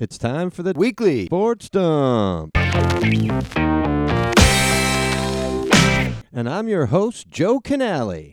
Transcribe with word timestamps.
It's 0.00 0.16
time 0.16 0.48
for 0.48 0.62
the 0.62 0.72
weekly 0.74 1.26
sports 1.26 1.68
dump. 1.68 2.52
And 6.32 6.48
I'm 6.48 6.68
your 6.68 6.86
host, 6.86 7.28
Joe 7.28 7.60
Canale. 7.60 8.32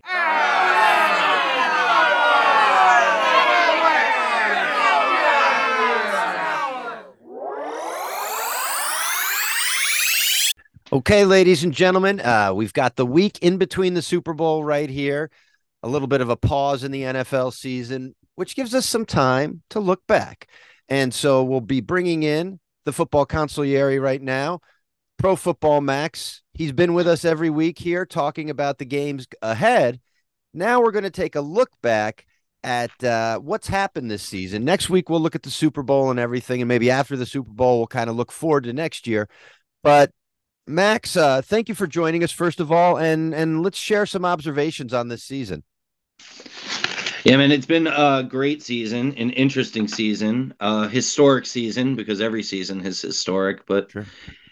Okay, 10.94 11.26
ladies 11.26 11.66
and 11.66 11.74
gentlemen, 11.74 12.22
uh, 12.22 12.54
we've 12.56 12.72
got 12.72 12.96
the 12.96 13.06
week 13.06 13.40
in 13.42 13.58
between 13.58 13.94
the 13.94 14.02
Super 14.02 14.34
Bowl 14.34 14.64
right 14.64 14.90
here. 14.90 15.30
A 15.84 15.90
little 15.90 16.08
bit 16.08 16.22
of 16.22 16.30
a 16.30 16.38
pause 16.38 16.86
in 16.86 16.92
the 16.94 17.02
NFL 17.02 17.54
season, 17.54 18.16
which 18.36 18.56
gives 18.56 18.74
us 18.74 18.86
some 18.86 19.06
time 19.06 19.64
to 19.72 19.82
look 19.82 20.08
back. 20.08 20.48
And 20.90 21.14
so 21.14 21.44
we'll 21.44 21.62
be 21.62 21.82
bringing 21.82 22.24
in 22.24 22.60
the 22.86 22.94
football 22.94 23.26
consigliere 23.26 24.02
right 24.02 24.22
now, 24.22 24.62
Pro 25.18 25.36
Football 25.36 25.82
Max. 25.82 26.42
He's 26.54 26.72
been 26.72 26.94
with 26.94 27.08
us 27.08 27.26
every 27.26 27.50
week 27.50 27.80
here 27.80 28.06
talking 28.06 28.50
about 28.50 28.78
the 28.78 28.86
games 28.86 29.28
ahead. 29.42 30.00
Now 30.54 30.82
we're 30.82 30.92
going 30.92 31.04
to 31.04 31.10
take 31.10 31.36
a 31.36 31.42
look 31.42 31.70
back 31.82 32.26
at 32.64 33.04
uh, 33.04 33.40
what's 33.40 33.68
happened 33.68 34.10
this 34.10 34.24
season. 34.24 34.66
Next 34.66 34.90
week, 34.90 35.10
we'll 35.10 35.20
look 35.20 35.36
at 35.36 35.44
the 35.44 35.50
Super 35.50 35.84
Bowl 35.84 36.10
and 36.10 36.20
everything. 36.20 36.62
And 36.62 36.68
maybe 36.68 36.90
after 36.90 37.16
the 37.16 37.26
Super 37.26 37.52
Bowl, 37.52 37.78
we'll 37.78 37.88
kind 37.88 38.10
of 38.10 38.16
look 38.16 38.32
forward 38.32 38.64
to 38.64 38.74
next 38.74 39.06
year. 39.08 39.30
But 39.84 40.12
Max, 40.66 41.16
uh, 41.16 41.42
thank 41.42 41.70
you 41.70 41.76
for 41.76 41.88
joining 41.88 42.24
us, 42.24 42.32
first 42.32 42.60
of 42.60 42.72
all. 42.72 42.98
And, 42.98 43.34
and 43.34 43.64
let's 43.64 43.78
share 43.78 44.06
some 44.06 44.26
observations 44.26 44.94
on 44.94 45.08
this 45.08 45.24
season. 45.24 45.64
Yeah, 47.28 47.36
man, 47.36 47.52
it's 47.52 47.66
been 47.66 47.88
a 47.88 48.24
great 48.24 48.64
season, 48.64 49.14
an 49.18 49.32
interesting 49.32 49.90
season, 49.90 50.54
a 50.62 50.88
historic 50.88 51.46
season 51.46 51.94
because 51.94 52.22
every 52.22 52.42
season 52.42 52.86
is 52.86 53.02
historic. 53.02 53.66
But 53.66 53.92
sure. 53.92 54.06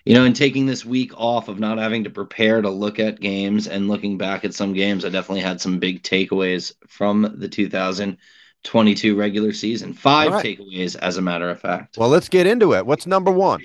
you 0.04 0.14
know, 0.14 0.26
in 0.26 0.34
taking 0.34 0.66
this 0.66 0.84
week 0.84 1.14
off 1.16 1.48
of 1.48 1.58
not 1.58 1.78
having 1.78 2.04
to 2.04 2.10
prepare 2.10 2.62
to 2.62 2.70
look 2.70 3.00
at 3.00 3.22
games 3.22 3.70
and 3.70 3.88
looking 3.88 4.18
back 4.18 4.44
at 4.44 4.54
some 4.54 4.74
games, 4.74 5.06
I 5.06 5.10
definitely 5.10 5.40
had 5.40 5.62
some 5.62 5.80
big 5.80 6.04
takeaways 6.04 6.74
from 6.86 7.36
the 7.38 7.48
2022 7.48 9.16
regular 9.16 9.54
season. 9.54 9.94
Five 9.94 10.34
right. 10.34 10.46
takeaways, 10.46 10.98
as 10.98 11.16
a 11.16 11.22
matter 11.22 11.50
of 11.50 11.62
fact. 11.62 11.98
Well, 11.98 12.10
let's 12.10 12.28
get 12.28 12.46
into 12.46 12.74
it. 12.74 12.86
What's 12.86 13.08
number 13.08 13.32
one? 13.32 13.64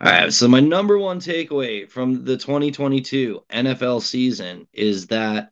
All 0.00 0.08
right. 0.12 0.32
So 0.32 0.46
my 0.46 0.60
number 0.60 0.98
one 0.98 1.18
takeaway 1.18 1.90
from 1.90 2.24
the 2.24 2.36
2022 2.36 3.42
NFL 3.50 4.02
season 4.02 4.68
is 4.72 5.08
that 5.08 5.50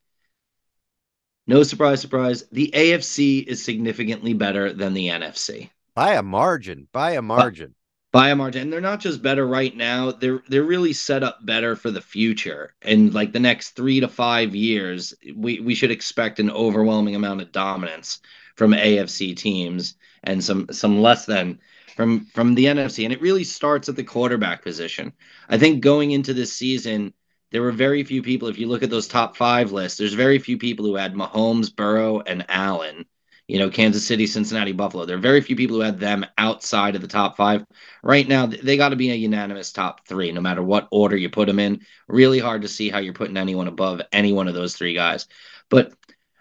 no 1.49 1.63
surprise, 1.65 2.01
surprise. 2.01 2.45
The 2.53 2.71
AFC 2.75 3.45
is 3.45 3.65
significantly 3.65 4.35
better 4.35 4.73
than 4.73 4.95
the 4.95 5.09
NFC 5.09 5.71
by 5.99 6.15
a 6.15 6.23
margin. 6.23 6.87
By 6.93 7.13
a 7.13 7.23
margin. 7.23 7.75
By, 8.13 8.21
by 8.21 8.29
a 8.31 8.37
margin. 8.37 8.63
And 8.63 8.73
they're 8.73 8.81
not 8.81 9.01
just 9.01 9.21
better 9.21 9.45
right 9.45 9.77
now. 9.77 10.13
They're 10.13 10.45
they're 10.49 10.63
really 10.63 10.93
set 10.93 11.25
up 11.25 11.45
better 11.45 11.75
for 11.75 11.91
the 11.91 12.01
future. 12.01 12.73
And 12.83 13.13
like 13.13 13.33
the 13.33 13.41
next 13.41 13.71
three 13.71 13.99
to 13.99 14.07
five 14.07 14.55
years, 14.55 15.13
we 15.35 15.59
we 15.59 15.75
should 15.75 15.91
expect 15.91 16.39
an 16.39 16.53
overwhelming 16.53 17.17
amount 17.17 17.41
of 17.41 17.51
dominance 17.51 18.21
from 18.55 18.71
AFC 18.71 19.35
teams 19.37 19.97
and 20.23 20.43
some 20.45 20.69
some 20.71 21.03
less 21.03 21.27
than 21.27 21.59
from 21.97 22.27
from 22.27 22.55
the 22.55 22.67
NFC. 22.67 23.03
And 23.03 23.13
it 23.13 23.21
really 23.21 23.43
starts 23.43 23.89
at 23.89 23.97
the 23.97 24.05
quarterback 24.05 24.63
position. 24.63 25.13
I 25.49 25.59
think 25.59 25.81
going 25.81 26.13
into 26.13 26.33
this 26.33 26.53
season 26.53 27.13
there 27.51 27.63
were 27.63 27.73
very 27.73 28.05
few 28.05 28.23
people. 28.23 28.49
If 28.49 28.59
you 28.59 28.69
look 28.69 28.83
at 28.83 28.91
those 28.91 29.09
top 29.09 29.37
five 29.37 29.73
lists, 29.73 29.99
there's 29.99 30.15
very 30.15 30.39
few 30.39 30.59
people 30.59 30.85
who 30.85 30.97
had 30.97 31.15
Mahomes, 31.15 31.75
Burrow, 31.75 32.21
and 32.21 32.45
Allen. 32.49 33.07
You 33.47 33.59
know, 33.59 33.71
Kansas 33.71 34.07
City, 34.07 34.27
Cincinnati, 34.27 34.73
Buffalo. 34.73 35.07
There 35.07 35.17
are 35.17 35.21
very 35.21 35.41
few 35.41 35.57
people 35.57 35.77
who 35.77 35.83
had 35.83 35.99
them 35.99 36.27
outside 36.37 36.95
of 36.95 37.01
the 37.01 37.09
top 37.09 37.39
five. 37.39 37.65
Right 38.03 38.29
now, 38.29 38.45
they 38.45 38.77
got 38.77 38.91
to 38.91 38.97
be 38.97 39.11
a 39.11 39.15
unanimous 39.15 39.73
top 39.73 40.07
three, 40.07 40.31
no 40.33 40.43
matter 40.43 40.63
what 40.63 40.89
order 40.91 41.17
you 41.17 41.31
put 41.31 41.49
them 41.49 41.59
in. 41.59 41.81
Really 42.09 42.41
hard 42.41 42.63
to 42.63 42.69
see 42.69 42.91
how 42.91 42.99
you're 42.99 43.15
putting 43.15 43.39
anyone 43.39 43.67
above 43.67 44.03
any 44.13 44.35
one 44.35 44.49
of 44.49 44.55
those 44.55 44.77
three 44.77 44.93
guys. 44.93 45.27
But 45.71 45.95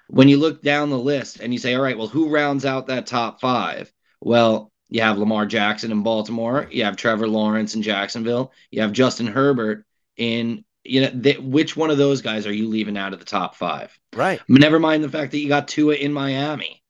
when 0.09 0.27
you 0.27 0.35
look 0.37 0.61
down 0.61 0.89
the 0.89 0.99
list 0.99 1.39
and 1.39 1.53
you 1.53 1.59
say, 1.59 1.75
all 1.75 1.81
right, 1.81 1.97
well, 1.97 2.07
who 2.07 2.29
rounds 2.29 2.65
out 2.65 2.87
that 2.87 3.07
top 3.07 3.39
five? 3.39 3.91
Well, 4.19 4.69
you 4.89 5.01
have 5.01 5.17
Lamar 5.17 5.45
Jackson 5.45 5.91
in 5.91 6.03
Baltimore. 6.03 6.67
You 6.71 6.83
have 6.83 6.97
Trevor 6.97 7.27
Lawrence 7.27 7.75
in 7.75 7.81
Jacksonville. 7.81 8.51
You 8.69 8.81
have 8.81 8.91
Justin 8.91 9.27
Herbert 9.27 9.85
in 10.17 10.65
you 10.87 11.01
know, 11.01 11.11
they, 11.13 11.37
which 11.37 11.75
one 11.75 11.89
of 11.89 11.97
those 11.97 12.21
guys 12.21 12.47
are 12.47 12.53
you 12.53 12.67
leaving 12.67 12.97
out 12.97 13.13
of 13.13 13.19
the 13.19 13.25
top 13.25 13.55
five? 13.55 13.97
Right. 14.15 14.39
Never 14.47 14.79
mind 14.79 15.03
the 15.03 15.09
fact 15.09 15.31
that 15.31 15.39
you 15.39 15.47
got 15.47 15.67
Tua 15.67 15.95
in 15.95 16.13
Miami. 16.13 16.81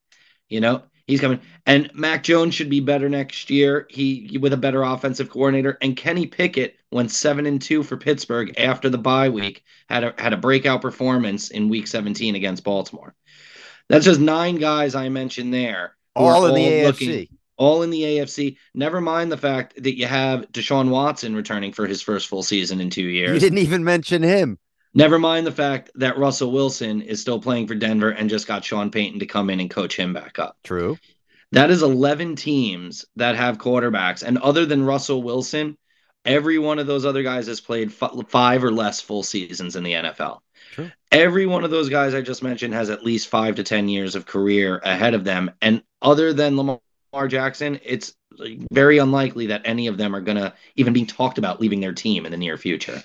You 0.50 0.62
know, 0.62 0.84
he's 1.08 1.19
coming, 1.19 1.41
and 1.66 1.91
Mac 1.94 2.24
Jones 2.24 2.56
should 2.56 2.69
be 2.69 2.80
better 2.80 3.09
next 3.09 3.50
year. 3.50 3.88
He 3.90 4.38
with 4.40 4.53
a 4.53 4.57
better 4.57 4.84
offensive 4.84 5.30
coordinator, 5.30 5.78
and 5.81 5.97
Kenny 5.97 6.25
Pickett 6.25 6.75
went 6.91 7.12
seven 7.12 7.46
and 7.46 7.62
two 7.62 7.84
for 7.84 7.97
Pittsburgh 7.97 8.57
after 8.57 8.90
the 8.90 8.97
bye 8.97 9.30
week. 9.30 9.63
Had 9.90 10.03
a 10.03 10.13
had 10.18 10.34
a 10.34 10.38
breakout 10.38 10.81
performance 10.81 11.50
in 11.50 11.69
Week 11.69 11.88
17 11.88 12.36
against 12.36 12.63
Baltimore. 12.63 13.13
That's 13.90 14.06
just 14.06 14.19
nine 14.19 14.56
guys 14.56 14.96
I 14.96 15.09
mentioned 15.09 15.53
there. 15.53 15.96
All 16.16 16.46
in 16.46 16.52
all 16.52 16.56
the 16.56 16.62
AFC 16.62 17.30
all 17.57 17.84
in 17.84 17.90
the 17.90 18.01
AFC. 18.01 18.57
Never 18.73 19.01
mind 19.01 19.31
the 19.31 19.38
fact 19.38 19.81
that 19.81 19.97
you 19.97 20.06
have 20.06 20.51
Deshaun 20.51 20.90
Watson 20.90 21.35
returning 21.35 21.73
for 21.73 21.85
his 21.85 22.01
first 22.01 22.28
full 22.28 22.44
season 22.44 22.79
in 22.79 22.90
two 22.90 23.03
years. 23.03 23.34
You 23.34 23.40
didn't 23.40 23.59
even 23.59 23.84
mention 23.84 24.23
him. 24.23 24.57
Never 24.94 25.19
mind 25.19 25.45
the 25.45 25.51
fact 25.51 25.91
that 25.95 26.18
Russell 26.18 26.51
Wilson 26.51 27.01
is 27.01 27.22
still 27.22 27.40
playing 27.40 27.68
for 27.68 27.75
Denver 27.75 28.09
and 28.09 28.29
just 28.29 28.47
got 28.47 28.63
Sean 28.63 28.90
Payton 28.90 29.19
to 29.19 29.25
come 29.25 29.50
in 29.50 29.59
and 29.59 29.69
coach 29.69 29.95
him 29.95 30.13
back 30.13 30.40
up. 30.40 30.57
True. 30.63 30.97
That 31.51 31.69
is 31.69 31.81
11 31.81 32.35
teams 32.35 33.06
that 33.16 33.35
have 33.35 33.57
quarterbacks. 33.57 34.24
And 34.24 34.38
other 34.38 34.66
than 34.66 34.84
Russell 34.84 35.24
Wilson, 35.24 35.78
every 36.25 36.57
one 36.57 36.79
of 36.79 36.88
those 36.88 37.06
other 37.06 37.24
guys 37.24 37.47
has 37.47 37.62
played 37.62 37.94
f- 38.01 38.12
five 38.28 38.63
or 38.63 38.72
less 38.72 39.00
full 39.00 39.24
seasons 39.24 39.75
in 39.75 39.84
the 39.84 39.94
NFL. 39.94 40.39
True. 40.72 40.91
Every 41.12 41.45
one 41.45 41.63
of 41.63 41.72
those 41.72 41.89
guys 41.89 42.13
I 42.13 42.22
just 42.22 42.44
mentioned 42.44 42.74
has 42.74 42.89
at 42.89 43.03
least 43.03 43.29
five 43.29 43.56
to 43.56 43.63
10 43.63 43.88
years 43.88 44.16
of 44.16 44.25
career 44.25 44.81
ahead 44.84 45.13
of 45.13 45.24
them. 45.24 45.51
And 45.62 45.84
other 46.01 46.34
than 46.34 46.57
Lamar 46.57 46.79
Lamar 47.13 47.28
Jackson, 47.28 47.79
it's 47.84 48.13
very 48.72 48.97
unlikely 48.97 49.47
that 49.47 49.62
any 49.66 49.88
of 49.88 49.97
them 49.97 50.16
are 50.16 50.22
going 50.22 50.38
to 50.38 50.53
even 50.75 50.94
be 50.94 51.06
talked 51.06 51.38
about 51.38 51.59
leaving 51.62 51.79
their 51.79 51.94
team 51.94 52.25
in 52.25 52.31
the 52.31 52.38
near 52.38 52.57
future. 52.57 53.03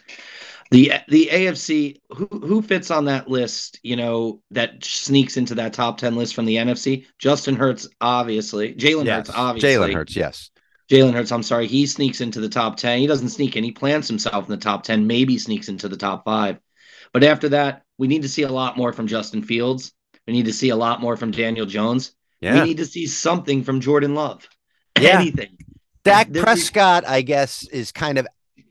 The 0.71 0.93
the 1.09 1.29
AFC, 1.31 2.01
who 2.09 2.27
who 2.27 2.63
fits 2.63 2.91
on 2.91 3.05
that 3.05 3.29
list? 3.29 3.79
You 3.83 3.95
know 3.95 4.41
that 4.53 4.83
sneaks 4.83 5.37
into 5.37 5.55
that 5.57 5.75
top 5.75 5.99
ten 5.99 6.17
list 6.17 6.35
from 6.35 6.47
the 6.47 6.57
NFC. 6.57 7.05
Justin 7.19 7.57
Hurts, 7.57 7.87
obviously. 8.01 8.75
Jalen 8.75 9.05
yes. 9.05 9.27
Hurts, 9.27 9.39
obviously. 9.39 9.71
Jalen 9.71 9.95
Hurts, 9.95 10.17
yes. 10.17 10.51
Jalen 10.91 11.13
Hurts, 11.13 11.31
I'm 11.31 11.43
sorry, 11.43 11.67
he 11.67 11.87
sneaks 11.87 12.23
into 12.23 12.41
the 12.41 12.49
top 12.49 12.79
ten. 12.79 13.01
He 13.01 13.07
doesn't 13.07 13.29
sneak 13.29 13.55
in; 13.55 13.65
he 13.65 13.73
plants 13.73 14.09
himself 14.09 14.47
in 14.47 14.51
the 14.51 14.57
top 14.57 14.83
ten. 14.83 15.07
Maybe 15.07 15.37
sneaks 15.37 15.69
into 15.69 15.91
the 15.91 15.97
top 15.99 16.25
five. 16.25 16.59
But 17.13 17.25
after 17.25 17.51
that, 17.51 17.83
we 17.99 18.09
need 18.09 18.23
to 18.23 18.29
see 18.29 18.43
a 18.43 18.51
lot 18.51 18.79
more 18.79 18.95
from 18.95 19.07
Justin 19.07 19.43
Fields. 19.43 19.93
We 20.27 20.33
need 20.33 20.47
to 20.47 20.55
see 20.55 20.71
a 20.71 20.77
lot 20.77 21.03
more 21.03 21.19
from 21.19 21.33
Daniel 21.33 21.67
Jones. 21.67 22.15
Yeah. 22.43 22.61
We 22.61 22.69
need 22.69 22.77
to 22.79 22.87
see 22.87 23.07
something 23.07 23.63
from 23.65 23.81
Jordan 23.81 24.15
Love. 24.15 24.47
Yeah. 25.01 25.21
Anything. 25.21 25.57
Dak 26.05 26.33
Prescott, 26.33 27.07
I 27.07 27.23
guess, 27.23 27.67
is 27.69 27.93
kind 27.93 28.19
of 28.19 28.27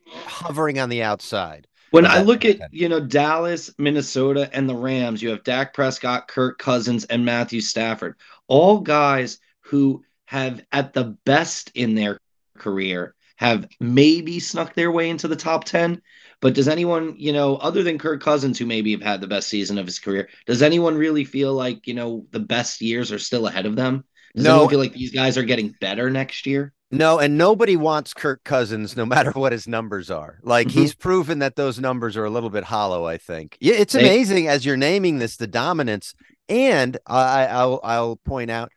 hovering 0.06 0.78
on 0.78 0.90
the 0.90 1.02
outside. 1.02 1.68
When 1.92 2.06
I 2.06 2.22
look 2.22 2.46
at, 2.46 2.74
you 2.74 2.90
know, 2.90 3.00
Dallas, 3.00 3.74
Minnesota, 3.78 4.50
and 4.54 4.70
the 4.70 4.76
Rams, 4.76 5.22
you 5.22 5.30
have 5.30 5.44
Dak 5.44 5.74
Prescott, 5.74 6.28
Kirk 6.28 6.58
Cousins, 6.58 7.06
and 7.06 7.26
Matthew 7.26 7.62
Stafford. 7.62 8.16
All 8.48 8.80
guys 8.80 9.40
who 9.62 10.04
have, 10.26 10.62
at 10.72 10.94
the 10.94 11.18
best 11.26 11.72
in 11.74 11.96
their 11.96 12.18
career, 12.58 13.16
have 13.38 13.68
maybe 13.80 14.40
snuck 14.40 14.74
their 14.74 14.92
way 14.92 15.10
into 15.10 15.28
the 15.28 15.36
top 15.36 15.64
10, 15.64 16.02
but 16.42 16.56
does 16.56 16.68
anyone, 16.68 17.16
you 17.18 17.32
know, 17.32 17.56
other 17.58 17.84
than 17.84 17.98
Kirk 17.98 18.22
Cousins, 18.22 18.58
who 18.58 18.66
maybe 18.66 18.92
have 18.92 19.02
had 19.02 19.22
the 19.22 19.28
best 19.28 19.48
season 19.48 19.78
of 19.78 19.86
his 19.86 20.00
career, 20.00 20.28
does 20.48 20.62
anyone 20.62 20.98
really 20.98 21.24
feel 21.24 21.54
like, 21.54 21.88
you 21.88 21.94
know, 21.94 22.26
the 22.32 22.40
best 22.40 22.82
years 22.82 23.12
are 23.12 23.20
still 23.20 23.48
ahead 23.48 23.66
of 23.66 23.76
them? 23.76 24.04
Does 24.36 24.46
no. 24.46 24.52
anyone 24.52 24.70
feel 24.70 24.80
like 24.80 24.94
these 24.94 25.12
guys 25.12 25.38
are 25.38 25.44
getting 25.44 25.76
better 25.80 26.10
next 26.10 26.46
year? 26.46 26.74
No, 26.90 27.20
and 27.20 27.38
nobody 27.38 27.78
wants 27.78 28.14
Kirk 28.14 28.44
Cousins, 28.44 28.98
no 28.98 29.06
matter 29.08 29.32
what 29.32 29.52
his 29.52 29.68
numbers 29.68 30.10
are. 30.10 30.40
Like 30.42 30.68
mm-hmm. 30.68 30.80
he's 30.80 30.96
proven 30.96 31.40
that 31.40 31.56
those 31.56 31.80
numbers 31.80 32.18
are 32.18 32.26
a 32.26 32.30
little 32.30 32.50
bit 32.50 32.66
hollow. 32.66 33.06
I 33.06 33.18
think. 33.18 33.58
Yeah, 33.62 33.76
it's 33.76 33.96
amazing 33.96 34.48
as 34.48 34.66
you're 34.66 34.78
naming 34.78 35.20
this 35.20 35.38
the 35.38 35.48
dominance, 35.48 36.14
and 36.50 36.98
I, 37.06 37.46
I'll 37.48 37.80
I'll 37.84 38.16
point 38.18 38.52
out 38.52 38.72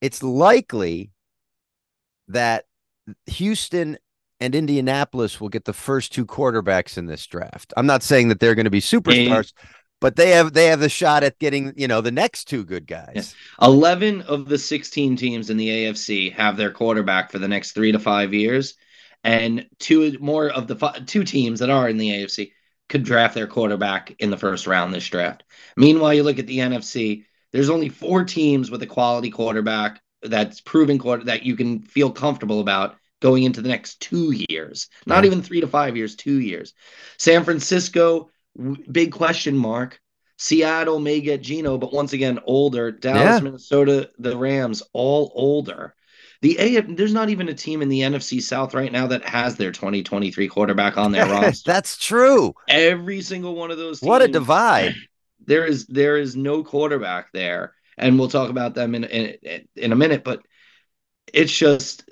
it's 0.00 0.22
likely 0.22 1.12
that 2.28 2.64
Houston 3.26 3.98
and 4.40 4.54
Indianapolis 4.54 5.40
will 5.40 5.48
get 5.48 5.64
the 5.64 5.72
first 5.72 6.12
two 6.12 6.24
quarterbacks 6.24 6.96
in 6.96 7.06
this 7.06 7.26
draft. 7.26 7.72
I'm 7.76 7.86
not 7.86 8.02
saying 8.02 8.28
that 8.28 8.40
they're 8.40 8.54
going 8.54 8.64
to 8.64 8.70
be 8.70 8.80
superstars, 8.80 9.52
and, 9.56 9.70
but 10.00 10.16
they 10.16 10.30
have 10.30 10.52
they 10.52 10.66
have 10.66 10.80
the 10.80 10.88
shot 10.88 11.22
at 11.22 11.38
getting, 11.38 11.74
you 11.76 11.86
know, 11.86 12.00
the 12.00 12.10
next 12.10 12.46
two 12.46 12.64
good 12.64 12.86
guys. 12.86 13.34
11 13.60 14.22
of 14.22 14.48
the 14.48 14.58
16 14.58 15.16
teams 15.16 15.50
in 15.50 15.56
the 15.56 15.68
AFC 15.68 16.32
have 16.32 16.56
their 16.56 16.70
quarterback 16.70 17.30
for 17.30 17.38
the 17.38 17.48
next 17.48 17.72
3 17.72 17.92
to 17.92 17.98
5 17.98 18.34
years, 18.34 18.74
and 19.22 19.66
two 19.78 20.16
more 20.20 20.48
of 20.48 20.66
the 20.66 20.76
five, 20.76 21.04
two 21.06 21.24
teams 21.24 21.60
that 21.60 21.70
are 21.70 21.88
in 21.88 21.98
the 21.98 22.10
AFC 22.10 22.52
could 22.88 23.04
draft 23.04 23.34
their 23.34 23.46
quarterback 23.46 24.14
in 24.18 24.30
the 24.30 24.36
first 24.36 24.66
round 24.66 24.92
this 24.92 25.06
draft. 25.06 25.44
Meanwhile, 25.76 26.14
you 26.14 26.22
look 26.22 26.38
at 26.38 26.46
the 26.46 26.58
NFC, 26.58 27.24
there's 27.52 27.70
only 27.70 27.88
four 27.88 28.24
teams 28.24 28.70
with 28.70 28.82
a 28.82 28.86
quality 28.86 29.30
quarterback 29.30 30.00
that's 30.22 30.60
proven 30.60 30.98
quarter 30.98 31.24
that 31.24 31.44
you 31.44 31.56
can 31.56 31.82
feel 31.82 32.10
comfortable 32.10 32.60
about 32.60 32.96
going 33.20 33.42
into 33.42 33.62
the 33.62 33.68
next 33.68 34.00
two 34.00 34.32
years, 34.48 34.88
not 35.06 35.24
yeah. 35.24 35.28
even 35.28 35.42
three 35.42 35.60
to 35.60 35.66
five 35.66 35.96
years, 35.96 36.16
two 36.16 36.40
years. 36.40 36.74
San 37.18 37.44
Francisco, 37.44 38.30
big 38.90 39.12
question 39.12 39.56
mark. 39.56 40.00
Seattle 40.38 40.98
may 40.98 41.20
get 41.20 41.42
Geno, 41.42 41.76
but 41.76 41.92
once 41.92 42.14
again, 42.14 42.40
older. 42.44 42.90
Dallas, 42.90 43.22
yeah. 43.22 43.40
Minnesota, 43.40 44.10
the 44.18 44.36
Rams, 44.36 44.82
all 44.94 45.30
older. 45.34 45.94
The 46.42 46.56
AF, 46.56 46.86
there's 46.96 47.12
not 47.12 47.28
even 47.28 47.50
a 47.50 47.54
team 47.54 47.82
in 47.82 47.90
the 47.90 48.00
NFC 48.00 48.40
South 48.40 48.72
right 48.72 48.90
now 48.90 49.06
that 49.08 49.22
has 49.24 49.56
their 49.56 49.72
2023 49.72 50.48
quarterback 50.48 50.96
on 50.96 51.12
their 51.12 51.26
roster. 51.30 51.70
That's 51.70 51.98
true. 51.98 52.54
Every 52.66 53.20
single 53.20 53.54
one 53.54 53.70
of 53.70 53.76
those. 53.76 54.00
Teams, 54.00 54.08
what 54.08 54.22
a 54.22 54.28
divide! 54.28 54.94
There 55.46 55.64
is 55.64 55.86
there 55.86 56.18
is 56.18 56.36
no 56.36 56.62
quarterback 56.62 57.32
there, 57.32 57.74
and 57.96 58.18
we'll 58.18 58.28
talk 58.28 58.50
about 58.50 58.74
them 58.74 58.94
in 58.94 59.04
in, 59.04 59.68
in 59.74 59.90
a 59.90 59.96
minute. 59.96 60.22
But 60.22 60.42
it's 61.32 61.50
just 61.50 62.04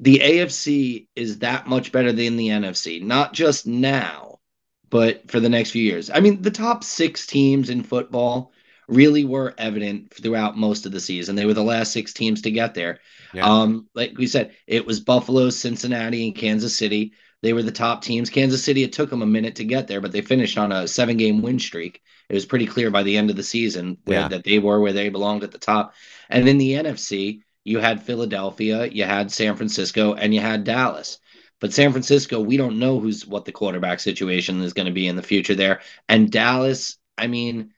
the 0.00 0.18
AFC 0.18 1.08
is 1.14 1.40
that 1.40 1.66
much 1.66 1.92
better 1.92 2.10
than 2.10 2.36
the 2.36 2.48
NFC, 2.48 3.02
not 3.02 3.34
just 3.34 3.66
now, 3.66 4.40
but 4.88 5.30
for 5.30 5.40
the 5.40 5.48
next 5.48 5.70
few 5.70 5.82
years. 5.82 6.10
I 6.10 6.20
mean, 6.20 6.40
the 6.40 6.50
top 6.50 6.82
six 6.82 7.26
teams 7.26 7.68
in 7.68 7.82
football 7.82 8.52
really 8.88 9.24
were 9.24 9.54
evident 9.58 10.12
throughout 10.12 10.56
most 10.56 10.86
of 10.86 10.92
the 10.92 11.00
season. 11.00 11.36
They 11.36 11.44
were 11.44 11.54
the 11.54 11.62
last 11.62 11.92
six 11.92 12.14
teams 12.14 12.42
to 12.42 12.50
get 12.50 12.74
there. 12.74 12.98
Yeah. 13.34 13.44
Um, 13.44 13.88
like 13.94 14.16
we 14.16 14.26
said, 14.26 14.52
it 14.66 14.86
was 14.86 15.00
Buffalo, 15.00 15.50
Cincinnati, 15.50 16.26
and 16.26 16.34
Kansas 16.34 16.76
City. 16.76 17.12
They 17.42 17.52
were 17.52 17.62
the 17.62 17.70
top 17.70 18.02
teams. 18.02 18.30
Kansas 18.30 18.64
City, 18.64 18.82
it 18.82 18.92
took 18.92 19.10
them 19.10 19.22
a 19.22 19.26
minute 19.26 19.56
to 19.56 19.64
get 19.64 19.86
there, 19.86 20.00
but 20.00 20.12
they 20.12 20.22
finished 20.22 20.58
on 20.58 20.72
a 20.72 20.88
seven 20.88 21.18
game 21.18 21.42
win 21.42 21.58
streak. 21.58 22.02
It 22.28 22.34
was 22.34 22.46
pretty 22.46 22.66
clear 22.66 22.90
by 22.90 23.02
the 23.02 23.16
end 23.16 23.28
of 23.30 23.36
the 23.36 23.42
season 23.42 23.98
yeah. 24.06 24.28
that 24.28 24.44
they 24.44 24.58
were 24.58 24.80
where 24.80 24.92
they 24.92 25.08
belonged 25.10 25.44
at 25.44 25.52
the 25.52 25.58
top. 25.58 25.94
And 26.28 26.48
in 26.48 26.58
the 26.58 26.72
NFC, 26.72 27.42
you 27.64 27.78
had 27.78 28.02
Philadelphia, 28.02 28.86
you 28.86 29.04
had 29.04 29.30
San 29.30 29.56
Francisco, 29.56 30.14
and 30.14 30.34
you 30.34 30.40
had 30.40 30.64
Dallas. 30.64 31.18
But 31.60 31.72
San 31.74 31.92
Francisco, 31.92 32.40
we 32.40 32.56
don't 32.56 32.78
know 32.78 32.98
who's 33.00 33.26
what 33.26 33.44
the 33.44 33.52
quarterback 33.52 34.00
situation 34.00 34.62
is 34.62 34.72
going 34.72 34.86
to 34.86 34.92
be 34.92 35.06
in 35.06 35.16
the 35.16 35.22
future 35.22 35.54
there. 35.54 35.80
And 36.08 36.30
Dallas, 36.30 36.96
I 37.18 37.26
mean, 37.26 37.74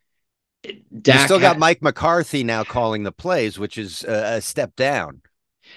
Dak 0.62 1.20
you 1.20 1.24
still 1.26 1.40
got 1.40 1.58
Mike 1.58 1.82
McCarthy 1.82 2.44
now 2.44 2.62
calling 2.62 3.02
the 3.02 3.12
plays, 3.12 3.58
which 3.58 3.76
is 3.76 4.04
a, 4.04 4.36
a 4.36 4.40
step 4.40 4.76
down. 4.76 5.22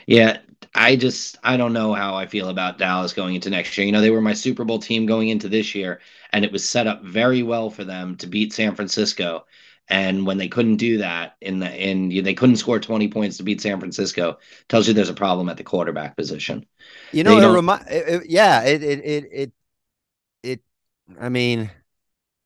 Yeah, 0.07 0.40
I 0.74 0.96
just 0.96 1.38
I 1.44 1.57
don't 1.57 1.74
know 1.74 1.94
how 1.94 2.16
I 2.16 2.28
feel 2.28 2.50
about 2.50 2.78
Dallas 2.78 3.13
going 3.13 3.36
into 3.36 3.50
next 3.50 3.78
year. 3.78 3.86
You 3.86 3.94
know, 3.94 4.02
they 4.02 4.10
were 4.10 4.22
my 4.22 4.34
Super 4.34 4.63
Bowl 4.66 4.80
team 4.80 5.06
going 5.06 5.30
into 5.30 5.50
this 5.50 5.74
year, 5.74 6.02
and 6.31 6.46
it 6.46 6.52
was 6.52 6.68
set 6.68 6.88
up 6.88 7.04
very 7.04 7.44
well 7.44 7.69
for 7.69 7.84
them 7.84 8.16
to 8.18 8.28
beat 8.28 8.54
San 8.54 8.75
Francisco. 8.75 9.46
And 9.87 10.25
when 10.25 10.37
they 10.37 10.47
couldn't 10.47 10.77
do 10.77 10.97
that 10.97 11.35
in 11.41 11.59
the 11.59 11.71
in 11.71 12.09
they 12.23 12.33
couldn't 12.33 12.55
score 12.55 12.79
20 12.79 13.07
points 13.09 13.37
to 13.37 13.43
beat 13.43 13.61
San 13.61 13.79
Francisco, 13.79 14.39
tells 14.67 14.87
you 14.87 14.93
there's 14.93 15.09
a 15.09 15.13
problem 15.13 15.47
at 15.47 15.57
the 15.57 15.63
quarterback 15.63 16.17
position. 16.17 16.65
You 17.11 17.23
know, 17.23 17.37
it 17.37 17.53
remi- 17.53 17.85
it, 17.87 18.29
yeah, 18.29 18.63
it, 18.63 18.83
it 18.83 19.05
it 19.05 19.29
it 19.31 19.51
it 20.41 20.61
I 21.19 21.29
mean, 21.29 21.69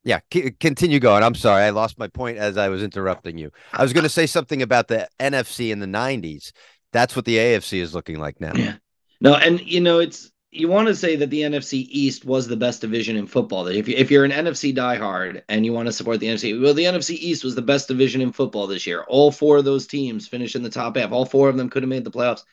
yeah, 0.03 0.19
c- 0.33 0.51
continue 0.59 1.00
going. 1.00 1.24
I'm 1.24 1.36
sorry, 1.36 1.63
I 1.63 1.69
lost 1.69 1.97
my 1.97 2.07
point 2.07 2.38
as 2.38 2.57
I 2.57 2.69
was 2.69 2.83
interrupting 2.83 3.38
you. 3.38 3.51
I 3.74 3.83
was 3.83 3.94
going 3.94 4.03
to 4.03 4.09
say 4.09 4.25
something 4.25 4.62
about 4.62 4.88
the 4.88 5.07
NFC 5.19 5.71
in 5.71 5.80
the 5.80 5.88
90s. 5.88 6.51
That's 6.91 7.15
what 7.15 7.25
the 7.25 7.38
AFC 7.38 7.80
is 7.80 7.94
looking 7.94 8.19
like 8.19 8.41
now. 8.41 8.53
Yeah. 8.53 8.75
No, 9.21 9.36
and 9.36 9.59
you 9.62 9.81
know, 9.81 10.00
it's 10.00 10.31
you 10.51 10.68
want 10.68 10.88
to 10.88 10.96
say 10.96 11.16
that 11.16 11.30
the 11.30 11.42
NFC 11.42 11.86
East 11.90 12.25
was 12.25 12.48
the 12.48 12.57
best 12.57 12.81
division 12.81 13.16
in 13.16 13.28
football. 13.28 13.63
That 13.63 13.75
if 13.75 13.88
you 13.88 13.96
if 13.96 14.10
you're 14.10 14.25
an 14.25 14.31
NFC 14.31 14.75
diehard 14.75 15.44
and 15.48 15.66
you 15.66 15.74
want 15.74 15.88
to 15.88 15.92
support 15.92 16.19
the 16.19 16.28
NFC, 16.28 16.60
well, 16.60 16.74
the 16.74 16.86
NFC 16.86 17.12
East 17.12 17.44
was 17.44 17.56
the 17.56 17.62
best 17.62 17.88
division 17.88 18.22
in 18.22 18.31
football 18.31 18.66
this 18.66 18.88
year. 18.88 19.04
All 19.07 19.31
four 19.31 19.57
of 19.57 19.66
those 19.66 19.86
teams 19.86 20.28
finished 20.28 20.56
in 20.56 20.63
the 20.63 20.69
top 20.69 20.98
half. 20.98 21.12
All 21.12 21.25
four 21.25 21.50
of 21.50 21.57
them 21.57 21.69
could 21.69 21.84
have 21.84 21.90
made 21.90 22.04
the 22.04 22.12
playoffs. 22.12 22.44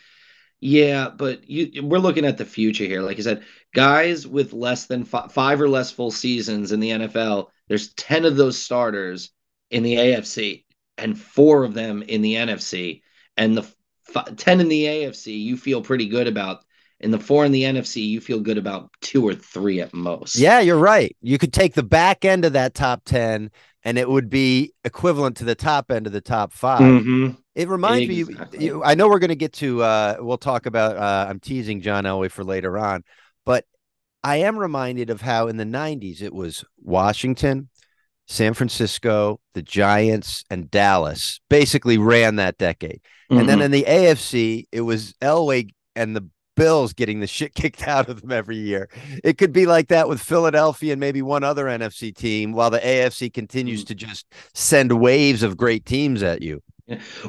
Yeah, 0.60 1.10
but 1.10 1.48
you, 1.48 1.82
we're 1.82 1.98
looking 1.98 2.24
at 2.24 2.38
the 2.38 2.44
future 2.44 2.84
here. 2.84 3.02
Like 3.02 3.18
I 3.18 3.22
said, 3.22 3.44
guys 3.74 4.26
with 4.26 4.52
less 4.52 4.86
than 4.86 5.04
five, 5.04 5.32
five 5.32 5.60
or 5.60 5.68
less 5.68 5.90
full 5.90 6.10
seasons 6.10 6.72
in 6.72 6.80
the 6.80 6.90
NFL, 6.90 7.48
there's 7.68 7.92
ten 7.94 8.24
of 8.26 8.36
those 8.36 8.60
starters 8.60 9.30
in 9.70 9.82
the 9.82 9.96
AFC 9.96 10.64
and 10.98 11.18
four 11.18 11.64
of 11.64 11.74
them 11.74 12.02
in 12.02 12.20
the 12.22 12.34
NFC, 12.34 13.02
and 13.38 13.56
the 13.56 13.66
f- 14.14 14.36
ten 14.36 14.60
in 14.60 14.68
the 14.68 14.84
AFC 14.84 15.38
you 15.38 15.56
feel 15.56 15.82
pretty 15.82 16.08
good 16.08 16.26
about 16.26 16.65
in 17.00 17.10
the 17.10 17.18
four 17.18 17.44
in 17.44 17.52
the 17.52 17.62
NFC, 17.62 18.06
you 18.06 18.20
feel 18.20 18.40
good 18.40 18.58
about 18.58 18.90
two 19.00 19.26
or 19.26 19.34
three 19.34 19.80
at 19.80 19.92
most. 19.92 20.36
Yeah, 20.36 20.60
you're 20.60 20.78
right. 20.78 21.14
You 21.20 21.38
could 21.38 21.52
take 21.52 21.74
the 21.74 21.82
back 21.82 22.24
end 22.24 22.44
of 22.44 22.54
that 22.54 22.74
top 22.74 23.02
10 23.04 23.50
and 23.84 23.98
it 23.98 24.08
would 24.08 24.30
be 24.30 24.72
equivalent 24.84 25.36
to 25.38 25.44
the 25.44 25.54
top 25.54 25.90
end 25.90 26.06
of 26.06 26.12
the 26.12 26.20
top 26.20 26.52
5 26.52 26.80
mm-hmm. 26.80 27.30
It 27.54 27.68
reminds 27.68 28.10
exactly. 28.10 28.58
me, 28.58 28.64
you, 28.66 28.84
I 28.84 28.94
know 28.94 29.08
we're 29.08 29.18
going 29.18 29.28
to 29.28 29.36
get 29.36 29.54
to, 29.54 29.82
uh, 29.82 30.16
we'll 30.18 30.36
talk 30.36 30.66
about, 30.66 30.98
uh, 30.98 31.26
I'm 31.26 31.40
teasing 31.40 31.80
John 31.80 32.04
Elway 32.04 32.30
for 32.30 32.44
later 32.44 32.76
on, 32.76 33.02
but 33.46 33.64
I 34.22 34.38
am 34.38 34.58
reminded 34.58 35.08
of 35.08 35.22
how 35.22 35.48
in 35.48 35.56
the 35.56 35.64
90s 35.64 36.20
it 36.20 36.34
was 36.34 36.66
Washington, 36.82 37.70
San 38.26 38.52
Francisco, 38.52 39.40
the 39.54 39.62
Giants, 39.62 40.44
and 40.50 40.70
Dallas 40.70 41.40
basically 41.48 41.96
ran 41.96 42.36
that 42.36 42.58
decade. 42.58 43.00
Mm-hmm. 43.30 43.40
And 43.40 43.48
then 43.48 43.58
mm-hmm. 43.58 43.64
in 43.64 43.70
the 43.70 43.84
AFC, 43.88 44.64
it 44.70 44.82
was 44.82 45.14
Elway 45.22 45.70
and 45.94 46.14
the 46.14 46.28
Bills 46.56 46.92
getting 46.92 47.20
the 47.20 47.26
shit 47.26 47.54
kicked 47.54 47.86
out 47.86 48.08
of 48.08 48.22
them 48.22 48.32
every 48.32 48.56
year. 48.56 48.88
It 49.22 49.38
could 49.38 49.52
be 49.52 49.66
like 49.66 49.88
that 49.88 50.08
with 50.08 50.20
Philadelphia 50.20 50.92
and 50.92 51.00
maybe 51.00 51.22
one 51.22 51.44
other 51.44 51.66
NFC 51.66 52.14
team, 52.14 52.52
while 52.52 52.70
the 52.70 52.80
AFC 52.80 53.32
continues 53.32 53.84
mm. 53.84 53.88
to 53.88 53.94
just 53.94 54.26
send 54.54 55.00
waves 55.00 55.42
of 55.42 55.56
great 55.56 55.86
teams 55.86 56.22
at 56.22 56.42
you. 56.42 56.62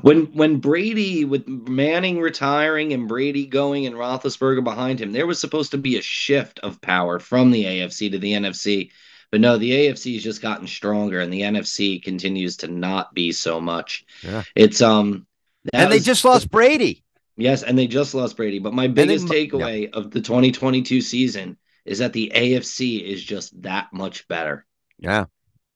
When 0.02 0.26
when 0.34 0.60
Brady 0.60 1.26
with 1.26 1.48
Manning 1.48 2.20
retiring 2.20 2.94
and 2.94 3.08
Brady 3.08 3.48
going 3.48 3.88
and 3.88 3.96
Roethlisberger 3.96 4.64
behind 4.64 5.02
him, 5.02 5.12
there 5.12 5.26
was 5.26 5.40
supposed 5.40 5.72
to 5.72 5.80
be 5.80 5.98
a 5.98 6.02
shift 6.02 6.60
of 6.60 6.80
power 6.82 7.18
from 7.18 7.50
the 7.50 7.66
AFC 7.66 8.12
to 8.12 8.20
the 8.20 8.34
NFC. 8.34 8.92
But 9.32 9.42
no, 9.42 9.58
the 9.58 9.72
AFC 9.72 10.14
has 10.14 10.24
just 10.24 10.44
gotten 10.44 10.68
stronger, 10.68 11.20
and 11.20 11.34
the 11.34 11.42
NFC 11.42 12.02
continues 12.02 12.58
to 12.58 12.68
not 12.68 13.14
be 13.16 13.32
so 13.32 13.60
much. 13.60 14.06
Yeah. 14.22 14.44
It's 14.56 14.82
um, 14.82 15.26
and 15.74 15.92
they 15.92 16.00
just 16.00 16.24
lost 16.24 16.52
Brady. 16.52 17.04
Yes, 17.38 17.64
and 17.64 17.78
they 17.78 17.88
just 17.88 18.14
lost 18.14 18.36
Brady. 18.36 18.60
But 18.60 18.74
my 18.74 18.88
biggest 18.88 19.28
takeaway 19.28 19.84
yeah. 19.84 19.90
of 19.94 20.12
the 20.12 20.22
2022 20.22 21.02
season 21.02 21.58
is 21.86 22.00
that 22.00 22.12
the 22.14 22.32
AFC 22.36 23.02
is 23.02 23.24
just 23.24 23.62
that 23.62 23.94
much 23.94 24.28
better. 24.28 24.66
Yeah. 24.98 25.26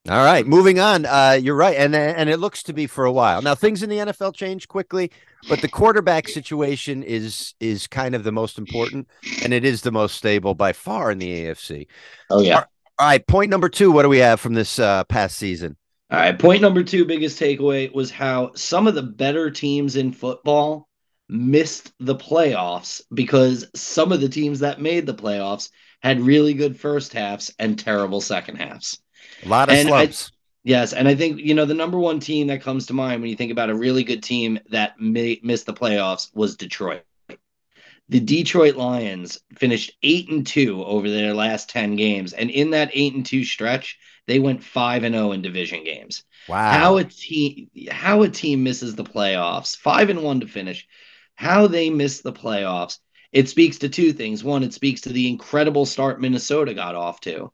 All 0.10 0.26
right, 0.26 0.48
moving 0.48 0.80
on. 0.80 1.06
Uh, 1.06 1.38
you're 1.40 1.56
right, 1.56 1.78
and 1.78 1.96
and 1.96 2.28
it 2.28 2.38
looks 2.38 2.64
to 2.64 2.74
be 2.74 2.88
for 2.88 3.06
a 3.06 3.12
while 3.12 3.40
now. 3.44 3.54
Things 3.54 3.84
in 3.84 3.90
the 3.90 3.98
NFL 3.98 4.34
change 4.34 4.68
quickly, 4.68 5.12
but 5.48 5.62
the 5.62 5.68
quarterback 5.68 6.28
situation 6.28 7.04
is 7.04 7.54
is 7.60 7.86
kind 7.86 8.16
of 8.16 8.24
the 8.24 8.32
most 8.32 8.58
important, 8.58 9.08
and 9.44 9.54
it 9.54 9.64
is 9.64 9.84
the 9.84 9.92
most 9.92 10.16
stable 10.16 10.56
by 10.56 10.74
far 10.74 11.12
in 11.12 11.20
the 11.20 11.46
AFC. 11.46 11.86
Oh 12.32 12.42
yeah. 12.42 12.64
All 12.98 13.08
right, 13.08 13.26
point 13.28 13.52
number 13.52 13.70
two. 13.70 13.92
What 13.92 14.02
do 14.02 14.10
we 14.10 14.18
have 14.18 14.40
from 14.40 14.56
this 14.56 14.80
uh, 14.80 15.04
past 15.04 15.38
season? 15.38 15.78
All 16.10 16.18
right, 16.18 16.38
point 16.38 16.64
number 16.64 16.84
two. 16.84 17.06
Biggest 17.06 17.40
takeaway 17.40 17.94
was 17.94 18.10
how 18.10 18.54
some 18.56 18.88
of 18.88 18.96
the 18.96 19.04
better 19.04 19.52
teams 19.52 19.98
in 19.98 20.12
football 20.12 20.90
missed 21.32 21.94
the 22.00 22.16
playoffs 22.16 23.02
because 23.14 23.66
some 23.74 24.12
of 24.12 24.20
the 24.20 24.30
teams 24.30 24.60
that 24.60 24.82
made 24.82 25.06
the 25.06 25.14
playoffs 25.14 25.70
had 26.02 26.20
really 26.20 26.54
good 26.54 26.78
first 26.78 27.14
halves 27.14 27.54
and 27.58 27.80
terrible 27.80 28.20
second 28.20 28.58
halves. 28.58 29.02
A 29.46 29.48
lot 29.48 29.70
of 29.70 29.76
and 29.76 29.88
slumps. 29.88 30.28
I, 30.28 30.36
yes, 30.66 30.94
and 30.94 31.08
I 31.08 31.16
think 31.16 31.40
you 31.40 31.54
know 31.54 31.66
the 31.66 31.74
number 31.74 31.98
one 31.98 32.20
team 32.20 32.48
that 32.48 32.62
comes 32.62 32.88
to 32.88 32.94
mind 32.94 33.22
when 33.22 33.30
you 33.30 33.38
think 33.38 33.52
about 33.52 33.70
a 33.70 33.76
really 33.76 34.04
good 34.04 34.22
team 34.22 34.60
that 34.72 35.00
may, 35.00 35.40
missed 35.42 35.66
the 35.66 35.74
playoffs 35.74 36.36
was 36.36 36.58
Detroit. 36.58 37.04
The 38.10 38.20
Detroit 38.20 38.76
Lions 38.76 39.40
finished 39.58 39.94
8 40.04 40.30
and 40.30 40.46
2 40.46 40.84
over 40.84 41.10
their 41.10 41.34
last 41.34 41.70
10 41.70 41.96
games 41.96 42.34
and 42.34 42.50
in 42.50 42.72
that 42.72 42.90
8 42.92 43.14
and 43.14 43.26
2 43.26 43.46
stretch 43.46 43.98
they 44.28 44.38
went 44.38 44.64
5 44.64 45.06
and 45.06 45.16
0 45.16 45.32
in 45.32 45.42
division 45.42 45.86
games. 45.86 46.26
Wow. 46.50 46.72
How 46.72 46.98
a 46.98 47.06
team 47.06 47.70
how 47.90 48.24
a 48.24 48.30
team 48.30 48.64
misses 48.64 48.96
the 48.96 49.06
playoffs. 49.06 49.78
5 49.78 50.10
and 50.10 50.24
1 50.24 50.42
to 50.42 50.48
finish 50.48 50.86
how 51.36 51.68
they 51.68 51.90
missed 51.90 52.24
the 52.24 52.34
playoffs. 52.34 53.00
It 53.32 53.50
speaks 53.50 53.80
to 53.80 53.90
two 53.90 54.14
things. 54.14 54.44
One, 54.44 54.64
it 54.64 54.74
speaks 54.74 55.02
to 55.02 55.10
the 55.10 55.30
incredible 55.30 55.86
start 55.86 56.20
Minnesota 56.20 56.74
got 56.74 56.96
off 56.96 57.22
to, 57.22 57.52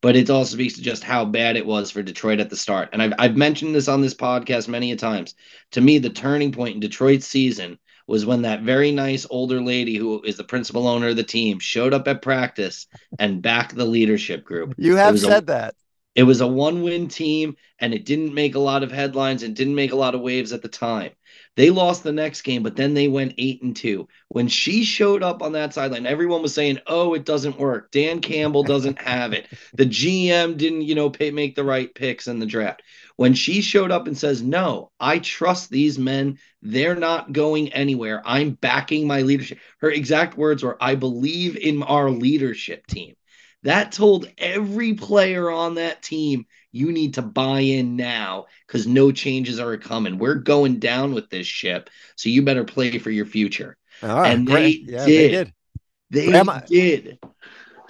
but 0.00 0.16
it 0.16 0.30
also 0.30 0.54
speaks 0.54 0.74
to 0.74 0.82
just 0.82 1.04
how 1.04 1.24
bad 1.24 1.56
it 1.56 1.66
was 1.66 1.90
for 1.90 2.02
Detroit 2.02 2.40
at 2.40 2.48
the 2.48 2.56
start. 2.56 2.88
And 2.92 3.02
I've, 3.02 3.12
I've 3.18 3.36
mentioned 3.36 3.74
this 3.74 3.88
on 3.88 4.00
this 4.00 4.14
podcast 4.14 4.66
many 4.66 4.92
a 4.92 4.96
times. 4.96 5.34
To 5.72 5.80
me, 5.80 5.98
the 5.98 6.10
turning 6.10 6.52
point 6.52 6.74
in 6.74 6.80
Detroit's 6.80 7.26
season 7.26 7.78
was 8.06 8.26
when 8.26 8.42
that 8.42 8.62
very 8.62 8.90
nice 8.90 9.26
older 9.30 9.60
lady 9.60 9.96
who 9.96 10.20
is 10.22 10.36
the 10.36 10.44
principal 10.44 10.88
owner 10.88 11.08
of 11.08 11.16
the 11.16 11.22
team 11.22 11.60
showed 11.60 11.94
up 11.94 12.08
at 12.08 12.22
practice 12.22 12.86
and 13.18 13.40
backed 13.40 13.76
the 13.76 13.84
leadership 13.84 14.44
group. 14.44 14.74
You 14.78 14.96
have 14.96 15.20
said 15.20 15.44
a, 15.44 15.46
that. 15.46 15.74
It 16.20 16.24
was 16.24 16.42
a 16.42 16.46
one 16.46 16.82
win 16.82 17.08
team 17.08 17.56
and 17.78 17.94
it 17.94 18.04
didn't 18.04 18.34
make 18.34 18.54
a 18.54 18.58
lot 18.58 18.82
of 18.82 18.92
headlines 18.92 19.42
and 19.42 19.56
didn't 19.56 19.74
make 19.74 19.92
a 19.92 19.96
lot 19.96 20.14
of 20.14 20.20
waves 20.20 20.52
at 20.52 20.60
the 20.60 20.68
time. 20.68 21.12
They 21.56 21.70
lost 21.70 22.02
the 22.02 22.12
next 22.12 22.42
game, 22.42 22.62
but 22.62 22.76
then 22.76 22.92
they 22.92 23.08
went 23.08 23.36
eight 23.38 23.62
and 23.62 23.74
two. 23.74 24.06
When 24.28 24.46
she 24.46 24.84
showed 24.84 25.22
up 25.22 25.40
on 25.42 25.52
that 25.52 25.72
sideline, 25.72 26.04
everyone 26.04 26.42
was 26.42 26.52
saying, 26.52 26.80
"Oh, 26.86 27.14
it 27.14 27.24
doesn't 27.24 27.58
work. 27.58 27.90
Dan 27.90 28.20
Campbell 28.20 28.64
doesn't 28.64 29.00
have 29.14 29.32
it. 29.32 29.46
The 29.72 29.86
GM 29.86 30.58
didn't, 30.58 30.82
you 30.82 30.94
know, 30.94 31.08
pay, 31.08 31.30
make 31.30 31.54
the 31.54 31.64
right 31.64 31.94
picks 31.94 32.28
in 32.28 32.38
the 32.38 32.44
draft." 32.44 32.82
When 33.16 33.32
she 33.32 33.62
showed 33.62 33.90
up 33.90 34.06
and 34.06 34.18
says, 34.18 34.42
"No, 34.42 34.90
I 35.00 35.20
trust 35.20 35.70
these 35.70 35.98
men. 35.98 36.38
They're 36.60 36.96
not 36.96 37.32
going 37.32 37.72
anywhere. 37.72 38.20
I'm 38.26 38.50
backing 38.50 39.06
my 39.06 39.22
leadership." 39.22 39.58
Her 39.78 39.90
exact 39.90 40.36
words 40.36 40.62
were, 40.62 40.76
"I 40.82 40.96
believe 40.96 41.56
in 41.56 41.82
our 41.82 42.10
leadership 42.10 42.86
team." 42.86 43.14
That 43.62 43.92
told 43.92 44.26
every 44.38 44.94
player 44.94 45.50
on 45.50 45.74
that 45.74 46.02
team 46.02 46.46
you 46.72 46.92
need 46.92 47.14
to 47.14 47.22
buy 47.22 47.60
in 47.60 47.96
now 47.96 48.46
because 48.66 48.86
no 48.86 49.12
changes 49.12 49.60
are 49.60 49.76
coming. 49.76 50.18
We're 50.18 50.36
going 50.36 50.78
down 50.78 51.12
with 51.12 51.28
this 51.30 51.46
ship, 51.46 51.90
so 52.16 52.28
you 52.28 52.42
better 52.42 52.64
play 52.64 52.98
for 52.98 53.10
your 53.10 53.26
future. 53.26 53.76
and 54.02 54.48
they, 54.48 54.68
yeah, 54.68 55.04
did. 55.04 55.06
they 55.06 55.28
did. 55.28 55.52
They 56.10 56.26
Grandma, 56.26 56.60
did. 56.60 57.18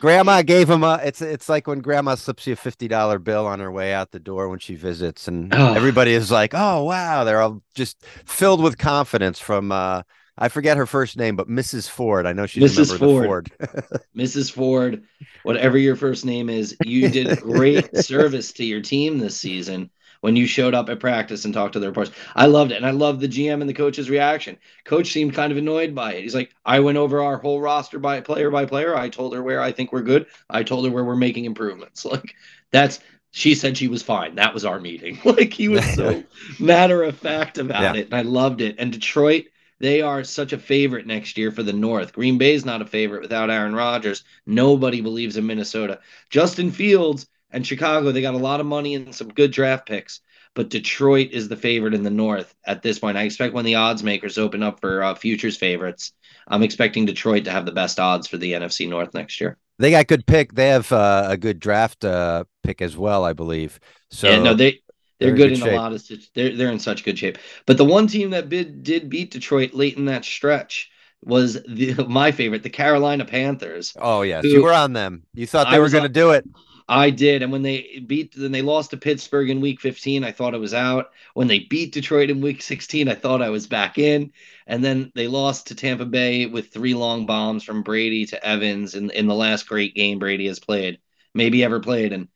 Grandma 0.00 0.42
gave 0.42 0.68
him 0.68 0.82
a. 0.82 1.00
It's 1.04 1.22
it's 1.22 1.48
like 1.48 1.66
when 1.66 1.80
Grandma 1.80 2.14
slips 2.14 2.46
you 2.46 2.54
a 2.54 2.56
fifty 2.56 2.88
dollar 2.88 3.18
bill 3.18 3.46
on 3.46 3.60
her 3.60 3.70
way 3.70 3.92
out 3.92 4.10
the 4.10 4.18
door 4.18 4.48
when 4.48 4.58
she 4.58 4.74
visits, 4.74 5.28
and 5.28 5.54
oh. 5.54 5.74
everybody 5.74 6.12
is 6.14 6.30
like, 6.30 6.52
"Oh 6.54 6.84
wow!" 6.84 7.24
They're 7.24 7.40
all 7.40 7.62
just 7.74 8.02
filled 8.24 8.62
with 8.62 8.78
confidence 8.78 9.38
from 9.38 9.70
uh, 9.70 10.02
I 10.40 10.48
forget 10.48 10.78
her 10.78 10.86
first 10.86 11.18
name, 11.18 11.36
but 11.36 11.48
Mrs. 11.48 11.88
Ford. 11.88 12.26
I 12.26 12.32
know 12.32 12.46
she's 12.46 12.76
Mrs. 12.76 12.98
Ford. 12.98 13.50
Ford. 13.58 14.00
Mrs. 14.16 14.50
Ford, 14.50 15.04
whatever 15.42 15.76
your 15.76 15.96
first 15.96 16.24
name 16.24 16.48
is, 16.48 16.74
you 16.84 17.10
did 17.10 17.40
great 17.42 17.94
service 17.98 18.50
to 18.54 18.64
your 18.64 18.80
team 18.80 19.18
this 19.18 19.36
season 19.36 19.90
when 20.22 20.36
you 20.36 20.46
showed 20.46 20.74
up 20.74 20.88
at 20.88 21.00
practice 21.00 21.44
and 21.44 21.52
talked 21.52 21.74
to 21.74 21.78
the 21.78 21.88
reporters. 21.88 22.14
I 22.34 22.46
loved 22.46 22.72
it. 22.72 22.76
And 22.76 22.86
I 22.86 22.90
loved 22.90 23.20
the 23.20 23.28
GM 23.28 23.60
and 23.60 23.68
the 23.68 23.74
coach's 23.74 24.08
reaction. 24.08 24.56
Coach 24.84 25.12
seemed 25.12 25.34
kind 25.34 25.52
of 25.52 25.58
annoyed 25.58 25.94
by 25.94 26.14
it. 26.14 26.22
He's 26.22 26.34
like, 26.34 26.54
I 26.64 26.80
went 26.80 26.98
over 26.98 27.22
our 27.22 27.36
whole 27.36 27.60
roster 27.60 27.98
by 27.98 28.20
player 28.20 28.50
by 28.50 28.64
player. 28.64 28.96
I 28.96 29.10
told 29.10 29.34
her 29.34 29.42
where 29.42 29.60
I 29.60 29.72
think 29.72 29.92
we're 29.92 30.02
good. 30.02 30.26
I 30.48 30.62
told 30.62 30.86
her 30.86 30.90
where 30.90 31.04
we're 31.04 31.16
making 31.16 31.44
improvements. 31.44 32.06
Like 32.10 32.34
that's 32.72 32.98
she 33.30 33.54
said 33.54 33.78
she 33.78 33.86
was 33.86 34.02
fine. 34.02 34.34
That 34.34 34.52
was 34.52 34.64
our 34.64 34.80
meeting. 34.80 35.20
like 35.24 35.52
he 35.52 35.68
was 35.68 35.84
so 35.94 36.24
matter 36.58 37.04
of 37.04 37.16
fact 37.16 37.58
about 37.58 37.94
yeah. 37.94 38.00
it. 38.00 38.06
And 38.06 38.14
I 38.14 38.22
loved 38.22 38.60
it. 38.60 38.76
And 38.78 38.90
Detroit 38.90 39.44
they 39.80 40.02
are 40.02 40.22
such 40.22 40.52
a 40.52 40.58
favorite 40.58 41.06
next 41.06 41.36
year 41.38 41.50
for 41.50 41.62
the 41.62 41.72
North. 41.72 42.12
Green 42.12 42.38
Bay's 42.38 42.64
not 42.64 42.82
a 42.82 42.86
favorite 42.86 43.22
without 43.22 43.50
Aaron 43.50 43.74
Rodgers. 43.74 44.24
Nobody 44.46 45.00
believes 45.00 45.36
in 45.36 45.46
Minnesota. 45.46 46.00
Justin 46.28 46.70
Fields 46.70 47.26
and 47.50 47.66
Chicago, 47.66 48.12
they 48.12 48.20
got 48.20 48.34
a 48.34 48.38
lot 48.38 48.60
of 48.60 48.66
money 48.66 48.94
and 48.94 49.14
some 49.14 49.28
good 49.28 49.50
draft 49.50 49.86
picks, 49.86 50.20
but 50.54 50.68
Detroit 50.68 51.30
is 51.32 51.48
the 51.48 51.56
favorite 51.56 51.94
in 51.94 52.02
the 52.02 52.10
North 52.10 52.54
at 52.64 52.82
this 52.82 52.98
point. 52.98 53.16
I 53.16 53.22
expect 53.22 53.54
when 53.54 53.64
the 53.64 53.76
odds 53.76 54.02
makers 54.02 54.38
open 54.38 54.62
up 54.62 54.80
for 54.80 55.02
uh, 55.02 55.14
futures 55.14 55.56
favorites, 55.56 56.12
I'm 56.46 56.62
expecting 56.62 57.06
Detroit 57.06 57.44
to 57.44 57.50
have 57.50 57.64
the 57.64 57.72
best 57.72 57.98
odds 57.98 58.28
for 58.28 58.36
the 58.36 58.52
NFC 58.52 58.88
North 58.88 59.14
next 59.14 59.40
year. 59.40 59.56
They 59.78 59.92
got 59.92 60.08
good 60.08 60.26
pick. 60.26 60.52
They 60.52 60.68
have 60.68 60.92
uh, 60.92 61.24
a 61.28 61.38
good 61.38 61.58
draft 61.58 62.04
uh, 62.04 62.44
pick 62.62 62.82
as 62.82 62.98
well, 62.98 63.24
I 63.24 63.32
believe. 63.32 63.80
So 64.10 64.28
yeah, 64.28 64.42
no, 64.42 64.52
they 64.52 64.80
they're, 65.20 65.34
good, 65.34 65.50
good, 65.50 65.68
in 65.68 65.74
a 65.74 65.76
lot 65.76 65.92
of 65.92 66.02
they're 66.34 66.56
they're 66.56 66.72
in 66.72 66.78
such 66.78 67.04
good 67.04 67.18
shape. 67.18 67.38
But 67.66 67.76
the 67.76 67.84
one 67.84 68.06
team 68.06 68.30
that 68.30 68.48
bid, 68.48 68.82
did 68.82 69.10
beat 69.10 69.30
Detroit 69.30 69.74
late 69.74 69.96
in 69.96 70.06
that 70.06 70.24
stretch 70.24 70.90
was 71.22 71.62
the 71.68 71.94
my 72.08 72.32
favorite, 72.32 72.62
the 72.62 72.70
Carolina 72.70 73.24
Panthers. 73.24 73.94
Oh 73.98 74.22
yes, 74.22 74.44
who, 74.44 74.50
you 74.50 74.62
were 74.62 74.72
on 74.72 74.92
them. 74.92 75.24
You 75.34 75.46
thought 75.46 75.70
they 75.70 75.76
I 75.76 75.80
were 75.80 75.90
going 75.90 76.04
to 76.04 76.08
do 76.08 76.30
it. 76.30 76.44
I 76.88 77.10
did, 77.10 77.44
and 77.44 77.52
when 77.52 77.62
they 77.62 78.02
beat, 78.04 78.34
then 78.34 78.50
they 78.50 78.62
lost 78.62 78.90
to 78.90 78.96
Pittsburgh 78.96 79.48
in 79.48 79.60
Week 79.60 79.80
15. 79.80 80.24
I 80.24 80.32
thought 80.32 80.54
it 80.54 80.60
was 80.60 80.74
out. 80.74 81.12
When 81.34 81.46
they 81.46 81.60
beat 81.60 81.92
Detroit 81.92 82.30
in 82.30 82.40
Week 82.40 82.60
16, 82.60 83.08
I 83.08 83.14
thought 83.14 83.42
I 83.42 83.50
was 83.50 83.68
back 83.68 83.96
in. 83.96 84.32
And 84.66 84.84
then 84.84 85.12
they 85.14 85.28
lost 85.28 85.68
to 85.68 85.76
Tampa 85.76 86.04
Bay 86.04 86.46
with 86.46 86.72
three 86.72 86.94
long 86.94 87.26
bombs 87.26 87.62
from 87.62 87.84
Brady 87.84 88.26
to 88.26 88.44
Evans 88.44 88.96
in 88.96 89.10
in 89.10 89.28
the 89.28 89.36
last 89.36 89.68
great 89.68 89.94
game 89.94 90.18
Brady 90.18 90.48
has 90.48 90.58
played, 90.58 90.98
maybe 91.32 91.62
ever 91.62 91.78
played, 91.78 92.12
and 92.12 92.26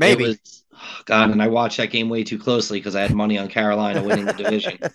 maybe. 0.00 0.24
Was, 0.24 0.64
oh, 0.74 1.02
God, 1.04 1.30
and 1.30 1.42
I 1.42 1.48
watched 1.48 1.76
that 1.76 1.90
game 1.90 2.08
way 2.08 2.24
too 2.24 2.38
closely 2.38 2.78
because 2.78 2.96
I 2.96 3.02
had 3.02 3.14
money 3.14 3.38
on 3.38 3.48
Carolina 3.48 4.02
winning 4.02 4.26
the 4.26 4.32
division. 4.32 4.78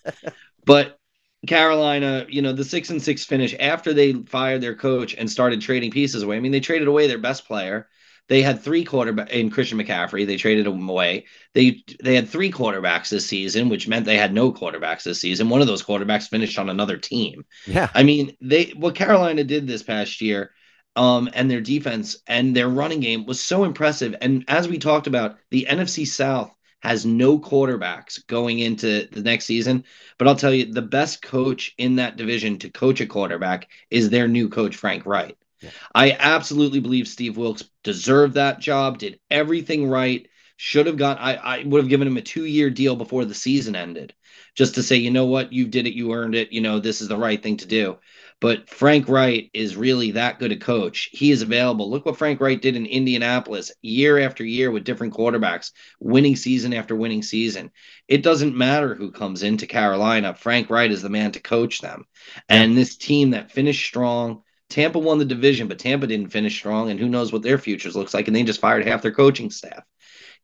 But 0.66 0.98
Carolina, 1.46 2.26
you 2.28 2.42
know, 2.42 2.52
the 2.52 2.64
six 2.64 2.90
and 2.90 3.02
six 3.02 3.24
finish 3.24 3.56
after 3.60 3.94
they 3.94 4.14
fired 4.14 4.62
their 4.62 4.76
coach 4.76 5.14
and 5.14 5.30
started 5.30 5.62
trading 5.62 5.92
pieces 5.92 6.24
away. 6.24 6.38
I 6.38 6.40
mean, 6.40 6.52
they 6.52 6.60
traded 6.60 6.88
away 6.88 7.08
their 7.08 7.20
best 7.20 7.46
player. 7.46 7.88
They 8.28 8.42
had 8.42 8.62
three 8.62 8.84
quarterback 8.84 9.30
in 9.30 9.52
Christian 9.52 9.78
McCaffrey. 9.78 10.26
They 10.26 10.38
traded 10.38 10.66
him 10.66 10.90
away. 10.90 11.26
They 11.54 11.84
they 12.04 12.16
had 12.16 12.28
three 12.28 12.52
quarterbacks 12.52 13.10
this 13.10 13.28
season, 13.28 13.70
which 13.70 13.88
meant 13.88 14.06
they 14.06 14.18
had 14.18 14.34
no 14.34 14.52
quarterbacks 14.52 15.04
this 15.04 15.22
season. 15.22 15.50
One 15.50 15.62
of 15.62 15.68
those 15.68 15.84
quarterbacks 15.84 16.28
finished 16.28 16.58
on 16.58 16.70
another 16.70 16.98
team. 16.98 17.46
Yeah. 17.68 17.90
I 17.94 18.02
mean, 18.02 18.36
they 18.42 18.74
what 18.76 18.96
Carolina 18.96 19.44
did 19.44 19.68
this 19.68 19.84
past 19.84 20.22
year 20.22 20.52
um, 20.96 21.30
and 21.34 21.50
their 21.50 21.62
defense 21.62 22.18
and 22.28 22.56
their 22.56 22.70
running 22.70 23.00
game 23.00 23.26
was 23.26 23.42
so 23.42 23.64
impressive. 23.64 24.16
And 24.22 24.46
as 24.48 24.68
we 24.68 24.78
talked 24.78 25.08
about, 25.08 25.38
the 25.52 25.68
NFC 25.70 26.08
South 26.08 26.52
has 26.80 27.06
no 27.06 27.40
quarterbacks 27.40 28.26
going 28.28 28.60
into 28.60 29.08
the 29.12 29.22
next 29.22 29.46
season. 29.46 29.84
But 30.18 30.28
I'll 30.28 30.36
tell 30.36 30.54
you, 30.54 30.72
the 30.72 30.82
best 30.82 31.22
coach 31.22 31.74
in 31.78 31.96
that 31.96 32.16
division 32.16 32.60
to 32.60 32.70
coach 32.70 33.02
a 33.02 33.08
quarterback 33.08 33.68
is 33.90 34.10
their 34.10 34.28
new 34.28 34.50
coach, 34.50 34.76
Frank 34.76 35.06
Reich. 35.06 35.36
Yeah. 35.62 35.72
I 35.94 36.12
absolutely 36.12 36.80
believe 36.80 37.08
Steve 37.08 37.38
Wilks 37.38 37.64
deserved 37.84 38.36
that 38.36 38.60
job, 38.60 39.00
did 39.00 39.20
everything 39.32 39.90
right, 39.90 40.28
should 40.58 40.86
have 40.86 40.98
got, 40.98 41.20
I, 41.20 41.36
I 41.36 41.64
would 41.64 41.82
have 41.82 41.90
given 41.90 42.08
him 42.08 42.18
a 42.18 42.22
two 42.22 42.46
year 42.46 42.70
deal 42.70 42.96
before 42.96 43.26
the 43.26 43.34
season 43.34 43.76
ended 43.76 44.14
just 44.54 44.76
to 44.76 44.84
say, 44.84 44.98
you 44.98 45.12
know 45.12 45.26
what, 45.26 45.52
you 45.52 45.68
did 45.68 45.88
it, 45.88 45.94
you 45.94 46.14
earned 46.14 46.36
it, 46.36 46.52
you 46.52 46.62
know, 46.62 46.80
this 46.80 47.02
is 47.02 47.08
the 47.08 47.18
right 47.18 47.42
thing 47.42 47.58
to 47.58 47.66
do. 47.66 47.98
But 48.42 48.70
Frank 48.70 49.08
Reich 49.08 49.50
is 49.54 49.76
really 49.78 50.12
that 50.12 50.40
good 50.40 50.52
a 50.52 50.58
coach. 50.58 51.10
He 51.12 51.32
is 51.32 51.42
available. 51.42 51.90
Look 51.90 52.06
what 52.06 52.18
Frank 52.18 52.42
Reich 52.42 52.62
did 52.62 52.76
in 52.76 52.86
Indianapolis 52.86 53.72
year 53.82 54.20
after 54.20 54.44
year 54.44 54.72
with 54.72 54.84
different 54.84 55.14
quarterbacks, 55.14 55.72
winning 56.00 56.36
season 56.36 56.74
after 56.74 56.96
winning 56.96 57.24
season. 57.24 57.72
It 58.08 58.24
doesn't 58.24 58.56
matter 58.56 58.94
who 58.94 59.12
comes 59.12 59.42
into 59.42 59.68
Carolina. 59.68 60.36
Frank 60.36 60.70
Reich 60.70 60.92
is 60.92 61.02
the 61.02 61.10
man 61.10 61.32
to 61.32 61.40
coach 61.40 61.80
them. 61.80 62.06
And 62.50 62.78
this 62.78 62.98
team 62.98 63.32
that 63.32 63.52
finished 63.52 63.86
strong, 63.86 64.44
Tampa 64.70 65.00
won 65.00 65.18
the 65.18 65.26
division, 65.26 65.68
but 65.68 65.80
Tampa 65.80 66.08
didn't 66.08 66.32
finish 66.32 66.58
strong, 66.58 66.90
and 66.92 67.00
who 67.00 67.08
knows 67.08 67.32
what 67.32 67.42
their 67.42 67.58
futures 67.58 67.96
looks 67.96 68.14
like. 68.14 68.28
And 68.28 68.36
they 68.36 68.44
just 68.44 68.60
fired 68.60 68.86
half 68.86 69.02
their 69.02 69.12
coaching 69.14 69.50
staff. 69.50 69.84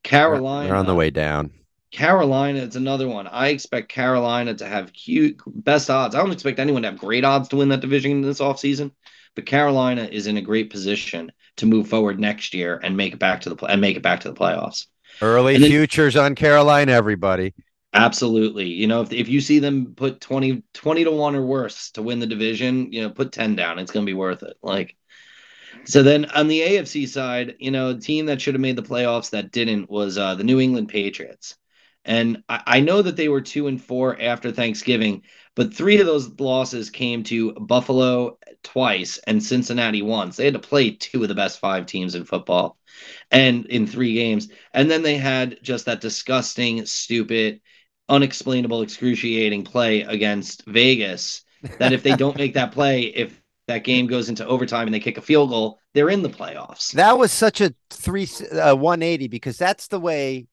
Carolina, 0.04 0.70
they're 0.70 0.78
on 0.78 0.86
the 0.86 0.96
way 0.96 1.10
down. 1.10 1.52
Carolina 1.92 2.60
is 2.60 2.76
another 2.76 3.08
one. 3.08 3.28
I 3.28 3.50
expect 3.50 3.90
Carolina 3.90 4.54
to 4.56 4.66
have 4.66 4.94
cute 4.94 5.42
best 5.46 5.90
odds. 5.90 6.16
I 6.16 6.20
don't 6.20 6.32
expect 6.32 6.60
anyone 6.60 6.84
to 6.84 6.90
have 6.90 6.98
great 6.98 7.26
odds 7.26 7.50
to 7.50 7.58
win 7.58 7.70
that 7.70 7.82
division 7.82 8.22
this 8.22 8.40
offseason, 8.40 8.92
but 9.36 9.46
Carolina 9.46 10.04
is 10.04 10.28
in 10.28 10.38
a 10.38 10.42
great 10.42 10.70
position 10.70 11.32
to 11.58 11.66
move 11.66 11.90
forward 11.90 12.20
next 12.20 12.54
year 12.54 12.80
and 12.82 12.96
make 12.96 13.14
it 13.14 13.20
back 13.20 13.42
to 13.42 13.50
the 13.50 13.56
play 13.56 13.72
and 13.72 13.82
make 13.82 13.98
it 13.98 14.04
back 14.04 14.22
to 14.22 14.30
the 14.30 14.36
playoffs. 14.36 14.88
Early 15.22 15.58
then, 15.58 15.70
futures 15.70 16.16
on 16.16 16.36
Carolina, 16.36 16.94
everybody. 16.94 17.54
Absolutely. 17.94 18.68
You 18.68 18.88
know, 18.88 19.02
if, 19.02 19.12
if 19.12 19.28
you 19.28 19.42
see 19.42 19.60
them 19.60 19.94
put 19.96 20.22
20, 20.22 20.64
20 20.74 21.04
to 21.04 21.12
1 21.12 21.36
or 21.36 21.46
worse 21.46 21.92
to 21.92 22.02
win 22.02 22.20
the 22.20 22.26
division, 22.26 22.92
you 22.94 23.02
know, 23.02 23.10
put 23.10 23.34
10 23.34 23.56
down. 23.56 23.80
It's 23.80 23.92
going 23.92 24.06
to 24.06 24.10
be 24.10 24.16
worth 24.16 24.44
it. 24.44 24.56
Like, 24.64 24.96
so 25.84 26.04
then 26.04 26.26
on 26.26 26.48
the 26.48 26.62
AFC 26.62 27.08
side, 27.08 27.56
you 27.60 27.72
know, 27.72 27.90
a 27.90 28.00
team 28.00 28.28
that 28.28 28.42
should 28.42 28.54
have 28.54 28.62
made 28.62 28.78
the 28.78 28.82
playoffs 28.82 29.32
that 29.32 29.52
didn't 29.52 29.90
was 29.90 30.18
uh, 30.18 30.36
the 30.36 30.44
New 30.44 30.60
England 30.60 30.88
Patriots. 30.88 31.58
And 32.06 32.44
I, 32.50 32.62
I 32.66 32.80
know 32.80 33.02
that 33.02 33.16
they 33.16 33.30
were 33.30 33.42
two 33.42 33.68
and 33.68 33.82
four 33.82 34.20
after 34.20 34.52
Thanksgiving, 34.52 35.24
but 35.56 35.74
three 35.74 36.00
of 36.00 36.06
those 36.06 36.40
losses 36.40 36.90
came 36.90 37.24
to 37.24 37.54
Buffalo 37.54 38.38
twice 38.64 39.20
and 39.28 39.44
Cincinnati 39.44 40.02
once. 40.02 40.36
They 40.36 40.46
had 40.46 40.54
to 40.54 40.60
play 40.60 40.92
two 40.92 41.22
of 41.24 41.30
the 41.30 41.36
best 41.36 41.60
five 41.60 41.86
teams 41.86 42.16
in 42.16 42.26
football 42.26 42.78
and 43.30 43.66
in 43.66 43.88
three 43.88 44.14
games. 44.14 44.50
And 44.74 44.90
then 44.90 45.04
they 45.04 45.18
had 45.18 45.60
just 45.62 45.86
that 45.86 46.02
disgusting, 46.02 46.86
stupid, 46.86 47.62
unexplainable, 48.10 48.82
excruciating 48.82 49.64
play 49.64 50.02
against 50.02 50.66
Vegas. 50.66 51.44
That 51.78 51.94
if 51.94 52.02
they 52.02 52.16
don't 52.16 52.38
make 52.38 52.56
that 52.56 52.72
play, 52.72 53.02
if 53.04 53.40
that 53.68 53.84
game 53.84 54.08
goes 54.08 54.30
into 54.30 54.46
overtime 54.46 54.88
and 54.88 54.94
they 54.94 55.00
kick 55.00 55.18
a 55.18 55.22
field 55.22 55.50
goal, 55.50 55.80
they're 55.94 56.10
in 56.10 56.24
the 56.24 56.30
playoffs. 56.30 56.92
That 56.94 57.18
was 57.18 57.32
such 57.32 57.62
a 57.62 57.74
three 57.90 58.28
uh, 58.52 58.76
180 58.76 59.28
because 59.28 59.58
that's 59.58 59.88
the 59.88 60.00
way 60.00 60.48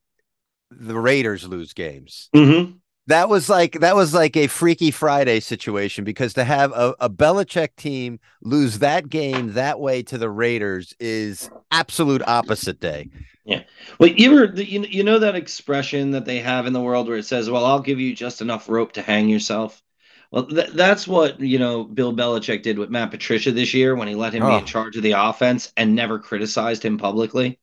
the 0.71 0.99
Raiders 0.99 1.47
lose 1.47 1.73
games. 1.73 2.29
Mm-hmm. 2.35 2.77
That 3.07 3.31
was 3.31 3.49
like 3.49 3.81
that 3.81 3.97
was 3.97 4.13
like 4.13 4.37
a 4.37 4.49
Freaky 4.49 4.91
Friday 4.91 5.41
situation 5.41 6.05
because 6.05 6.35
to 6.35 6.45
have 6.45 6.73
a, 6.73 6.95
a 7.01 7.09
Belichick 7.09 7.75
team 7.77 8.21
lose 8.43 8.81
that 8.81 9.09
game 9.09 9.55
that 9.55 9.81
way 9.81 10.03
to 10.03 10.19
the 10.19 10.29
Raiders 10.29 10.95
is 11.01 11.49
absolute 11.71 12.23
opposite 12.27 12.81
day. 12.81 13.09
Yeah. 13.47 13.63
Well, 13.99 14.11
you 14.11 14.43
ever 14.43 14.61
you, 14.61 14.83
you 14.83 15.03
know 15.03 15.19
that 15.21 15.37
expression 15.37 16.11
that 16.11 16.27
they 16.27 16.41
have 16.41 16.67
in 16.67 16.75
the 16.75 16.83
world 16.83 17.09
where 17.09 17.17
it 17.17 17.25
says, 17.25 17.49
"Well, 17.49 17.65
I'll 17.65 17.81
give 17.81 17.99
you 17.99 18.15
just 18.15 18.43
enough 18.43 18.69
rope 18.69 18.93
to 18.93 19.03
hang 19.03 19.31
yourself." 19.31 19.83
Well, 20.31 20.45
th- 20.45 20.73
that's 20.75 21.09
what 21.09 21.41
you 21.41 21.59
know 21.59 21.85
Bill 21.85 22.15
Belichick 22.15 22.63
did 22.63 22.79
with 22.79 22.91
Matt 22.91 23.11
Patricia 23.11 23.53
this 23.53 23.73
year 23.73 23.97
when 23.97 24.07
he 24.07 24.15
let 24.15 24.35
him 24.35 24.43
oh. 24.43 24.51
be 24.51 24.57
in 24.57 24.67
charge 24.67 24.99
of 24.99 25.03
the 25.03 25.13
offense 25.13 25.73
and 25.79 25.95
never 25.95 26.19
criticized 26.19 26.85
him 26.85 26.99
publicly. 26.99 27.59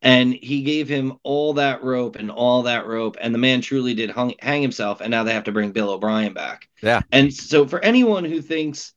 And 0.00 0.32
he 0.32 0.62
gave 0.62 0.88
him 0.88 1.18
all 1.24 1.54
that 1.54 1.82
rope 1.82 2.16
and 2.16 2.30
all 2.30 2.62
that 2.62 2.86
rope, 2.86 3.16
and 3.20 3.34
the 3.34 3.38
man 3.38 3.60
truly 3.60 3.94
did 3.94 4.10
hung, 4.10 4.34
hang 4.38 4.62
himself. 4.62 5.00
And 5.00 5.10
now 5.10 5.24
they 5.24 5.34
have 5.34 5.44
to 5.44 5.52
bring 5.52 5.72
Bill 5.72 5.90
O'Brien 5.90 6.34
back. 6.34 6.68
Yeah. 6.82 7.00
And 7.10 7.34
so, 7.34 7.66
for 7.66 7.80
anyone 7.84 8.24
who 8.24 8.40
thinks 8.40 8.94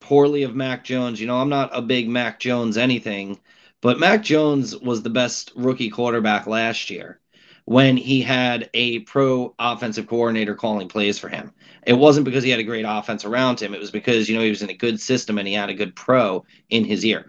poorly 0.00 0.44
of 0.44 0.54
Mac 0.54 0.84
Jones, 0.84 1.20
you 1.20 1.26
know, 1.26 1.36
I'm 1.36 1.50
not 1.50 1.70
a 1.76 1.82
big 1.82 2.08
Mac 2.08 2.40
Jones 2.40 2.78
anything, 2.78 3.38
but 3.82 4.00
Mac 4.00 4.22
Jones 4.22 4.74
was 4.76 5.02
the 5.02 5.10
best 5.10 5.52
rookie 5.54 5.90
quarterback 5.90 6.46
last 6.46 6.88
year 6.88 7.20
when 7.68 7.98
he 7.98 8.22
had 8.22 8.70
a 8.72 9.00
pro 9.00 9.54
offensive 9.58 10.06
coordinator 10.06 10.54
calling 10.54 10.88
plays 10.88 11.18
for 11.18 11.28
him. 11.28 11.52
It 11.86 11.92
wasn't 11.92 12.24
because 12.24 12.42
he 12.42 12.48
had 12.48 12.60
a 12.60 12.64
great 12.64 12.86
offense 12.88 13.26
around 13.26 13.60
him. 13.60 13.74
It 13.74 13.80
was 13.80 13.90
because, 13.90 14.26
you 14.26 14.36
know, 14.36 14.42
he 14.42 14.48
was 14.48 14.62
in 14.62 14.70
a 14.70 14.74
good 14.74 14.98
system 14.98 15.36
and 15.36 15.46
he 15.46 15.52
had 15.52 15.68
a 15.68 15.74
good 15.74 15.94
pro 15.94 16.46
in 16.70 16.86
his 16.86 17.04
ear 17.04 17.26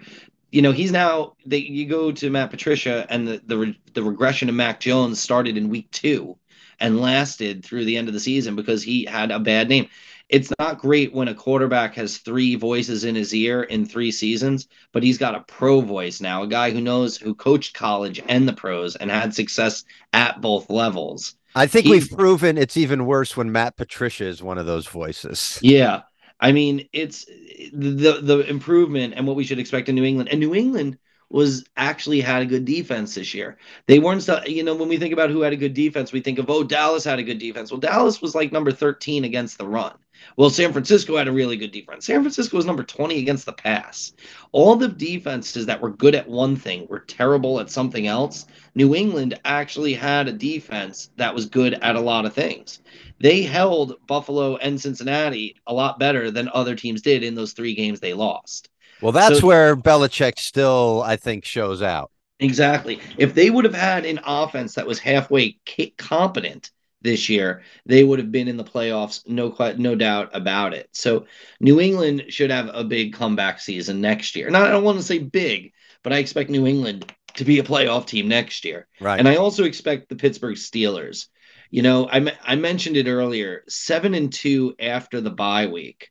you 0.52 0.62
know 0.62 0.72
he's 0.72 0.92
now 0.92 1.34
they 1.46 1.58
you 1.58 1.86
go 1.86 2.12
to 2.12 2.30
Matt 2.30 2.52
Patricia 2.52 3.06
and 3.10 3.28
the 3.28 3.42
the 3.46 3.76
the 3.94 4.04
regression 4.04 4.50
of 4.50 4.56
Mac 4.56 4.80
Jones 4.80 5.20
started 5.20 5.58
in 5.58 5.70
week 5.70 5.90
2 5.92 6.38
and 6.80 7.02
lasted 7.02 7.64
through 7.64 7.86
the 7.86 7.98
end 7.98 8.08
of 8.08 8.14
the 8.14 8.20
season 8.20 8.56
because 8.56 8.84
he 8.84 9.06
had 9.06 9.32
a 9.32 9.40
bad 9.40 9.70
name. 9.70 9.90
It's 10.30 10.54
not 10.60 10.78
great 10.78 11.12
when 11.12 11.28
a 11.28 11.34
quarterback 11.34 11.96
has 11.96 12.20
three 12.20 12.56
voices 12.56 13.04
in 13.04 13.16
his 13.16 13.34
ear 13.34 13.64
in 13.64 13.86
three 13.86 14.12
seasons, 14.12 14.68
but 14.92 15.02
he's 15.02 15.18
got 15.18 15.34
a 15.34 15.42
pro 15.42 15.82
voice 15.82 16.22
now, 16.22 16.44
a 16.44 16.48
guy 16.48 16.70
who 16.70 16.82
knows 16.82 17.18
who 17.18 17.34
coached 17.34 17.74
college 17.74 18.22
and 18.28 18.48
the 18.48 18.54
pros 18.54 18.96
and 18.96 19.10
had 19.10 19.34
success 19.34 19.84
at 20.14 20.40
both 20.40 20.70
levels. 20.70 21.36
I 21.56 21.66
think 21.66 21.88
we've 21.88 22.10
proven 22.12 22.60
it's 22.60 22.78
even 22.78 23.08
worse 23.08 23.36
when 23.36 23.52
Matt 23.52 23.76
Patricia 23.76 24.26
is 24.26 24.44
one 24.44 24.60
of 24.60 24.68
those 24.68 24.88
voices. 24.88 25.58
Yeah. 25.64 26.02
I 26.40 26.52
mean, 26.52 26.88
it's 26.94 27.26
the 27.26 28.20
the 28.22 28.40
improvement 28.50 29.14
and 29.16 29.28
what 29.28 29.36
we 29.36 29.44
should 29.44 29.60
expect 29.60 29.90
in 29.90 29.96
New 29.96 30.06
England. 30.06 30.30
And 30.30 30.40
New 30.40 30.56
England 30.56 30.98
was 31.30 31.66
actually 31.78 32.22
had 32.22 32.42
a 32.42 32.46
good 32.46 32.66
defense 32.66 33.16
this 33.16 33.34
year. 33.34 33.58
They 33.88 34.00
weren't, 34.00 34.28
you 34.48 34.64
know, 34.64 34.76
when 34.76 34.90
we 34.90 34.98
think 34.98 35.14
about 35.14 35.30
who 35.30 35.42
had 35.42 35.54
a 35.54 35.58
good 35.58 35.74
defense, 35.74 36.12
we 36.12 36.22
think 36.22 36.40
of 36.40 36.50
oh 36.50 36.64
Dallas 36.64 37.04
had 37.04 37.20
a 37.20 37.24
good 37.24 37.40
defense. 37.40 37.72
Well, 37.72 37.80
Dallas 37.80 38.22
was 38.22 38.36
like 38.36 38.52
number 38.52 38.72
13 38.72 39.24
against 39.24 39.58
the 39.58 39.68
run. 39.68 39.94
Well, 40.36 40.50
San 40.50 40.74
Francisco 40.74 41.16
had 41.16 41.30
a 41.30 41.32
really 41.32 41.56
good 41.56 41.72
defense. 41.72 42.06
San 42.06 42.22
Francisco 42.22 42.58
was 42.58 42.66
number 42.66 42.84
20 42.84 43.20
against 43.20 43.46
the 43.46 43.54
pass. 43.54 44.12
All 44.52 44.76
the 44.76 44.90
defenses 44.90 45.66
that 45.68 45.80
were 45.80 45.92
good 45.92 46.14
at 46.14 46.28
one 46.28 46.58
thing 46.58 46.88
were 46.90 47.00
terrible 47.00 47.60
at 47.60 47.70
something 47.70 48.06
else. 48.06 48.46
New 48.76 48.96
England 48.96 49.40
actually 49.46 49.94
had 49.94 50.28
a 50.28 50.34
defense 50.34 51.10
that 51.16 51.34
was 51.34 51.46
good 51.46 51.76
at 51.76 51.96
a 51.96 52.02
lot 52.02 52.26
of 52.26 52.34
things 52.34 52.82
they 53.20 53.42
held 53.42 53.96
Buffalo 54.08 54.56
and 54.58 54.80
Cincinnati 54.80 55.56
a 55.68 55.74
lot 55.74 56.00
better 56.00 56.32
than 56.32 56.50
other 56.54 56.76
teams 56.76 57.02
did 57.02 57.24
in 57.24 57.36
those 57.36 57.54
three 57.54 57.76
games 57.76 58.00
they 58.00 58.14
lost. 58.14 58.70
Well, 59.02 59.12
that's 59.12 59.40
so, 59.40 59.48
where 59.48 59.76
Belichick 59.76 60.40
still, 60.40 61.04
I 61.06 61.16
think, 61.16 61.46
shows 61.46 61.82
out. 61.82 62.12
Exactly. 62.40 63.00
If 63.18 63.34
they 63.34 63.50
would 63.50 63.66
have 63.66 63.74
had 63.74 64.06
an 64.06 64.20
offense 64.26 64.76
that 64.76 64.88
was 64.88 65.00
halfway 65.00 65.58
competent 65.98 66.72
this 67.02 67.30
year, 67.30 67.64
they 67.86 68.04
would 68.04 68.20
have 68.20 68.32
been 68.32 68.48
in 68.48 68.58
the 68.58 68.64
playoffs, 68.64 69.28
no 69.28 69.56
no 69.78 69.96
doubt 69.96 70.30
about 70.34 70.74
it. 70.74 70.90
So 70.94 71.26
New 71.60 71.80
England 71.80 72.26
should 72.30 72.52
have 72.52 72.70
a 72.74 72.84
big 72.84 73.14
comeback 73.14 73.60
season 73.60 74.02
next 74.02 74.36
year. 74.36 74.50
Not 74.50 74.68
I 74.68 74.72
don't 74.72 74.84
want 74.84 74.98
to 74.98 75.04
say 75.04 75.20
big, 75.20 75.74
but 76.04 76.14
I 76.14 76.18
expect 76.18 76.50
New 76.50 76.66
England 76.66 77.12
to 77.36 77.46
be 77.46 77.60
a 77.60 77.64
playoff 77.64 78.06
team 78.06 78.28
next 78.28 78.66
year. 78.66 78.88
Right. 79.00 79.20
And 79.20 79.28
I 79.28 79.36
also 79.36 79.64
expect 79.64 80.10
the 80.10 80.16
Pittsburgh 80.16 80.56
Steelers 80.56 81.28
you 81.72 81.82
know, 81.84 82.10
I 82.12 82.36
I 82.44 82.56
mentioned 82.56 82.98
it 82.98 83.08
earlier. 83.08 83.64
Seven 83.68 84.14
and 84.14 84.32
two 84.32 84.76
after 84.80 85.22
the 85.22 85.30
bye 85.30 85.68
week 85.68 86.10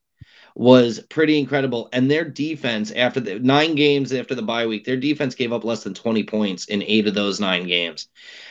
was 0.59 1.01
pretty 1.09 1.39
incredible, 1.39 1.89
and 1.93 2.11
their 2.11 2.25
defense 2.25 2.91
after 2.91 3.21
the 3.21 3.39
nine 3.39 3.75
games 3.75 4.13
after 4.13 4.35
the 4.35 4.43
bye 4.43 4.67
week, 4.67 4.85
their 4.85 4.97
defense 4.97 5.35
gave 5.35 5.53
up 5.53 5.65
less 5.65 5.85
than 5.85 5.95
twenty 5.95 6.25
points 6.25 6.67
in 6.67 6.83
eight 6.83 7.07
of 7.07 7.15
those 7.15 7.41
nine 7.41 7.67
games 7.67 8.09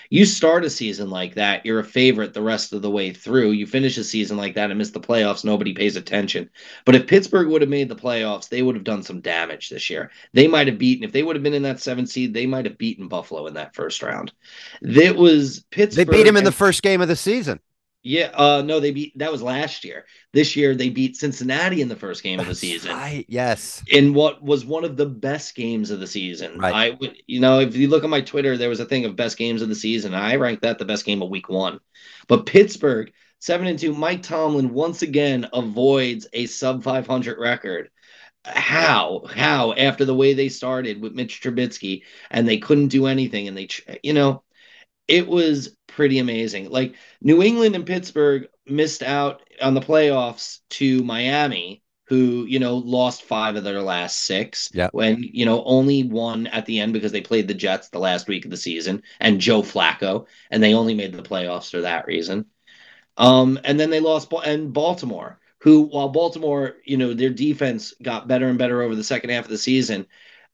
you 0.10 0.26
start 0.26 0.66
a 0.66 0.70
season 0.70 1.10
like 1.10 1.36
that, 1.36 1.66
you're 1.66 1.80
a 1.80 1.84
favorite 1.84 2.34
the 2.34 2.42
rest 2.42 2.74
of 2.74 2.82
the 2.82 2.90
way 2.90 3.12
through. 3.12 3.52
You 3.52 3.68
finish 3.68 3.98
a 3.98 4.04
season 4.04 4.38
like 4.38 4.56
that 4.56 4.70
and 4.70 4.78
miss 4.78 4.92
the 4.92 5.00
playoffs, 5.00 5.44
nobody 5.44 5.74
pays 5.74 5.96
attention. 5.96 6.50
But 6.86 6.96
if 6.96 7.08
Pittsburgh 7.08 7.48
would 7.50 7.62
have 7.62 7.70
made 7.70 7.90
the 7.90 7.96
playoffs, 7.96 8.50
they 8.50 8.62
would 8.62 8.76
have 8.76 8.84
done 8.84 9.04
some 9.04 9.22
damage 9.22 9.70
this 9.70 9.90
year. 9.90 10.12
They 10.34 10.48
might 10.48 10.68
have 10.68 10.78
beaten, 10.78 11.04
if 11.04 11.12
they 11.12 11.24
would 11.24 11.36
have 11.36 11.44
been 11.44 11.54
in 11.54 11.64
that 11.64 11.82
seventh 11.82 12.10
seed, 12.10 12.34
they 12.34 12.46
might 12.46 12.66
have 12.66 12.78
beaten 12.78 13.08
Buffalo 13.08 13.48
in 13.48 13.56
that 13.56 13.76
first 13.76 14.02
round. 14.02 14.32
That 14.82 15.16
was 15.16 15.66
Pittsburgh. 15.72 16.08
They 16.08 16.18
beat 16.18 16.28
him 16.28 16.38
in 16.38 16.44
the 16.44 16.52
first 16.52 16.84
game 16.84 17.02
of 17.02 17.08
the 17.08 17.16
season. 17.16 17.60
Yeah, 18.08 18.32
uh, 18.34 18.64
no, 18.66 18.80
they 18.80 18.92
beat 18.92 19.18
that 19.18 19.34
was 19.34 19.42
last 19.42 19.84
year. 19.84 20.06
This 20.32 20.56
year 20.56 20.76
they 20.76 20.90
beat 20.90 21.18
Cincinnati 21.18 21.82
in 21.82 21.90
the 21.90 21.96
first 21.96 22.24
game 22.24 22.38
That's 22.38 22.50
of 22.50 22.56
the 22.56 22.56
season. 22.56 22.96
Right, 22.96 23.26
yes. 23.28 23.84
In 23.88 24.14
what 24.14 24.42
was 24.42 24.66
one 24.66 24.86
of 24.86 24.96
the 24.96 25.06
best 25.06 25.56
games 25.56 25.92
of 25.92 26.00
the 26.00 26.08
season. 26.08 26.58
Right. 26.58 26.74
I 26.74 26.90
would 26.92 27.18
you 27.28 27.42
know, 27.42 27.60
if 27.60 27.76
you 27.76 27.90
look 27.90 28.06
at 28.06 28.10
my 28.10 28.22
Twitter, 28.22 28.56
there 28.56 28.70
was 28.70 28.80
a 28.80 28.86
thing 28.86 29.04
of 29.04 29.18
best 29.18 29.38
games 29.38 29.62
of 29.62 29.68
the 29.68 29.76
season. 29.76 30.14
I 30.14 30.38
ranked 30.38 30.62
that 30.62 30.80
the 30.80 30.86
best 30.86 31.06
game 31.06 31.22
of 31.22 31.30
week 31.30 31.50
one. 31.50 31.82
But 32.30 32.46
Pittsburgh, 32.46 33.12
seven 33.40 33.68
and 33.68 33.78
two, 33.78 33.94
Mike 33.94 34.24
Tomlin 34.24 34.74
once 34.74 35.02
again 35.02 35.50
avoids 35.52 36.28
a 36.32 36.46
sub 36.46 36.84
500 36.84 37.38
record. 37.38 37.90
How? 38.46 39.26
How? 39.30 39.74
After 39.74 40.06
the 40.06 40.16
way 40.16 40.34
they 40.34 40.48
started 40.48 41.02
with 41.02 41.14
Mitch 41.14 41.42
Trubisky 41.42 42.04
and 42.32 42.48
they 42.48 42.58
couldn't 42.58 42.88
do 42.88 43.06
anything 43.08 43.50
and 43.50 43.58
they, 43.58 43.68
you 44.02 44.14
know, 44.14 44.44
it 45.10 45.28
was 45.28 45.77
pretty 45.98 46.20
amazing. 46.20 46.70
Like 46.70 46.94
New 47.22 47.42
England 47.42 47.76
and 47.76 47.86
Pittsburgh 47.86 48.48
missed 48.68 49.02
out 49.02 49.42
on 49.60 49.74
the 49.74 49.82
playoffs 49.82 50.60
to 50.70 51.04
Miami, 51.04 51.82
who, 52.06 52.46
you 52.46 52.60
know, 52.60 52.78
lost 52.78 53.24
five 53.24 53.56
of 53.56 53.64
their 53.64 53.82
last 53.82 54.20
six. 54.20 54.70
Yeah. 54.74 54.90
When, 54.92 55.24
you 55.24 55.44
know, 55.44 55.64
only 55.66 56.04
won 56.04 56.46
at 56.48 56.68
the 56.68 56.80
end 56.80 56.94
because 56.94 57.12
they 57.12 57.22
played 57.22 57.48
the 57.48 57.56
Jets 57.56 57.90
the 57.90 57.98
last 57.98 58.28
week 58.28 58.46
of 58.46 58.52
the 58.52 58.58
season 58.58 59.02
and 59.20 59.42
Joe 59.42 59.64
Flacco, 59.64 60.28
and 60.52 60.62
they 60.62 60.76
only 60.76 60.94
made 60.94 61.14
the 61.14 61.24
playoffs 61.24 61.72
for 61.72 61.82
that 61.82 62.06
reason. 62.06 62.46
Um, 63.18 63.60
and 63.64 63.80
then 63.80 63.90
they 63.90 64.00
lost 64.00 64.32
and 64.46 64.72
Baltimore, 64.72 65.40
who, 65.58 65.88
while 65.88 66.10
Baltimore, 66.10 66.76
you 66.86 66.98
know, 66.98 67.16
their 67.16 67.32
defense 67.32 67.96
got 68.04 68.28
better 68.28 68.48
and 68.48 68.60
better 68.60 68.84
over 68.84 68.94
the 68.94 69.04
second 69.04 69.32
half 69.32 69.46
of 69.46 69.50
the 69.50 69.58
season, 69.58 70.06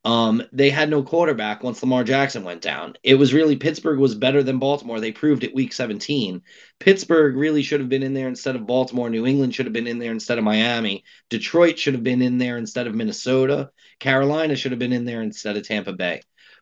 um, 0.06 0.44
they 0.52 0.70
had 0.70 0.90
no 0.90 1.02
quarterback 1.02 1.64
once 1.64 1.82
Lamar 1.82 2.04
Jackson 2.04 2.44
went 2.44 2.62
down. 2.62 2.96
It 3.04 3.16
was 3.16 3.34
really 3.34 3.56
Pittsburgh 3.56 4.00
was 4.00 4.16
better 4.16 4.44
than 4.44 4.60
Baltimore. 4.60 5.00
They 5.00 5.14
proved 5.14 5.46
it 5.46 5.56
week 5.56 5.72
17. 5.72 6.42
Pittsburgh 6.80 7.38
really 7.38 7.62
should 7.62 7.80
have 7.80 7.88
been 7.88 8.04
in 8.04 8.14
there 8.14 8.28
instead 8.28 8.58
of 8.58 8.68
Baltimore. 8.68 9.10
New 9.10 9.26
England 9.26 9.56
should 9.56 9.66
have 9.66 9.74
been 9.74 9.88
in 9.88 10.00
there 10.00 10.12
instead 10.12 10.38
of 10.38 10.44
Miami. 10.44 11.06
Detroit 11.30 11.80
should 11.80 11.94
have 11.94 12.04
been 12.04 12.22
in 12.22 12.38
there 12.38 12.58
instead 12.58 12.86
of 12.86 12.96
Minnesota. 12.96 13.70
Carolina 14.00 14.58
should 14.58 14.74
have 14.74 14.80
been 14.80 14.92
in 14.92 15.06
there 15.06 15.22
instead 15.22 15.56
of 15.56 15.66
Tampa 15.66 15.94
Bay. 15.94 16.22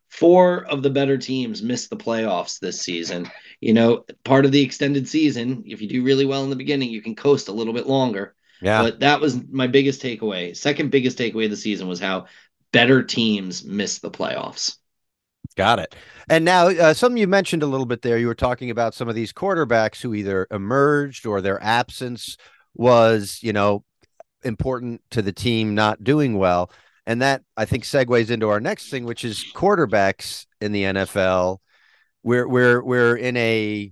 Four 0.09 0.65
of 0.65 0.83
the 0.83 0.89
better 0.89 1.17
teams 1.17 1.63
missed 1.63 1.89
the 1.89 1.97
playoffs 1.97 2.59
this 2.59 2.81
season. 2.81 3.27
You 3.59 3.73
know, 3.73 4.05
part 4.23 4.45
of 4.45 4.51
the 4.51 4.61
extended 4.61 5.07
season, 5.07 5.63
if 5.65 5.81
you 5.81 5.87
do 5.87 6.03
really 6.03 6.25
well 6.25 6.43
in 6.43 6.49
the 6.51 6.55
beginning, 6.55 6.89
you 6.89 7.01
can 7.01 7.15
coast 7.15 7.47
a 7.47 7.53
little 7.53 7.73
bit 7.73 7.87
longer. 7.87 8.35
Yeah. 8.61 8.83
But 8.83 8.99
that 8.99 9.19
was 9.19 9.39
my 9.49 9.67
biggest 9.67 10.01
takeaway. 10.01 10.55
Second 10.55 10.91
biggest 10.91 11.17
takeaway 11.17 11.45
of 11.45 11.51
the 11.51 11.57
season 11.57 11.87
was 11.87 11.99
how 11.99 12.27
better 12.71 13.03
teams 13.03 13.63
miss 13.63 13.99
the 13.99 14.11
playoffs. 14.11 14.77
Got 15.57 15.79
it. 15.79 15.95
And 16.29 16.45
now, 16.45 16.67
uh, 16.67 16.93
something 16.93 17.17
you 17.17 17.27
mentioned 17.27 17.63
a 17.63 17.67
little 17.67 17.85
bit 17.85 18.01
there, 18.01 18.17
you 18.17 18.27
were 18.27 18.35
talking 18.35 18.69
about 18.69 18.93
some 18.93 19.09
of 19.09 19.15
these 19.15 19.33
quarterbacks 19.33 20.01
who 20.01 20.13
either 20.13 20.47
emerged 20.49 21.25
or 21.25 21.41
their 21.41 21.61
absence 21.61 22.37
was, 22.73 23.39
you 23.41 23.51
know, 23.51 23.83
important 24.43 25.01
to 25.11 25.21
the 25.21 25.33
team 25.33 25.75
not 25.75 26.03
doing 26.03 26.37
well. 26.37 26.71
And 27.05 27.21
that 27.21 27.43
I 27.57 27.65
think 27.65 27.83
segues 27.83 28.29
into 28.29 28.49
our 28.49 28.59
next 28.59 28.89
thing, 28.89 29.05
which 29.05 29.25
is 29.25 29.43
quarterbacks 29.53 30.45
in 30.61 30.71
the 30.71 30.83
NFL. 30.83 31.57
We're 32.23 32.47
we're 32.47 32.83
we're 32.83 33.15
in 33.15 33.35
a 33.35 33.91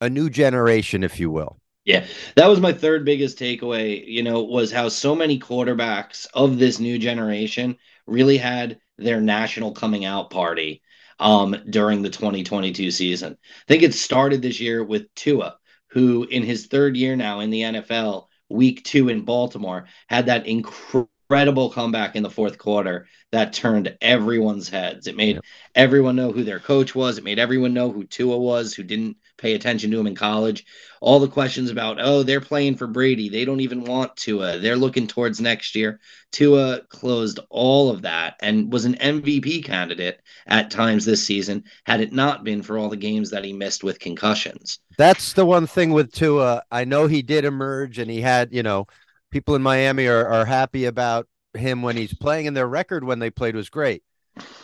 a 0.00 0.10
new 0.10 0.28
generation, 0.28 1.04
if 1.04 1.18
you 1.18 1.30
will. 1.30 1.58
Yeah, 1.86 2.04
that 2.34 2.48
was 2.48 2.60
my 2.60 2.72
third 2.72 3.04
biggest 3.04 3.38
takeaway, 3.38 4.04
you 4.04 4.24
know, 4.24 4.42
was 4.42 4.72
how 4.72 4.88
so 4.88 5.14
many 5.14 5.38
quarterbacks 5.38 6.26
of 6.34 6.58
this 6.58 6.80
new 6.80 6.98
generation 6.98 7.76
really 8.08 8.38
had 8.38 8.80
their 8.98 9.20
national 9.20 9.70
coming 9.70 10.04
out 10.04 10.30
party 10.30 10.82
um, 11.20 11.56
during 11.70 12.02
the 12.02 12.10
2022 12.10 12.90
season. 12.90 13.38
I 13.40 13.64
think 13.68 13.84
it 13.84 13.94
started 13.94 14.42
this 14.42 14.58
year 14.58 14.82
with 14.82 15.14
Tua, 15.14 15.58
who 15.86 16.24
in 16.24 16.42
his 16.42 16.66
third 16.66 16.96
year 16.96 17.14
now 17.14 17.38
in 17.38 17.50
the 17.50 17.62
NFL, 17.62 18.26
week 18.48 18.82
two 18.82 19.08
in 19.08 19.24
Baltimore, 19.24 19.86
had 20.08 20.26
that 20.26 20.48
incredible 20.48 21.70
comeback 21.70 22.16
in 22.16 22.24
the 22.24 22.30
fourth 22.30 22.58
quarter 22.58 23.06
that 23.30 23.52
turned 23.52 23.96
everyone's 24.00 24.68
heads. 24.68 25.06
It 25.06 25.16
made 25.16 25.40
everyone 25.72 26.16
know 26.16 26.32
who 26.32 26.42
their 26.42 26.58
coach 26.60 26.96
was. 26.96 27.16
It 27.16 27.24
made 27.24 27.38
everyone 27.38 27.74
know 27.74 27.92
who 27.92 28.04
Tua 28.04 28.36
was, 28.38 28.74
who 28.74 28.82
didn't 28.82 29.18
pay 29.38 29.54
attention 29.54 29.90
to 29.90 30.00
him 30.00 30.06
in 30.06 30.14
college. 30.14 30.64
All 31.00 31.20
the 31.20 31.28
questions 31.28 31.70
about, 31.70 31.98
oh, 32.00 32.22
they're 32.22 32.40
playing 32.40 32.76
for 32.76 32.86
Brady. 32.86 33.28
They 33.28 33.44
don't 33.44 33.60
even 33.60 33.84
want 33.84 34.16
Tua. 34.16 34.58
They're 34.58 34.76
looking 34.76 35.06
towards 35.06 35.40
next 35.40 35.74
year. 35.74 36.00
Tua 36.32 36.80
closed 36.88 37.40
all 37.50 37.90
of 37.90 38.02
that 38.02 38.36
and 38.40 38.72
was 38.72 38.84
an 38.84 38.94
MVP 38.94 39.64
candidate 39.64 40.20
at 40.46 40.70
times 40.70 41.04
this 41.04 41.24
season, 41.24 41.64
had 41.84 42.00
it 42.00 42.12
not 42.12 42.44
been 42.44 42.62
for 42.62 42.78
all 42.78 42.88
the 42.88 42.96
games 42.96 43.30
that 43.30 43.44
he 43.44 43.52
missed 43.52 43.84
with 43.84 43.98
concussions. 43.98 44.80
That's 44.96 45.32
the 45.32 45.46
one 45.46 45.66
thing 45.66 45.92
with 45.92 46.12
Tua. 46.12 46.62
I 46.70 46.84
know 46.84 47.06
he 47.06 47.22
did 47.22 47.44
emerge 47.44 47.98
and 47.98 48.10
he 48.10 48.20
had, 48.20 48.52
you 48.52 48.62
know, 48.62 48.86
people 49.30 49.54
in 49.54 49.62
Miami 49.62 50.06
are, 50.06 50.26
are 50.26 50.44
happy 50.46 50.86
about 50.86 51.28
him 51.54 51.82
when 51.82 51.96
he's 51.96 52.14
playing, 52.14 52.46
and 52.46 52.56
their 52.56 52.68
record 52.68 53.04
when 53.04 53.18
they 53.18 53.30
played 53.30 53.56
was 53.56 53.70
great. 53.70 54.02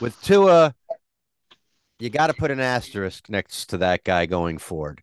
With 0.01 0.21
Tua, 0.23 0.75
you 2.03 2.11
got 2.11 2.27
to 2.27 2.35
put 2.35 2.51
an 2.51 2.59
asterisk 2.59 3.31
next 3.31 3.67
to 3.67 3.79
that 3.79 4.03
guy 4.03 4.27
going 4.27 4.59
forward. 4.59 5.03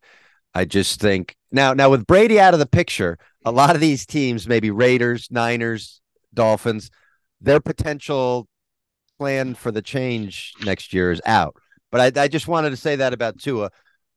I 0.54 0.66
just 0.66 1.00
think 1.00 1.38
now, 1.50 1.74
now 1.74 1.90
with 1.90 2.06
Brady 2.06 2.40
out 2.42 2.54
of 2.54 2.60
the 2.60 2.66
picture, 2.66 3.18
a 3.46 3.52
lot 3.52 3.74
of 3.74 3.80
these 3.80 4.06
teams, 4.06 4.48
maybe 4.48 4.70
Raiders, 4.70 5.30
Niners, 5.32 6.02
Dolphins, 6.34 6.92
their 7.40 7.62
potential 7.62 8.48
plan 9.18 9.56
for 9.56 9.72
the 9.72 9.82
change 9.82 10.54
next 10.66 10.94
year 10.94 11.12
is 11.12 11.22
out. 11.26 11.56
But 11.90 12.18
I, 12.18 12.24
I 12.24 12.28
just 12.28 12.50
wanted 12.50 12.72
to 12.72 12.78
say 12.78 12.98
that 12.98 13.14
about 13.14 13.40
Tua. 13.40 13.72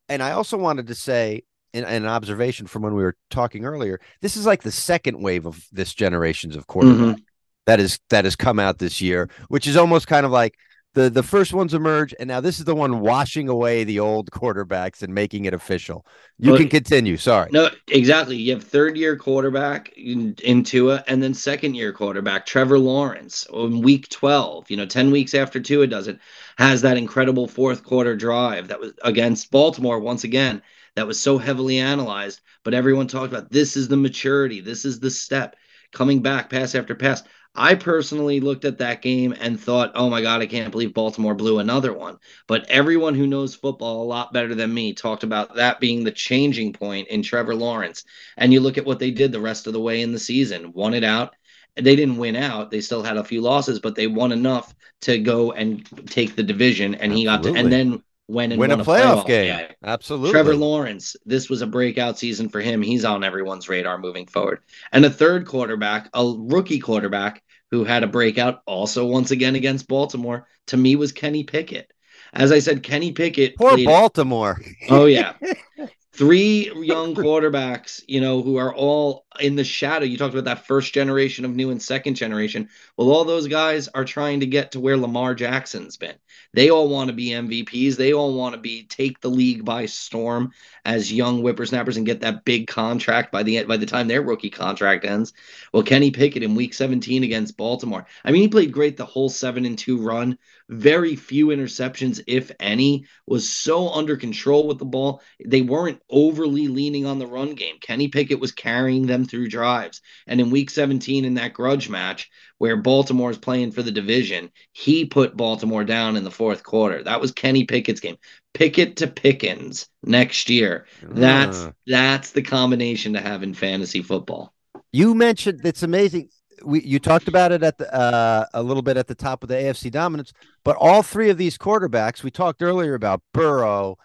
And 0.08 0.20
I 0.20 0.32
also 0.32 0.58
wanted 0.58 0.88
to 0.88 0.94
say, 0.96 1.42
in, 1.72 1.84
in, 1.84 2.02
an 2.02 2.06
observation 2.06 2.66
from 2.66 2.82
when 2.82 2.94
we 2.94 3.02
were 3.04 3.16
talking 3.30 3.64
earlier, 3.64 4.00
this 4.20 4.36
is 4.36 4.44
like 4.44 4.62
the 4.62 4.72
second 4.72 5.22
wave 5.22 5.46
of 5.46 5.64
this 5.70 5.94
generations 5.94 6.56
of 6.56 6.66
quarterback 6.66 7.16
mm-hmm. 7.16 7.22
that 7.66 7.78
is 7.78 8.00
that 8.10 8.24
has 8.24 8.34
come 8.34 8.58
out 8.58 8.78
this 8.78 9.00
year, 9.00 9.30
which 9.48 9.68
is 9.68 9.76
almost 9.76 10.08
kind 10.08 10.26
of 10.26 10.32
like 10.32 10.56
the 10.94 11.08
the 11.08 11.22
first 11.22 11.52
ones 11.52 11.74
emerge, 11.74 12.14
and 12.20 12.28
now 12.28 12.40
this 12.40 12.58
is 12.58 12.64
the 12.64 12.74
one 12.74 13.00
washing 13.00 13.48
away 13.48 13.84
the 13.84 13.98
old 13.98 14.30
quarterbacks 14.30 15.02
and 15.02 15.14
making 15.14 15.46
it 15.46 15.54
official. 15.54 16.06
You 16.38 16.56
can 16.56 16.68
continue. 16.68 17.16
Sorry. 17.16 17.48
No, 17.52 17.70
exactly. 17.88 18.36
You 18.36 18.52
have 18.54 18.64
third 18.64 18.96
year 18.96 19.16
quarterback 19.16 19.92
in, 19.96 20.34
in 20.44 20.62
Tua, 20.64 21.02
and 21.06 21.22
then 21.22 21.34
second 21.34 21.74
year 21.74 21.92
quarterback 21.92 22.46
Trevor 22.46 22.78
Lawrence 22.78 23.46
in 23.52 23.80
week 23.80 24.08
twelve. 24.08 24.70
You 24.70 24.76
know, 24.76 24.86
ten 24.86 25.10
weeks 25.10 25.34
after 25.34 25.60
Tua 25.60 25.86
does 25.86 26.08
it, 26.08 26.18
has 26.58 26.82
that 26.82 26.96
incredible 26.98 27.48
fourth 27.48 27.84
quarter 27.84 28.16
drive 28.16 28.68
that 28.68 28.80
was 28.80 28.92
against 29.02 29.50
Baltimore 29.50 30.00
once 30.00 30.24
again. 30.24 30.62
That 30.94 31.06
was 31.06 31.18
so 31.18 31.38
heavily 31.38 31.78
analyzed, 31.78 32.42
but 32.64 32.74
everyone 32.74 33.06
talked 33.06 33.32
about 33.32 33.50
this 33.50 33.78
is 33.78 33.88
the 33.88 33.96
maturity, 33.96 34.60
this 34.60 34.84
is 34.84 35.00
the 35.00 35.10
step 35.10 35.56
coming 35.90 36.20
back 36.20 36.50
pass 36.50 36.74
after 36.74 36.94
pass. 36.94 37.22
I 37.54 37.74
personally 37.74 38.40
looked 38.40 38.64
at 38.64 38.78
that 38.78 39.02
game 39.02 39.34
and 39.38 39.60
thought, 39.60 39.92
oh 39.94 40.08
my 40.08 40.22
God, 40.22 40.40
I 40.40 40.46
can't 40.46 40.70
believe 40.70 40.94
Baltimore 40.94 41.34
blew 41.34 41.58
another 41.58 41.92
one. 41.92 42.18
But 42.46 42.68
everyone 42.70 43.14
who 43.14 43.26
knows 43.26 43.54
football 43.54 44.02
a 44.02 44.06
lot 44.06 44.32
better 44.32 44.54
than 44.54 44.72
me 44.72 44.94
talked 44.94 45.22
about 45.22 45.56
that 45.56 45.78
being 45.78 46.02
the 46.02 46.12
changing 46.12 46.72
point 46.72 47.08
in 47.08 47.22
Trevor 47.22 47.54
Lawrence. 47.54 48.04
And 48.38 48.52
you 48.54 48.60
look 48.60 48.78
at 48.78 48.86
what 48.86 48.98
they 48.98 49.10
did 49.10 49.32
the 49.32 49.40
rest 49.40 49.66
of 49.66 49.74
the 49.74 49.80
way 49.80 50.00
in 50.00 50.12
the 50.12 50.18
season, 50.18 50.72
won 50.72 50.94
it 50.94 51.04
out. 51.04 51.34
They 51.76 51.96
didn't 51.96 52.16
win 52.16 52.36
out. 52.36 52.70
They 52.70 52.80
still 52.80 53.02
had 53.02 53.18
a 53.18 53.24
few 53.24 53.42
losses, 53.42 53.80
but 53.80 53.96
they 53.96 54.06
won 54.06 54.32
enough 54.32 54.74
to 55.02 55.18
go 55.18 55.52
and 55.52 55.86
take 56.08 56.36
the 56.36 56.42
division. 56.42 56.94
And 56.94 57.12
he 57.12 57.24
got 57.24 57.42
to, 57.42 57.54
and 57.54 57.70
then 57.70 58.02
went 58.28 58.52
and 58.52 58.60
win 58.60 58.70
a, 58.70 58.78
playoff, 58.78 58.84
playoff, 58.84 59.26
game. 59.26 59.46
Yeah. 59.46 59.68
Absolutely. 59.84 60.30
Trevor 60.30 60.56
Lawrence, 60.56 61.16
this 61.26 61.48
was 61.50 61.62
a 61.62 61.66
breakout 61.66 62.18
season 62.18 62.48
for 62.48 62.60
him. 62.60 62.82
He's 62.82 63.04
on 63.04 63.24
everyone's 63.24 63.68
radar 63.68 63.98
moving 63.98 64.26
forward. 64.26 64.60
And 64.92 65.04
a 65.04 65.10
third 65.10 65.46
quarterback, 65.46 66.08
a 66.14 66.24
rookie 66.24 66.78
quarterback 66.78 67.42
who 67.70 67.84
had 67.84 68.02
a 68.02 68.08
breakout 68.08 68.60
also 68.66 69.06
once 69.06 69.30
again 69.30 69.56
against 69.56 69.88
Baltimore, 69.88 70.46
to 70.68 70.76
me 70.76 70.96
was 70.96 71.12
Kenny 71.12 71.44
Pickett. 71.44 71.92
As 72.32 72.52
I 72.52 72.60
said, 72.60 72.82
Kenny 72.82 73.12
Pickett. 73.12 73.56
Poor 73.56 73.72
played, 73.72 73.86
Baltimore. 73.86 74.60
oh, 74.88 75.06
yeah. 75.06 75.34
three 76.12 76.70
young 76.76 77.14
quarterbacks, 77.14 78.02
you 78.06 78.20
know, 78.20 78.42
who 78.42 78.56
are 78.56 78.74
all 78.74 79.24
in 79.40 79.56
the 79.56 79.64
shadow. 79.64 80.04
You 80.04 80.18
talked 80.18 80.34
about 80.34 80.44
that 80.44 80.66
first 80.66 80.92
generation 80.92 81.44
of 81.44 81.54
new 81.54 81.70
and 81.70 81.82
second 81.82 82.14
generation. 82.14 82.68
Well, 82.96 83.10
all 83.10 83.24
those 83.24 83.48
guys 83.48 83.88
are 83.88 84.04
trying 84.04 84.40
to 84.40 84.46
get 84.46 84.72
to 84.72 84.80
where 84.80 84.96
Lamar 84.96 85.34
Jackson's 85.34 85.96
been. 85.96 86.16
They 86.54 86.70
all 86.70 86.88
want 86.88 87.08
to 87.08 87.14
be 87.14 87.30
MVPs. 87.30 87.96
They 87.96 88.12
all 88.12 88.34
want 88.34 88.54
to 88.54 88.60
be 88.60 88.84
take 88.84 89.20
the 89.20 89.30
league 89.30 89.64
by 89.64 89.86
storm 89.86 90.52
as 90.84 91.12
young 91.12 91.40
whippersnappers 91.40 91.96
and 91.96 92.06
get 92.06 92.20
that 92.20 92.44
big 92.44 92.66
contract 92.66 93.32
by 93.32 93.42
the 93.42 93.58
end 93.58 93.68
by 93.68 93.76
the 93.76 93.86
time 93.86 94.08
their 94.08 94.22
rookie 94.22 94.50
contract 94.50 95.04
ends. 95.04 95.32
Well, 95.72 95.82
Kenny 95.82 96.10
Pickett 96.10 96.42
in 96.42 96.54
week 96.54 96.74
17 96.74 97.24
against 97.24 97.56
Baltimore. 97.56 98.06
I 98.24 98.32
mean, 98.32 98.42
he 98.42 98.48
played 98.48 98.72
great 98.72 98.96
the 98.96 99.06
whole 99.06 99.28
7 99.28 99.64
and 99.64 99.78
2 99.78 99.98
run 99.98 100.38
very 100.68 101.16
few 101.16 101.48
interceptions, 101.48 102.22
if 102.26 102.50
any, 102.60 103.06
was 103.26 103.52
so 103.52 103.88
under 103.90 104.16
control 104.16 104.66
with 104.66 104.78
the 104.78 104.84
ball. 104.84 105.22
They 105.44 105.62
weren't 105.62 106.00
overly 106.10 106.68
leaning 106.68 107.06
on 107.06 107.18
the 107.18 107.26
run 107.26 107.54
game. 107.54 107.76
Kenny 107.80 108.08
Pickett 108.08 108.40
was 108.40 108.52
carrying 108.52 109.06
them 109.06 109.24
through 109.24 109.48
drives. 109.48 110.00
And 110.26 110.40
in 110.40 110.50
week 110.50 110.70
17, 110.70 111.24
in 111.24 111.34
that 111.34 111.54
grudge 111.54 111.88
match 111.88 112.30
where 112.58 112.76
Baltimore 112.76 113.30
is 113.30 113.38
playing 113.38 113.72
for 113.72 113.82
the 113.82 113.90
division, 113.90 114.50
he 114.72 115.04
put 115.04 115.36
Baltimore 115.36 115.84
down 115.84 116.16
in 116.16 116.24
the 116.24 116.30
fourth 116.30 116.62
quarter. 116.62 117.02
That 117.02 117.20
was 117.20 117.32
Kenny 117.32 117.64
Pickett's 117.64 118.00
game. 118.00 118.16
Pickett 118.54 118.96
to 118.96 119.06
Pickens 119.06 119.88
next 120.02 120.50
year. 120.50 120.86
That's 121.02 121.58
uh. 121.58 121.72
that's 121.86 122.32
the 122.32 122.42
combination 122.42 123.14
to 123.14 123.20
have 123.20 123.42
in 123.42 123.54
fantasy 123.54 124.02
football. 124.02 124.52
You 124.92 125.14
mentioned 125.14 125.62
it's 125.64 125.82
amazing 125.82 126.28
we 126.64 126.82
you 126.82 126.98
talked 126.98 127.28
about 127.28 127.52
it 127.52 127.62
at 127.62 127.78
the 127.78 127.92
uh, 127.94 128.46
a 128.54 128.62
little 128.62 128.82
bit 128.82 128.96
at 128.96 129.06
the 129.06 129.14
top 129.14 129.42
of 129.42 129.48
the 129.48 129.54
AFC 129.54 129.90
dominance, 129.90 130.32
but 130.64 130.76
all 130.78 131.02
three 131.02 131.30
of 131.30 131.38
these 131.38 131.58
quarterbacks 131.58 132.22
we 132.22 132.30
talked 132.30 132.62
earlier 132.62 132.94
about 132.94 133.22
Burrow, 133.32 133.98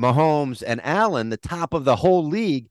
Mahomes, 0.00 0.62
and 0.66 0.80
Allen, 0.84 1.30
the 1.30 1.36
top 1.36 1.74
of 1.74 1.84
the 1.84 1.96
whole 1.96 2.24
league. 2.24 2.68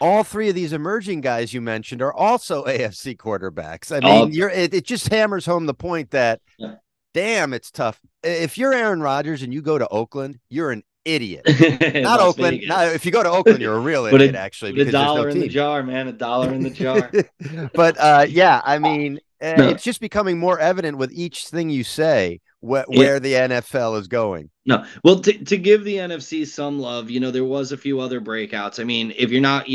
All 0.00 0.24
three 0.24 0.48
of 0.48 0.54
these 0.54 0.72
emerging 0.72 1.20
guys 1.20 1.54
you 1.54 1.60
mentioned 1.60 2.02
are 2.02 2.12
also 2.12 2.64
AFC 2.66 3.16
quarterbacks. 3.16 3.90
I 3.90 4.00
mean, 4.00 4.22
oh. 4.22 4.26
you're 4.26 4.50
it, 4.50 4.74
it 4.74 4.84
just 4.84 5.08
hammers 5.08 5.46
home 5.46 5.66
the 5.66 5.74
point 5.74 6.10
that 6.10 6.40
yeah. 6.58 6.76
damn, 7.12 7.52
it's 7.52 7.70
tough. 7.70 8.00
If 8.22 8.58
you're 8.58 8.74
Aaron 8.74 9.00
Rodgers 9.00 9.42
and 9.42 9.54
you 9.54 9.62
go 9.62 9.78
to 9.78 9.88
Oakland, 9.88 10.40
you're 10.48 10.70
an 10.70 10.82
idiot. 11.04 11.42
Not 12.02 12.20
Oakland. 12.20 12.62
Not, 12.66 12.88
if 12.88 13.04
you 13.04 13.12
go 13.12 13.22
to 13.22 13.30
Oakland, 13.30 13.60
you're 13.60 13.76
a 13.76 13.80
real 13.80 14.06
idiot, 14.06 14.34
actually. 14.34 14.80
A 14.80 14.90
dollar 14.90 15.24
no 15.24 15.30
in 15.30 15.40
the 15.40 15.48
jar, 15.48 15.82
man. 15.82 16.08
A 16.08 16.12
dollar 16.12 16.52
in 16.52 16.62
the 16.62 16.70
jar. 16.70 17.10
but 17.74 17.96
uh, 17.98 18.26
yeah, 18.28 18.60
I 18.64 18.78
mean, 18.78 19.20
eh, 19.40 19.56
no. 19.56 19.68
it's 19.68 19.82
just 19.82 20.00
becoming 20.00 20.38
more 20.38 20.58
evident 20.58 20.98
with 20.98 21.12
each 21.12 21.46
thing 21.46 21.70
you 21.70 21.84
say 21.84 22.40
wh- 22.60 22.88
where 22.88 23.20
the 23.20 23.32
NFL 23.32 24.00
is 24.00 24.08
going. 24.08 24.50
No, 24.66 24.84
well, 25.02 25.20
to, 25.20 25.44
to 25.44 25.56
give 25.56 25.84
the 25.84 25.96
NFC 25.96 26.46
some 26.46 26.78
love, 26.78 27.10
you 27.10 27.20
know, 27.20 27.30
there 27.30 27.44
was 27.44 27.72
a 27.72 27.76
few 27.76 28.00
other 28.00 28.20
breakouts. 28.20 28.80
I 28.80 28.84
mean, 28.84 29.12
if 29.16 29.30
you're 29.30 29.40
not 29.40 29.66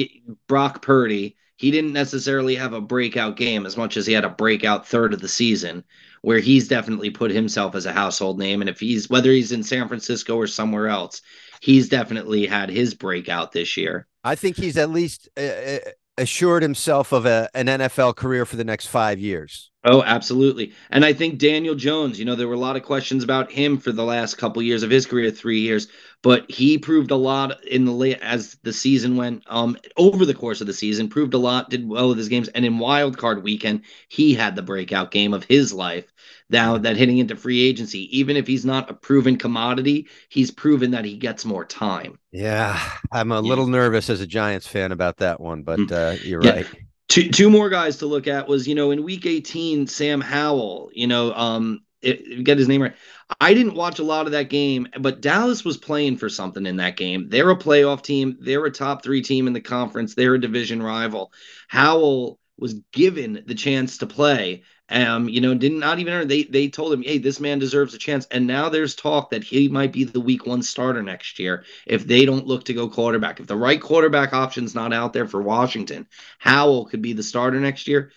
Brock 0.48 0.82
Purdy, 0.82 1.36
he 1.58 1.72
didn't 1.72 1.94
necessarily 1.94 2.56
have 2.56 2.74
a 2.74 2.82
breakout 2.82 3.36
game 3.36 3.66
as 3.66 3.78
much 3.78 3.98
as 3.98 4.08
he 4.08 4.14
had 4.14 4.26
a 4.26 4.30
breakout 4.30 4.88
third 4.88 5.14
of 5.14 5.22
the 5.22 5.28
season 5.28 5.84
where 6.22 6.40
he's 6.40 6.68
definitely 6.68 7.10
put 7.10 7.32
himself 7.32 7.76
as 7.76 7.86
a 7.86 7.94
household 7.94 8.40
name. 8.40 8.62
And 8.62 8.70
if 8.70 8.80
he's 8.80 9.10
whether 9.10 9.32
he's 9.32 9.52
in 9.52 9.64
San 9.64 9.88
Francisco 9.88 10.36
or 10.36 10.48
somewhere 10.48 10.88
else, 10.88 11.22
he's 11.62 11.90
definitely 11.90 12.46
had 12.46 12.70
his 12.70 12.94
breakout 12.94 13.52
this 13.52 13.78
year. 13.78 14.08
I 14.24 14.36
think 14.36 14.58
he's 14.58 14.78
at 14.78 14.90
least 14.90 15.30
uh, 15.38 15.42
uh 15.42 15.80
assured 16.20 16.62
himself 16.64 17.12
of 17.12 17.26
a, 17.26 17.50
an 17.54 17.68
NFL 17.68 18.16
career 18.16 18.46
for 18.46 18.56
the 18.56 18.64
next 18.64 18.88
five 18.88 19.20
years. 19.20 19.72
Oh, 19.86 20.04
absolutely. 20.04 20.74
And 20.90 21.06
I 21.06 21.14
think 21.14 21.40
Daniel 21.40 21.74
Jones, 21.74 22.20
you 22.20 22.26
know, 22.26 22.36
there 22.36 22.50
were 22.50 22.54
a 22.54 22.60
lot 22.60 22.76
of 22.76 22.84
questions 22.84 23.24
about 23.24 23.50
him 23.50 23.78
for 23.78 23.94
the 23.94 24.04
last 24.04 24.36
couple 24.36 24.62
years 24.62 24.84
of 24.84 24.90
his 24.90 25.06
career, 25.06 25.32
three 25.32 25.62
years, 25.62 25.88
but 26.22 26.52
he 26.52 26.78
proved 26.78 27.12
a 27.12 27.16
lot 27.16 27.64
in 27.64 27.86
the 27.86 27.94
late 27.94 28.20
as 28.22 28.58
the 28.64 28.74
season 28.74 29.16
went 29.16 29.42
um 29.48 29.78
over 29.96 30.26
the 30.26 30.34
course 30.34 30.60
of 30.60 30.68
the 30.68 30.74
season, 30.74 31.08
proved 31.08 31.34
a 31.34 31.38
lot, 31.38 31.70
did 31.70 31.88
well 31.88 32.10
with 32.10 32.18
his 32.18 32.28
games. 32.28 32.50
And 32.50 32.66
in 32.66 32.78
wild 32.78 33.18
card 33.18 33.42
weekend, 33.42 33.84
he 34.10 34.34
had 34.34 34.58
the 34.58 34.62
breakout 34.62 35.12
game 35.12 35.34
of 35.34 35.46
his 35.46 35.72
life. 35.72 36.12
Now 36.50 36.78
that 36.78 36.98
hitting 36.98 37.20
into 37.20 37.36
free 37.36 37.62
agency, 37.62 38.18
even 38.18 38.36
if 38.36 38.48
he's 38.48 38.66
not 38.66 38.90
a 38.90 38.94
proven 38.94 39.38
commodity, 39.38 40.08
he's 40.30 40.50
proven 40.50 40.92
that 40.92 41.06
he 41.06 41.16
gets 41.16 41.46
more 41.46 41.66
time. 41.66 42.18
Yeah, 42.32 42.80
I'm 43.12 43.32
a 43.32 43.36
yeah. 43.36 43.42
little 43.42 43.68
nervous 43.68 44.10
as 44.10 44.22
a 44.22 44.28
Giants 44.28 44.68
fan 44.68 44.92
about 44.92 45.18
that 45.18 45.40
one, 45.40 45.64
but 45.64 45.80
mm. 45.80 45.92
uh, 45.92 46.20
you're 46.24 46.44
yeah. 46.44 46.52
right. 46.52 46.68
Two, 47.08 47.30
two 47.30 47.50
more 47.50 47.70
guys 47.70 47.98
to 47.98 48.06
look 48.06 48.28
at 48.28 48.48
was 48.48 48.68
you 48.68 48.76
know 48.76 48.92
in 48.92 49.04
week 49.04 49.26
18 49.26 49.88
Sam 49.88 50.22
Howell 50.22 50.92
you 50.94 51.08
know 51.08 51.34
um 51.34 51.80
it, 52.04 52.44
get 52.44 52.60
his 52.60 52.68
name 52.68 52.84
right 52.84 52.96
I 53.42 53.56
didn't 53.56 53.74
watch 53.74 53.98
a 53.98 54.04
lot 54.04 54.28
of 54.28 54.34
that 54.34 54.50
game 54.50 54.88
but 55.00 55.20
Dallas 55.20 55.66
was 55.66 55.76
playing 55.76 56.18
for 56.18 56.30
something 56.30 56.68
in 56.68 56.76
that 56.76 56.98
game 56.98 57.28
they're 57.28 57.50
a 57.50 57.58
playoff 57.58 58.04
team 58.04 58.38
they're 58.40 58.64
a 58.64 58.72
top 58.72 59.04
3 59.04 59.24
team 59.24 59.48
in 59.48 59.54
the 59.54 59.60
conference 59.60 60.14
they're 60.14 60.36
a 60.36 60.40
division 60.40 60.84
rival 60.84 61.34
Howell 61.68 62.40
was 62.60 62.76
given 62.94 63.44
the 63.48 63.56
chance 63.56 63.98
to 63.98 64.06
play 64.06 64.62
um, 64.90 65.30
you 65.30 65.42
know, 65.42 65.54
did 65.54 65.74
not 65.74 65.90
not 65.90 66.00
even 66.00 66.28
they 66.28 66.44
they 66.44 66.68
told 66.70 66.94
him, 66.94 67.02
hey, 67.02 67.18
this 67.18 67.40
man 67.40 67.60
deserves 67.60 67.94
a 67.94 67.98
chance. 67.98 68.28
And 68.32 68.46
now 68.46 68.70
there's 68.70 68.96
talk 68.96 69.32
that 69.32 69.44
he 69.44 69.68
might 69.68 69.92
be 69.92 70.04
the 70.04 70.20
week 70.20 70.46
one 70.46 70.62
starter 70.62 71.02
next 71.02 71.40
year 71.40 71.66
if 71.88 72.06
they 72.06 72.26
don't 72.26 72.46
look 72.48 72.66
to 72.66 72.74
go 72.74 72.90
quarterback. 72.90 73.40
If 73.40 73.48
the 73.48 73.56
right 73.56 73.82
quarterback 73.82 74.34
option's 74.34 74.76
not 74.76 74.94
out 74.94 75.14
there 75.14 75.28
for 75.28 75.42
Washington, 75.42 76.08
Howell 76.38 76.86
could 76.86 77.02
be 77.02 77.14
the 77.14 77.24
starter 77.24 77.60
next 77.60 77.88
year. 77.88 78.12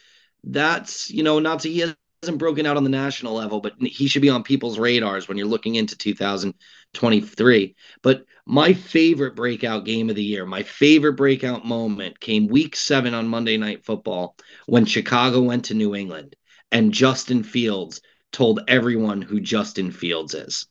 That's 0.44 1.10
you 1.10 1.22
know, 1.22 1.38
not 1.38 1.60
to 1.60 1.70
he 1.70 1.80
hasn't 1.80 2.38
broken 2.38 2.66
out 2.66 2.76
on 2.76 2.84
the 2.84 2.90
national 2.90 3.34
level, 3.34 3.60
but 3.60 3.74
he 3.80 4.06
should 4.06 4.22
be 4.22 4.30
on 4.30 4.42
people's 4.42 4.78
radars 4.78 5.28
when 5.28 5.38
you're 5.38 5.46
looking 5.46 5.76
into 5.76 5.96
2023. 5.96 7.74
But 8.02 8.26
my 8.44 8.74
favorite 8.74 9.34
breakout 9.34 9.84
game 9.84 10.10
of 10.10 10.16
the 10.16 10.22
year, 10.22 10.44
my 10.44 10.62
favorite 10.62 11.14
breakout 11.14 11.64
moment 11.64 12.20
came 12.20 12.48
week 12.48 12.76
seven 12.76 13.14
on 13.14 13.28
Monday 13.28 13.56
Night 13.56 13.84
Football 13.84 14.36
when 14.66 14.84
Chicago 14.84 15.40
went 15.40 15.66
to 15.66 15.74
New 15.74 15.94
England 15.94 16.36
and 16.72 16.92
Justin 16.92 17.44
Fields 17.44 18.00
told 18.32 18.60
everyone 18.66 19.22
who 19.22 19.40
Justin 19.40 19.92
Fields 19.92 20.34
is. 20.34 20.66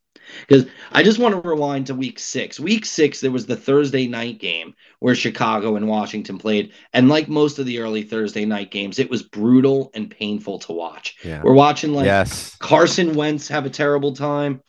Because 0.48 0.66
I 0.92 1.04
just 1.04 1.20
want 1.20 1.36
to 1.36 1.50
rewind 1.50 1.88
to 1.88 1.96
week 1.96 2.18
six. 2.18 2.60
Week 2.60 2.86
six, 2.86 3.20
there 3.20 3.32
was 3.32 3.46
the 3.46 3.56
Thursday 3.56 4.08
night 4.08 4.40
game 4.40 4.74
where 5.00 5.14
Chicago 5.14 5.76
and 5.76 5.88
Washington 5.88 6.38
played. 6.38 6.72
And 6.94 7.10
like 7.10 7.28
most 7.28 7.60
of 7.60 7.66
the 7.66 7.80
early 7.80 8.04
Thursday 8.04 8.46
night 8.46 8.72
games, 8.72 8.98
it 8.98 9.10
was 9.10 9.24
brutal 9.24 9.92
and 9.94 10.10
painful 10.10 10.60
to 10.60 10.72
watch. 10.72 11.18
Yeah. 11.24 11.42
We're 11.44 11.54
watching 11.54 11.94
like 11.94 12.06
yes. 12.06 12.56
Carson 12.58 13.14
Wentz 13.14 13.48
have 13.50 13.66
a 13.66 13.70
terrible 13.70 14.14
time. 14.14 14.62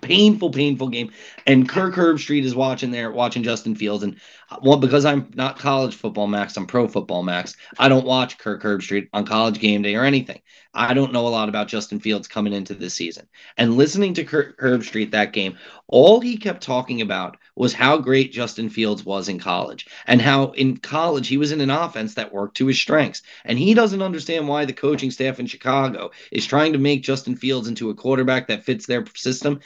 painful, 0.00 0.50
painful 0.50 0.88
game. 0.88 1.10
And 1.46 1.68
Kirk 1.68 1.94
Herbstreit 1.94 2.44
is 2.44 2.54
watching 2.54 2.90
there, 2.90 3.10
watching 3.10 3.42
Justin 3.42 3.74
Fields. 3.74 4.04
And 4.04 4.18
well, 4.62 4.78
because 4.78 5.04
I'm 5.04 5.30
not 5.34 5.58
college 5.58 5.94
football 5.94 6.26
max, 6.26 6.56
I'm 6.56 6.66
pro 6.66 6.86
football 6.88 7.22
max. 7.22 7.56
I 7.78 7.88
don't 7.88 8.06
watch 8.06 8.38
Kirk 8.38 8.62
Herbstreit 8.62 9.08
on 9.12 9.26
college 9.26 9.58
game 9.58 9.82
day 9.82 9.94
or 9.96 10.04
anything. 10.04 10.40
I 10.72 10.94
don't 10.94 11.12
know 11.12 11.26
a 11.26 11.30
lot 11.30 11.48
about 11.48 11.68
Justin 11.68 12.00
Fields 12.00 12.28
coming 12.28 12.52
into 12.52 12.74
this 12.74 12.94
season. 12.94 13.26
And 13.56 13.76
listening 13.76 14.14
to 14.14 14.24
Kirk 14.24 14.60
Herbstreit 14.60 15.10
that 15.12 15.32
game, 15.32 15.56
all 15.88 16.20
he 16.20 16.36
kept 16.36 16.62
talking 16.62 17.00
about 17.00 17.38
was 17.56 17.72
how 17.72 17.96
great 17.96 18.32
Justin 18.32 18.68
Fields 18.68 19.04
was 19.04 19.28
in 19.28 19.38
college 19.38 19.86
and 20.06 20.20
how 20.20 20.50
in 20.52 20.76
college 20.76 21.28
he 21.28 21.38
was 21.38 21.50
in 21.50 21.62
an 21.62 21.70
offense 21.70 22.14
that 22.14 22.32
worked 22.32 22.58
to 22.58 22.66
his 22.66 22.78
strengths. 22.78 23.22
And 23.44 23.58
he 23.58 23.72
doesn't 23.72 24.02
understand 24.02 24.46
why 24.46 24.64
the 24.64 24.72
coaching 24.74 25.10
staff 25.10 25.40
in 25.40 25.46
Chicago 25.46 26.10
is 26.30 26.46
trying 26.46 26.74
to 26.74 26.78
make 26.78 27.02
Justin 27.02 27.36
Fields 27.36 27.68
into 27.68 27.90
a 27.90 27.94
quarterback 27.94 28.48
that 28.48 28.64
fits 28.64 28.86
their 28.86 29.04
system 29.14 29.60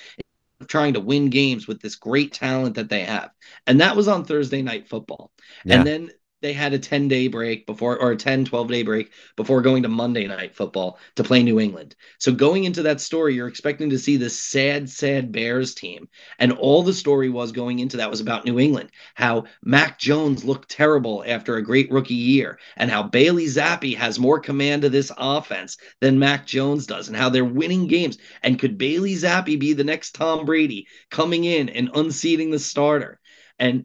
trying 0.66 0.94
to 0.94 1.01
win 1.01 1.31
games 1.31 1.66
with 1.66 1.81
this 1.81 1.96
great 1.96 2.33
talent 2.33 2.75
that 2.77 2.88
they 2.88 3.05
have. 3.05 3.31
And 3.66 3.81
that 3.81 3.96
was 3.96 4.09
on 4.09 4.25
Thursday 4.25 4.62
night 4.62 4.88
football. 4.88 5.31
Yeah. 5.64 5.77
And 5.77 5.87
then 5.87 6.11
they 6.40 6.53
had 6.53 6.72
a 6.72 6.79
10 6.79 7.09
day 7.09 7.29
break 7.29 7.66
before 7.66 8.00
or 8.00 8.12
a 8.12 8.16
10 8.16 8.44
12 8.44 8.68
day 8.68 8.83
break 8.83 9.12
before 9.37 9.61
going 9.62 9.83
to 9.83 9.88
monday 9.88 10.26
night 10.26 10.55
football 10.55 10.98
to 11.16 11.24
play 11.24 11.42
new 11.42 11.61
england. 11.61 11.94
So 12.18 12.33
going 12.33 12.64
into 12.64 12.83
that 12.83 13.00
story 13.00 13.35
you're 13.35 13.48
expecting 13.48 13.90
to 13.90 13.98
see 13.98 14.16
this 14.16 14.38
sad 14.38 14.88
sad 14.88 15.33
bears 15.33 15.74
team. 15.74 16.09
And 16.38 16.53
all 16.53 16.83
the 16.83 16.92
story 16.92 17.29
was 17.29 17.53
going 17.53 17.79
into 17.79 17.98
that 17.98 18.11
was 18.11 18.20
about 18.20 18.44
new 18.44 18.59
england 18.59 18.90
how 19.14 19.44
mac 19.62 19.98
jones 19.98 20.44
looked 20.44 20.70
terrible 20.70 21.22
after 21.26 21.57
a 21.57 21.62
great 21.62 21.90
rookie 21.90 22.14
year 22.14 22.59
and 22.76 22.90
how 22.90 23.03
bailey 23.03 23.46
zappe 23.46 23.96
has 23.96 24.18
more 24.18 24.40
command 24.40 24.85
of 24.85 24.92
this 24.92 25.12
offense 25.18 25.76
than 26.00 26.18
mac 26.18 26.46
jones 26.46 26.87
does 26.87 27.09
and 27.09 27.16
how 27.16 27.29
they're 27.29 27.44
winning 27.44 27.87
games. 27.87 28.18
And 28.42 28.59
could 28.59 28.79
bailey 28.79 29.14
zappe 29.14 29.59
be 29.59 29.72
the 29.72 29.85
next 29.85 30.14
tom 30.14 30.46
brady 30.46 30.87
coming 31.11 31.44
in 31.44 31.68
and 31.68 31.90
unseating 31.94 32.50
the 32.50 32.59
starter? 32.59 33.20
And 33.59 33.85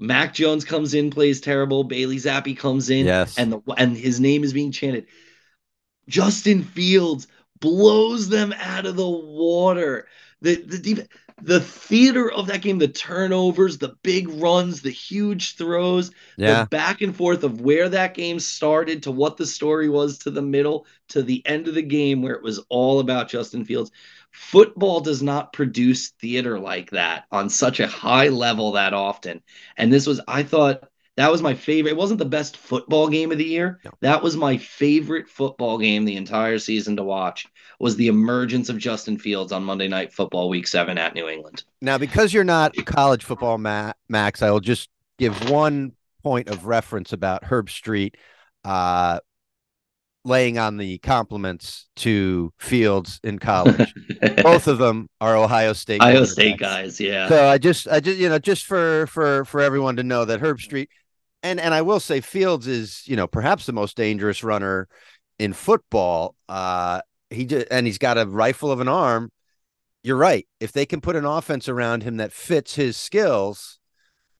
Mac 0.00 0.32
Jones 0.32 0.64
comes 0.64 0.94
in, 0.94 1.10
plays 1.10 1.40
terrible. 1.40 1.84
Bailey 1.84 2.16
Zappe 2.16 2.56
comes 2.56 2.88
in, 2.88 3.06
yes. 3.06 3.36
and 3.38 3.52
the 3.52 3.60
and 3.76 3.96
his 3.96 4.18
name 4.18 4.42
is 4.42 4.52
being 4.52 4.72
chanted. 4.72 5.06
Justin 6.08 6.64
Fields 6.64 7.28
blows 7.60 8.30
them 8.30 8.54
out 8.58 8.86
of 8.86 8.96
the 8.96 9.08
water. 9.08 10.08
The 10.40 10.56
the 10.56 11.06
the 11.42 11.60
theater 11.60 12.30
of 12.30 12.46
that 12.46 12.62
game, 12.62 12.78
the 12.78 12.88
turnovers, 12.88 13.78
the 13.78 13.96
big 14.02 14.28
runs, 14.28 14.82
the 14.82 14.90
huge 14.90 15.56
throws, 15.56 16.10
yeah. 16.36 16.62
the 16.62 16.68
back 16.68 17.00
and 17.00 17.14
forth 17.14 17.44
of 17.44 17.60
where 17.60 17.88
that 17.88 18.14
game 18.14 18.40
started 18.40 19.02
to 19.02 19.10
what 19.10 19.36
the 19.36 19.46
story 19.46 19.88
was 19.88 20.18
to 20.18 20.30
the 20.30 20.42
middle 20.42 20.86
to 21.08 21.22
the 21.22 21.42
end 21.46 21.68
of 21.68 21.74
the 21.74 21.82
game 21.82 22.22
where 22.22 22.34
it 22.34 22.42
was 22.42 22.58
all 22.68 23.00
about 23.00 23.28
Justin 23.28 23.64
Fields 23.64 23.90
football 24.30 25.00
does 25.00 25.22
not 25.22 25.52
produce 25.52 26.10
theater 26.20 26.58
like 26.58 26.90
that 26.90 27.24
on 27.30 27.48
such 27.48 27.80
a 27.80 27.86
high 27.86 28.28
level 28.28 28.72
that 28.72 28.94
often. 28.94 29.42
And 29.76 29.92
this 29.92 30.06
was, 30.06 30.20
I 30.26 30.42
thought, 30.42 30.84
that 31.16 31.30
was 31.30 31.42
my 31.42 31.54
favorite. 31.54 31.90
It 31.90 31.96
wasn't 31.96 32.18
the 32.18 32.24
best 32.24 32.56
football 32.56 33.08
game 33.08 33.30
of 33.30 33.38
the 33.38 33.44
year. 33.44 33.80
No. 33.84 33.90
That 34.00 34.22
was 34.22 34.36
my 34.36 34.56
favorite 34.56 35.28
football 35.28 35.76
game 35.76 36.04
the 36.04 36.16
entire 36.16 36.58
season 36.58 36.96
to 36.96 37.02
watch. 37.02 37.46
Was 37.78 37.96
the 37.96 38.08
emergence 38.08 38.68
of 38.68 38.78
Justin 38.78 39.18
Fields 39.18 39.52
on 39.52 39.64
Monday 39.64 39.88
Night 39.88 40.12
Football 40.12 40.48
Week 40.48 40.66
Seven 40.66 40.96
at 40.96 41.14
New 41.14 41.28
England. 41.28 41.64
Now, 41.82 41.98
because 41.98 42.32
you're 42.32 42.44
not 42.44 42.74
college 42.86 43.24
football, 43.24 43.58
Max, 43.58 44.42
I 44.42 44.50
will 44.50 44.60
just 44.60 44.88
give 45.18 45.50
one 45.50 45.92
point 46.22 46.48
of 46.48 46.66
reference 46.66 47.12
about 47.12 47.42
Herbstreit. 47.42 48.14
Uh, 48.64 49.20
laying 50.24 50.58
on 50.58 50.76
the 50.76 50.98
compliments 50.98 51.88
to 51.96 52.52
Fields 52.58 53.20
in 53.24 53.38
college. 53.38 53.94
Both 54.42 54.68
of 54.68 54.78
them 54.78 55.08
are 55.20 55.36
Ohio 55.36 55.72
State. 55.72 56.00
Ohio 56.00 56.24
State 56.24 56.58
guys, 56.58 57.00
yeah. 57.00 57.28
So 57.28 57.46
I 57.46 57.58
just, 57.58 57.88
I 57.88 58.00
just, 58.00 58.18
you 58.18 58.28
know, 58.28 58.38
just 58.38 58.66
for 58.66 59.06
for 59.06 59.44
for 59.44 59.60
everyone 59.60 59.96
to 59.96 60.02
know 60.02 60.24
that 60.24 60.40
Herbstreit, 60.40 60.88
and 61.42 61.58
and 61.60 61.72
I 61.74 61.82
will 61.82 62.00
say 62.00 62.20
Fields 62.20 62.66
is, 62.66 63.02
you 63.06 63.16
know, 63.16 63.26
perhaps 63.26 63.66
the 63.66 63.72
most 63.72 63.96
dangerous 63.96 64.44
runner 64.44 64.88
in 65.38 65.52
football. 65.52 66.34
Uh, 66.48 67.00
he 67.30 67.46
just, 67.46 67.66
and 67.70 67.86
he's 67.86 67.98
got 67.98 68.18
a 68.18 68.26
rifle 68.26 68.70
of 68.70 68.80
an 68.80 68.88
arm. 68.88 69.30
You're 70.02 70.16
right. 70.16 70.46
If 70.60 70.72
they 70.72 70.86
can 70.86 71.00
put 71.00 71.16
an 71.16 71.24
offense 71.24 71.68
around 71.68 72.02
him 72.02 72.16
that 72.18 72.32
fits 72.32 72.74
his 72.74 72.96
skills, 72.96 73.78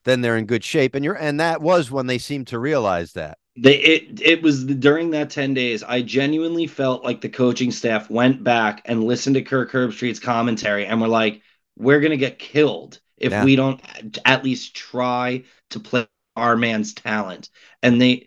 then 0.05 0.21
they're 0.21 0.37
in 0.37 0.47
good 0.47 0.65
shape. 0.65 0.95
And 0.95 1.05
you're, 1.05 1.15
and 1.15 1.39
that 1.39 1.61
was 1.61 1.91
when 1.91 2.07
they 2.07 2.19
seemed 2.19 2.47
to 2.49 2.59
realize 2.59 3.13
that 3.13 3.39
they 3.61 3.77
it 3.77 4.21
it 4.23 4.43
was 4.43 4.65
during 4.65 5.11
that 5.11 5.31
10 5.31 5.55
days 5.55 5.83
i 5.83 6.01
genuinely 6.01 6.67
felt 6.67 7.05
like 7.05 7.21
the 7.21 7.29
coaching 7.29 7.71
staff 7.71 8.09
went 8.09 8.43
back 8.43 8.83
and 8.87 9.05
listened 9.05 9.35
to 9.35 9.43
kirk 9.43 9.71
herbstreit's 9.71 10.19
commentary 10.19 10.87
and 10.87 11.01
were 11.01 11.09
like 11.09 11.43
we're 11.77 12.01
going 12.01 12.11
to 12.11 12.17
get 12.17 12.39
killed 12.39 13.01
if 13.19 13.33
yeah. 13.33 13.45
we 13.45 13.57
don't 13.57 13.81
at 14.25 14.45
least 14.45 14.75
try 14.75 15.45
to 15.69 15.79
play 15.79 16.07
our 16.37 16.57
man's 16.57 16.95
talent 16.95 17.51
and 17.83 18.01
they 18.01 18.27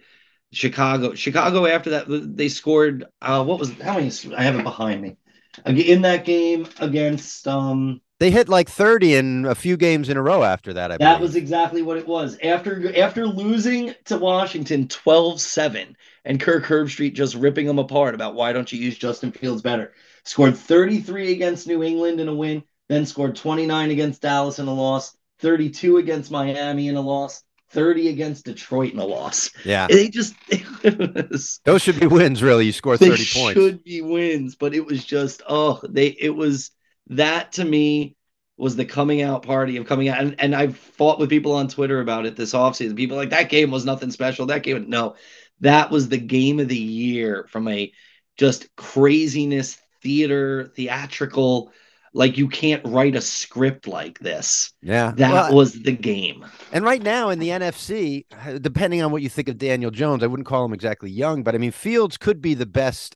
chicago 0.52 1.16
chicago 1.16 1.66
after 1.66 1.92
that 1.92 2.06
they 2.38 2.48
scored 2.48 3.06
uh 3.22 3.44
what 3.44 3.60
was 3.60 3.72
how 3.82 3.96
many 3.96 4.12
i 4.38 4.44
have 4.44 4.56
it 4.56 4.64
behind 4.64 5.02
me 5.02 5.18
in 5.66 6.04
that 6.04 6.26
game 6.26 6.68
against 6.80 7.48
um 7.48 8.02
they 8.24 8.32
hit 8.32 8.48
like 8.48 8.70
30 8.70 9.16
in 9.16 9.46
a 9.46 9.54
few 9.54 9.76
games 9.76 10.08
in 10.08 10.16
a 10.16 10.22
row 10.22 10.44
after 10.44 10.72
that. 10.72 10.94
I 10.94 10.98
that 10.98 11.18
believe. 11.18 11.20
was 11.20 11.36
exactly 11.36 11.82
what 11.82 11.98
it 11.98 12.08
was. 12.08 12.38
After 12.42 12.98
after 12.98 13.28
losing 13.28 13.94
to 14.06 14.18
Washington 14.18 14.88
12-7 14.88 15.94
and 16.24 16.40
Kirk 16.40 16.64
Herbstreit 16.64 17.16
just 17.16 17.36
ripping 17.36 17.68
them 17.68 17.80
apart 17.80 18.16
about 18.16 18.34
why 18.34 18.54
don't 18.54 18.72
you 18.72 18.80
use 18.80 18.98
Justin 18.98 19.34
Fields 19.34 19.62
better. 19.62 19.92
Scored 20.24 20.56
33 20.56 21.34
against 21.34 21.68
New 21.68 21.84
England 21.84 22.22
in 22.22 22.30
a 22.30 22.34
win, 22.34 22.64
then 22.88 23.06
scored 23.06 23.36
29 23.36 23.92
against 23.92 24.22
Dallas 24.22 24.58
in 24.58 24.68
a 24.68 24.74
loss, 24.74 25.18
32 25.40 25.98
against 25.98 26.32
Miami 26.32 26.88
in 26.88 26.96
a 26.96 27.02
loss, 27.02 27.44
30 27.72 28.08
against 28.08 28.46
Detroit 28.46 28.94
in 28.94 29.00
a 29.00 29.06
loss. 29.06 29.50
Yeah. 29.66 29.88
They 29.88 30.08
just 30.08 30.34
those 31.66 31.82
should 31.82 32.00
be 32.00 32.08
wins, 32.08 32.42
really. 32.42 32.68
You 32.68 32.72
score 32.72 32.96
30 32.96 33.10
points. 33.34 33.60
Should 33.60 33.84
be 33.84 34.02
wins, 34.02 34.56
but 34.56 34.74
it 34.74 34.86
was 34.86 35.04
just 35.04 35.44
oh, 35.46 35.82
they 35.90 36.08
it 36.08 36.34
was 36.34 36.72
that 37.08 37.54
to 37.54 37.66
me 37.66 38.16
was 38.58 38.76
the 38.76 38.86
coming 38.86 39.22
out 39.22 39.44
party 39.44 39.78
of 39.78 39.88
coming 39.88 40.10
out. 40.10 40.22
And, 40.22 40.36
and 40.40 40.56
I've 40.56 40.78
fought 40.78 41.20
with 41.20 41.30
people 41.30 41.54
on 41.54 41.68
Twitter 41.68 42.02
about 42.02 42.26
it 42.26 42.36
this 42.36 42.54
offseason. 42.54 42.96
People 42.96 43.18
like 43.18 43.32
that 43.32 43.50
game 43.50 43.72
was 43.72 43.86
nothing 43.86 44.12
special. 44.12 44.46
That 44.46 44.64
game, 44.64 44.90
no, 44.90 45.16
that 45.62 45.90
was 45.90 46.10
the 46.10 46.18
game 46.18 46.60
of 46.60 46.68
the 46.68 46.78
year 46.78 47.48
from 47.50 47.68
a 47.68 47.92
just 48.38 48.74
craziness, 48.76 49.78
theater, 50.02 50.72
theatrical. 50.76 51.72
Like 52.14 52.38
you 52.38 52.48
can't 52.48 52.86
write 52.86 53.16
a 53.16 53.22
script 53.22 53.88
like 53.88 54.20
this. 54.20 54.72
Yeah. 54.84 55.14
That 55.16 55.34
well, 55.34 55.56
was 55.56 55.74
the 55.82 55.92
game. 55.92 56.46
And 56.72 56.86
right 56.86 57.02
now 57.02 57.30
in 57.30 57.40
the 57.40 57.50
NFC, 57.50 58.26
depending 58.62 59.02
on 59.02 59.12
what 59.12 59.24
you 59.24 59.30
think 59.30 59.50
of 59.50 59.58
Daniel 59.58 59.90
Jones, 59.90 60.24
I 60.24 60.28
wouldn't 60.28 60.48
call 60.48 60.64
him 60.64 60.74
exactly 60.74 61.10
young, 61.10 61.42
but 61.42 61.56
I 61.56 61.58
mean, 61.58 61.72
Fields 61.72 62.18
could 62.18 62.40
be 62.40 62.54
the 62.54 62.68
best 62.68 63.16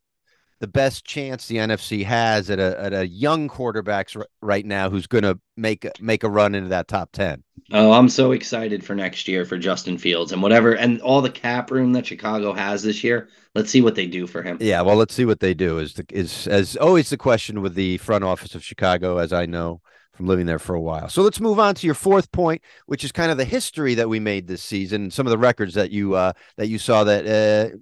the 0.60 0.68
best 0.68 1.06
chance 1.06 1.48
the 1.48 1.58
NFC 1.58 2.04
has 2.04 2.50
at 2.50 2.60
a 2.60 2.80
at 2.80 2.94
a 2.94 3.08
young 3.08 3.48
quarterbacks 3.48 4.22
right 4.42 4.66
now 4.66 4.90
who's 4.90 5.08
going 5.08 5.24
to 5.24 5.40
make 5.56 5.88
make 6.02 6.24
a 6.24 6.30
run 6.30 6.56
into 6.56 6.70
that 6.70 6.88
top 6.88 7.12
10. 7.12 7.44
Oh, 7.72 7.92
I'm 7.92 8.10
so 8.10 8.32
excited 8.32 8.84
for 8.84 8.96
next 8.96 9.28
year 9.28 9.46
for 9.46 9.58
Justin 9.58 9.98
Fields 9.98 10.32
and 10.32 10.42
whatever 10.42 10.74
and 10.74 11.02
all 11.02 11.22
the 11.22 11.30
cap 11.30 11.70
room 11.70 11.94
that 11.94 12.06
Chicago 12.06 12.54
has 12.54 12.82
this 12.82 13.04
year. 13.04 13.30
Let's 13.54 13.70
see 13.70 13.82
what 13.82 13.96
they 13.96 14.08
do 14.08 14.26
for 14.26 14.42
him. 14.42 14.58
Yeah, 14.60 14.82
well, 14.82 14.96
let's 14.96 15.14
see 15.14 15.26
what 15.26 15.40
they 15.40 15.54
do 15.54 15.80
is 15.80 15.94
the, 15.94 16.06
is 16.10 16.48
as 16.48 16.76
always 16.78 17.10
the 17.10 17.18
question 17.18 17.62
with 17.62 17.76
the 17.76 17.98
front 17.98 18.24
office 18.24 18.56
of 18.56 18.64
Chicago 18.64 19.18
as 19.18 19.34
I 19.34 19.46
know 19.46 19.82
from 20.14 20.26
living 20.26 20.48
there 20.48 20.60
for 20.60 20.74
a 20.74 20.82
while. 20.82 21.10
So 21.10 21.22
let's 21.22 21.40
move 21.40 21.60
on 21.60 21.76
to 21.76 21.86
your 21.86 21.94
fourth 21.94 22.32
point, 22.32 22.64
which 22.88 23.04
is 23.04 23.12
kind 23.12 23.32
of 23.32 23.38
the 23.38 23.46
history 23.46 23.94
that 23.96 24.10
we 24.10 24.20
made 24.20 24.48
this 24.48 24.64
season, 24.64 25.04
and 25.04 25.14
some 25.14 25.28
of 25.28 25.32
the 25.32 25.38
records 25.38 25.76
that 25.76 25.92
you 25.92 26.16
uh 26.16 26.34
that 26.58 26.68
you 26.68 26.80
saw 26.80 27.04
that 27.04 27.28
uh 27.28 27.78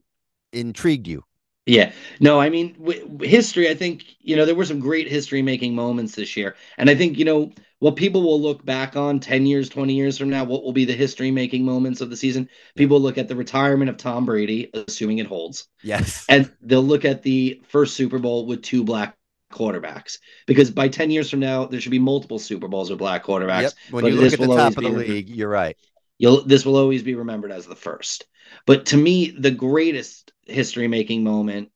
intrigued 0.52 1.08
you. 1.08 1.24
Yeah, 1.65 1.93
no, 2.19 2.39
I 2.39 2.49
mean 2.49 2.73
w- 2.73 3.17
history. 3.21 3.69
I 3.69 3.73
think 3.73 4.04
you 4.19 4.36
know 4.36 4.45
there 4.45 4.56
were 4.56 4.65
some 4.65 4.80
great 4.80 5.08
history 5.08 5.41
making 5.41 5.73
moments 5.73 6.13
this 6.13 6.38
year, 6.38 6.56
and 6.78 6.89
I 6.89 6.95
think 6.95 7.17
you 7.17 7.25
know 7.25 7.51
what 7.80 7.95
people 7.95 8.21
will 8.21 8.39
look 8.39 8.63
back 8.63 8.95
on 8.95 9.19
ten 9.19 9.47
years, 9.47 9.67
twenty 9.67 9.95
years 9.95 10.17
from 10.17 10.30
now. 10.30 10.43
What 10.43 10.63
will 10.63 10.73
be 10.73 10.86
the 10.86 10.93
history 10.93 11.32
making 11.32 11.65
moments 11.65 12.01
of 12.01 12.12
the 12.12 12.17
season? 12.17 12.49
People 12.75 12.99
look 12.99 13.17
at 13.17 13.28
the 13.28 13.36
retirement 13.36 13.89
of 13.89 13.97
Tom 13.97 14.25
Brady, 14.25 14.69
assuming 14.75 15.17
it 15.17 15.25
holds. 15.25 15.67
Yes, 15.82 16.25
and 16.30 16.51
they'll 16.62 16.84
look 16.84 17.04
at 17.04 17.23
the 17.23 17.62
first 17.67 17.95
Super 17.95 18.19
Bowl 18.19 18.45
with 18.45 18.62
two 18.62 18.84
black 18.84 19.17
quarterbacks 19.51 20.17
because 20.47 20.69
by 20.69 20.88
10 20.88 21.12
years 21.12 21.30
from 21.30 21.39
now 21.39 21.65
there 21.65 21.80
should 21.80 21.91
be 21.91 21.99
multiple 21.99 22.39
super 22.39 22.67
bowls 22.67 22.89
with 22.89 22.99
black 22.99 23.23
quarterbacks 23.23 23.62
yep. 23.62 23.73
when 23.91 24.06
you 24.06 24.15
look 24.15 24.34
at 24.34 24.39
the 24.39 24.47
top 24.47 24.75
of 24.75 24.84
the 24.84 24.89
league 24.89 25.30
you're 25.30 25.47
right 25.47 25.78
you'll 26.17 26.43
this 26.45 26.65
will 26.65 26.75
always 26.75 27.04
be 27.04 27.15
remembered 27.15 27.51
as 27.51 27.65
the 27.65 27.75
first 27.75 28.25
but 28.65 28.88
to 28.88 28.97
me 28.97 29.30
the 29.30 29.51
greatest 29.51 30.34
history 30.45 30.88
making 30.88 31.23
moment. 31.23 31.69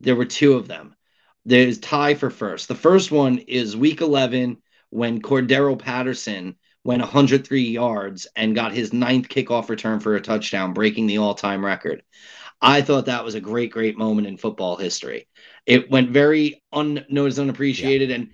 There 0.00 0.16
were 0.16 0.24
two 0.24 0.54
of 0.54 0.68
them. 0.68 0.94
There's 1.44 1.78
tie 1.78 2.14
for 2.14 2.30
first. 2.30 2.68
The 2.68 2.74
first 2.74 3.10
one 3.10 3.38
is 3.38 3.76
week 3.76 4.00
11 4.00 4.58
when 4.90 5.22
Cordarrelle 5.22 5.78
Patterson 5.78 6.56
went 6.84 7.02
103 7.02 7.62
yards 7.62 8.26
and 8.36 8.54
got 8.54 8.72
his 8.72 8.92
ninth 8.92 9.28
kickoff 9.28 9.68
return 9.68 10.00
for 10.00 10.16
a 10.16 10.20
touchdown, 10.20 10.72
breaking 10.72 11.06
the 11.06 11.18
all 11.18 11.34
time 11.34 11.64
record. 11.64 12.02
I 12.60 12.82
thought 12.82 13.06
that 13.06 13.24
was 13.24 13.34
a 13.34 13.40
great, 13.40 13.70
great 13.70 13.98
moment 13.98 14.26
in 14.26 14.38
football 14.38 14.76
history. 14.76 15.28
It 15.66 15.90
went 15.90 16.10
very 16.10 16.62
unnoticed, 16.72 17.38
unappreciated, 17.38 18.08
yeah. 18.08 18.16
and 18.16 18.30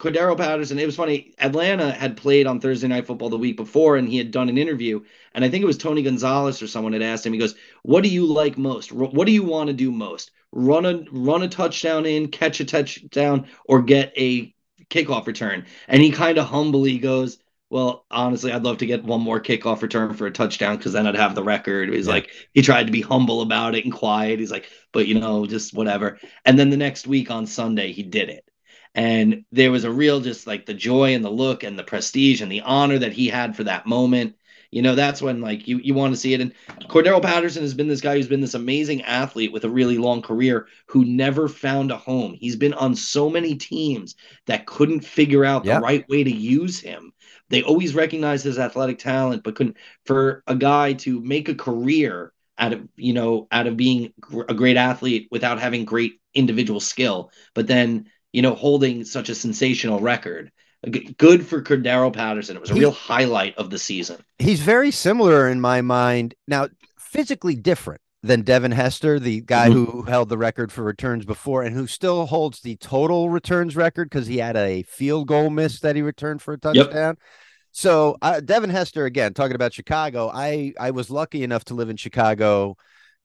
Cordarrelle 0.00 0.38
Patterson, 0.38 0.78
it 0.78 0.86
was 0.86 0.96
funny. 0.96 1.34
Atlanta 1.38 1.92
had 1.92 2.16
played 2.16 2.46
on 2.46 2.58
Thursday 2.58 2.88
Night 2.88 3.06
Football 3.06 3.28
the 3.28 3.36
week 3.36 3.58
before, 3.58 3.98
and 3.98 4.08
he 4.08 4.16
had 4.16 4.30
done 4.30 4.48
an 4.48 4.56
interview. 4.56 5.02
And 5.34 5.44
I 5.44 5.50
think 5.50 5.62
it 5.62 5.66
was 5.66 5.76
Tony 5.76 6.02
Gonzalez 6.02 6.62
or 6.62 6.66
someone 6.66 6.94
had 6.94 7.02
asked 7.02 7.26
him. 7.26 7.34
He 7.34 7.38
goes, 7.38 7.54
"What 7.82 8.02
do 8.02 8.08
you 8.08 8.24
like 8.24 8.56
most? 8.56 8.92
What 8.92 9.26
do 9.26 9.32
you 9.32 9.42
want 9.42 9.68
to 9.68 9.74
do 9.74 9.92
most? 9.92 10.30
Run 10.52 10.86
a 10.86 11.04
run 11.12 11.42
a 11.42 11.48
touchdown 11.48 12.06
in, 12.06 12.28
catch 12.28 12.60
a 12.60 12.64
touchdown, 12.64 13.46
or 13.66 13.82
get 13.82 14.14
a 14.16 14.54
kickoff 14.88 15.26
return?" 15.26 15.66
And 15.86 16.02
he 16.02 16.10
kind 16.10 16.38
of 16.38 16.46
humbly 16.46 16.96
goes, 16.96 17.36
"Well, 17.68 18.06
honestly, 18.10 18.52
I'd 18.52 18.64
love 18.64 18.78
to 18.78 18.86
get 18.86 19.04
one 19.04 19.20
more 19.20 19.38
kickoff 19.38 19.82
return 19.82 20.14
for 20.14 20.26
a 20.26 20.32
touchdown 20.32 20.78
because 20.78 20.94
then 20.94 21.06
I'd 21.06 21.14
have 21.14 21.34
the 21.34 21.44
record." 21.44 21.92
He's 21.92 22.06
yeah. 22.06 22.14
like, 22.14 22.30
he 22.54 22.62
tried 22.62 22.86
to 22.86 22.92
be 22.92 23.02
humble 23.02 23.42
about 23.42 23.74
it 23.74 23.84
and 23.84 23.92
quiet. 23.92 24.38
He's 24.38 24.50
like, 24.50 24.70
"But 24.92 25.08
you 25.08 25.20
know, 25.20 25.44
just 25.44 25.74
whatever." 25.74 26.18
And 26.46 26.58
then 26.58 26.70
the 26.70 26.78
next 26.78 27.06
week 27.06 27.30
on 27.30 27.44
Sunday, 27.44 27.92
he 27.92 28.02
did 28.02 28.30
it 28.30 28.49
and 28.94 29.44
there 29.52 29.70
was 29.70 29.84
a 29.84 29.90
real 29.90 30.20
just 30.20 30.46
like 30.46 30.66
the 30.66 30.74
joy 30.74 31.14
and 31.14 31.24
the 31.24 31.30
look 31.30 31.62
and 31.62 31.78
the 31.78 31.84
prestige 31.84 32.40
and 32.40 32.50
the 32.50 32.62
honor 32.62 32.98
that 32.98 33.12
he 33.12 33.28
had 33.28 33.56
for 33.56 33.64
that 33.64 33.86
moment. 33.86 34.36
You 34.70 34.82
know 34.82 34.94
that's 34.94 35.20
when 35.20 35.40
like 35.40 35.66
you 35.66 35.78
you 35.78 35.94
want 35.94 36.14
to 36.14 36.20
see 36.20 36.32
it. 36.32 36.40
And 36.40 36.54
Cordarrelle 36.88 37.22
patterson 37.22 37.62
has 37.62 37.74
been 37.74 37.88
this 37.88 38.00
guy 38.00 38.14
who's 38.14 38.28
been 38.28 38.40
this 38.40 38.54
amazing 38.54 39.02
athlete 39.02 39.52
with 39.52 39.64
a 39.64 39.70
really 39.70 39.98
long 39.98 40.22
career 40.22 40.68
who 40.86 41.04
never 41.04 41.48
found 41.48 41.90
a 41.90 41.96
home. 41.96 42.34
He's 42.38 42.54
been 42.54 42.74
on 42.74 42.94
so 42.94 43.28
many 43.28 43.56
teams 43.56 44.14
that 44.46 44.66
couldn't 44.66 45.00
figure 45.00 45.44
out 45.44 45.64
yep. 45.64 45.78
the 45.78 45.82
right 45.82 46.08
way 46.08 46.22
to 46.22 46.30
use 46.30 46.78
him. 46.78 47.12
They 47.48 47.62
always 47.62 47.96
recognized 47.96 48.44
his 48.44 48.60
athletic 48.60 49.00
talent 49.00 49.42
but 49.42 49.56
couldn't 49.56 49.76
for 50.06 50.44
a 50.46 50.54
guy 50.54 50.92
to 50.94 51.20
make 51.20 51.48
a 51.48 51.54
career 51.54 52.32
out 52.56 52.72
of 52.72 52.86
you 52.96 53.12
know 53.12 53.48
out 53.50 53.66
of 53.66 53.76
being 53.76 54.12
a 54.48 54.54
great 54.54 54.76
athlete 54.76 55.26
without 55.32 55.58
having 55.58 55.84
great 55.84 56.20
individual 56.32 56.78
skill. 56.78 57.32
But 57.54 57.66
then 57.66 58.06
you 58.32 58.42
know, 58.42 58.54
holding 58.54 59.04
such 59.04 59.28
a 59.28 59.34
sensational 59.34 60.00
record. 60.00 60.50
Good 61.18 61.46
for 61.46 61.62
Cordarrelle 61.62 62.12
Patterson. 62.12 62.56
It 62.56 62.60
was 62.60 62.70
a 62.70 62.74
real 62.74 62.90
highlight 62.90 63.56
of 63.58 63.68
the 63.68 63.78
season. 63.78 64.16
He's 64.38 64.60
very 64.60 64.90
similar 64.90 65.46
in 65.48 65.60
my 65.60 65.82
mind. 65.82 66.34
Now, 66.48 66.68
physically 66.98 67.54
different 67.54 68.00
than 68.22 68.42
Devin 68.42 68.72
Hester, 68.72 69.18
the 69.18 69.40
guy 69.40 69.68
mm-hmm. 69.68 69.84
who 69.84 70.02
held 70.02 70.28
the 70.28 70.38
record 70.38 70.72
for 70.72 70.82
returns 70.82 71.24
before 71.24 71.62
and 71.62 71.74
who 71.74 71.86
still 71.86 72.26
holds 72.26 72.60
the 72.60 72.76
total 72.76 73.30
returns 73.30 73.76
record 73.76 74.08
because 74.08 74.26
he 74.26 74.38
had 74.38 74.56
a 74.56 74.82
field 74.84 75.26
goal 75.26 75.50
miss 75.50 75.80
that 75.80 75.96
he 75.96 76.02
returned 76.02 76.40
for 76.40 76.54
a 76.54 76.58
touchdown. 76.58 76.88
Yep. 76.92 77.18
So, 77.72 78.16
uh, 78.20 78.40
Devin 78.40 78.70
Hester, 78.70 79.04
again, 79.04 79.32
talking 79.32 79.54
about 79.54 79.72
Chicago, 79.72 80.30
I, 80.32 80.72
I 80.78 80.90
was 80.90 81.10
lucky 81.10 81.42
enough 81.44 81.64
to 81.66 81.74
live 81.74 81.88
in 81.88 81.96
Chicago 81.96 82.76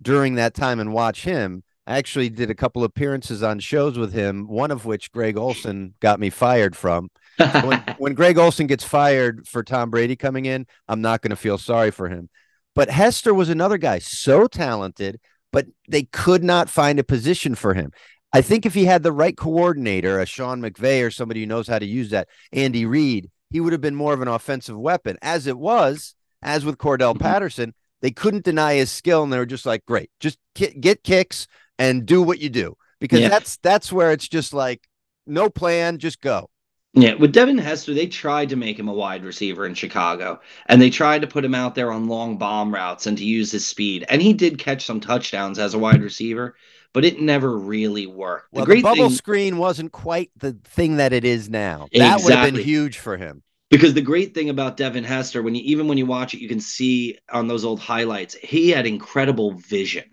during 0.02 0.36
that 0.36 0.54
time 0.54 0.80
and 0.80 0.94
watch 0.94 1.24
him. 1.24 1.64
I 1.88 1.98
actually 1.98 2.30
did 2.30 2.50
a 2.50 2.56
couple 2.56 2.84
appearances 2.84 3.44
on 3.44 3.60
shows 3.60 3.98
with 3.98 4.12
him, 4.12 4.48
one 4.48 4.72
of 4.72 4.86
which 4.86 5.12
Greg 5.12 5.38
Olsen 5.38 5.94
got 6.00 6.20
me 6.20 6.30
fired 6.30 6.76
from. 6.76 7.10
when, 7.38 7.84
when 7.98 8.14
Greg 8.14 8.38
Olsen 8.38 8.68
gets 8.68 8.84
fired 8.84 9.48
for 9.48 9.64
Tom 9.64 9.92
Brady 9.92 10.16
coming 10.16 10.46
in, 10.46 10.66
I'm 10.88 11.02
not 11.02 11.22
going 11.22 11.30
to 11.30 11.36
feel 11.36 11.58
sorry 11.58 11.92
for 11.92 12.10
him. 12.10 12.30
But 12.74 12.90
Hester 12.90 13.34
was 13.34 13.50
another 13.50 13.78
guy, 13.78 14.00
so 14.00 14.48
talented, 14.48 15.20
but 15.52 15.68
they 15.88 16.04
could 16.04 16.44
not 16.44 16.70
find 16.70 17.00
a 17.00 17.04
position 17.04 17.56
for 17.56 17.74
him. 17.74 17.92
I 18.34 18.42
think 18.42 18.66
if 18.66 18.74
he 18.74 18.86
had 18.86 19.04
the 19.04 19.14
right 19.14 19.38
coordinator, 19.38 20.20
a 20.20 20.26
Sean 20.26 20.62
McVay 20.62 21.06
or 21.06 21.12
somebody 21.12 21.40
who 21.42 21.46
knows 21.46 21.68
how 21.68 21.80
to 21.80 21.86
use 21.86 22.10
that, 22.10 22.28
Andy 22.52 22.86
Reid, 22.86 23.30
he 23.50 23.62
would 23.62 23.72
have 23.72 23.82
been 23.82 23.96
more 23.96 24.14
of 24.14 24.22
an 24.22 24.28
offensive 24.28 24.78
weapon. 24.78 25.18
As 25.22 25.48
it 25.48 25.58
was, 25.58 26.16
as 26.42 26.66
with 26.66 26.78
Cordarrelle 26.78 27.14
mm-hmm. 27.14 27.24
Patterson, 27.24 27.74
they 28.02 28.12
couldn't 28.12 28.44
deny 28.44 28.74
his 28.74 28.92
skill, 28.92 29.24
and 29.24 29.32
they 29.32 29.38
were 29.38 29.46
just 29.46 29.66
like, 29.66 29.86
"Great, 29.86 30.12
just 30.20 30.38
get 30.54 31.04
kicks, 31.04 31.48
and 31.78 32.06
do 32.06 32.22
what 32.22 32.40
you 32.40 32.50
do 32.50 32.78
because 33.00 33.22
yeah. 33.22 33.30
that's 33.30 33.58
that's 33.58 33.92
where 33.92 34.12
it's 34.12 34.28
just 34.28 34.54
like 34.54 34.88
no 35.28 35.50
plan, 35.50 35.98
just 35.98 36.22
go. 36.22 36.50
Yeah, 36.98 37.16
with 37.16 37.34
Devin 37.34 37.58
Hester, 37.58 37.94
they 37.94 38.08
tried 38.08 38.50
to 38.50 38.56
make 38.56 38.80
him 38.80 38.88
a 38.88 38.94
wide 38.94 39.26
receiver 39.26 39.66
in 39.66 39.74
Chicago, 39.74 40.40
and 40.68 40.82
they 40.82 40.90
tried 40.90 41.22
to 41.22 41.28
put 41.28 41.44
him 41.44 41.54
out 41.54 41.76
there 41.76 41.92
on 41.92 42.08
long 42.08 42.38
bomb 42.38 42.74
routes 42.74 43.06
and 43.06 43.18
to 43.18 43.26
use 43.26 43.52
his 43.52 43.66
speed. 43.66 44.06
And 44.08 44.22
he 44.22 44.32
did 44.32 44.58
catch 44.58 44.86
some 44.86 45.02
touchdowns 45.02 45.60
as 45.60 45.74
a 45.74 45.80
wide 45.80 46.02
receiver, 46.02 46.56
but 46.94 47.04
it 47.04 47.20
never 47.20 47.58
really 47.58 48.08
worked. 48.08 48.54
The, 48.54 48.60
well, 48.60 48.66
the 48.66 48.82
bubble 48.82 49.10
thing, 49.10 49.18
screen 49.18 49.58
wasn't 49.58 49.92
quite 49.92 50.32
the 50.38 50.54
thing 50.64 50.96
that 50.96 51.12
it 51.12 51.26
is 51.26 51.50
now. 51.50 51.90
Exactly. 51.92 52.00
That 52.00 52.24
would 52.24 52.34
have 52.34 52.54
been 52.54 52.64
huge 52.64 52.98
for 53.00 53.18
him. 53.18 53.44
Because 53.70 53.94
the 53.94 54.02
great 54.02 54.34
thing 54.34 54.50
about 54.50 54.78
Devin 54.78 55.04
Hester, 55.04 55.44
when 55.44 55.54
you 55.54 55.64
even 55.66 55.90
when 55.90 55.98
you 55.98 56.06
watch 56.06 56.34
it, 56.34 56.40
you 56.40 56.48
can 56.48 56.62
see 56.62 57.18
on 57.30 57.50
those 57.50 57.66
old 57.66 57.82
highlights, 57.82 58.36
he 58.36 58.70
had 58.70 58.88
incredible 58.88 59.52
vision 59.52 60.06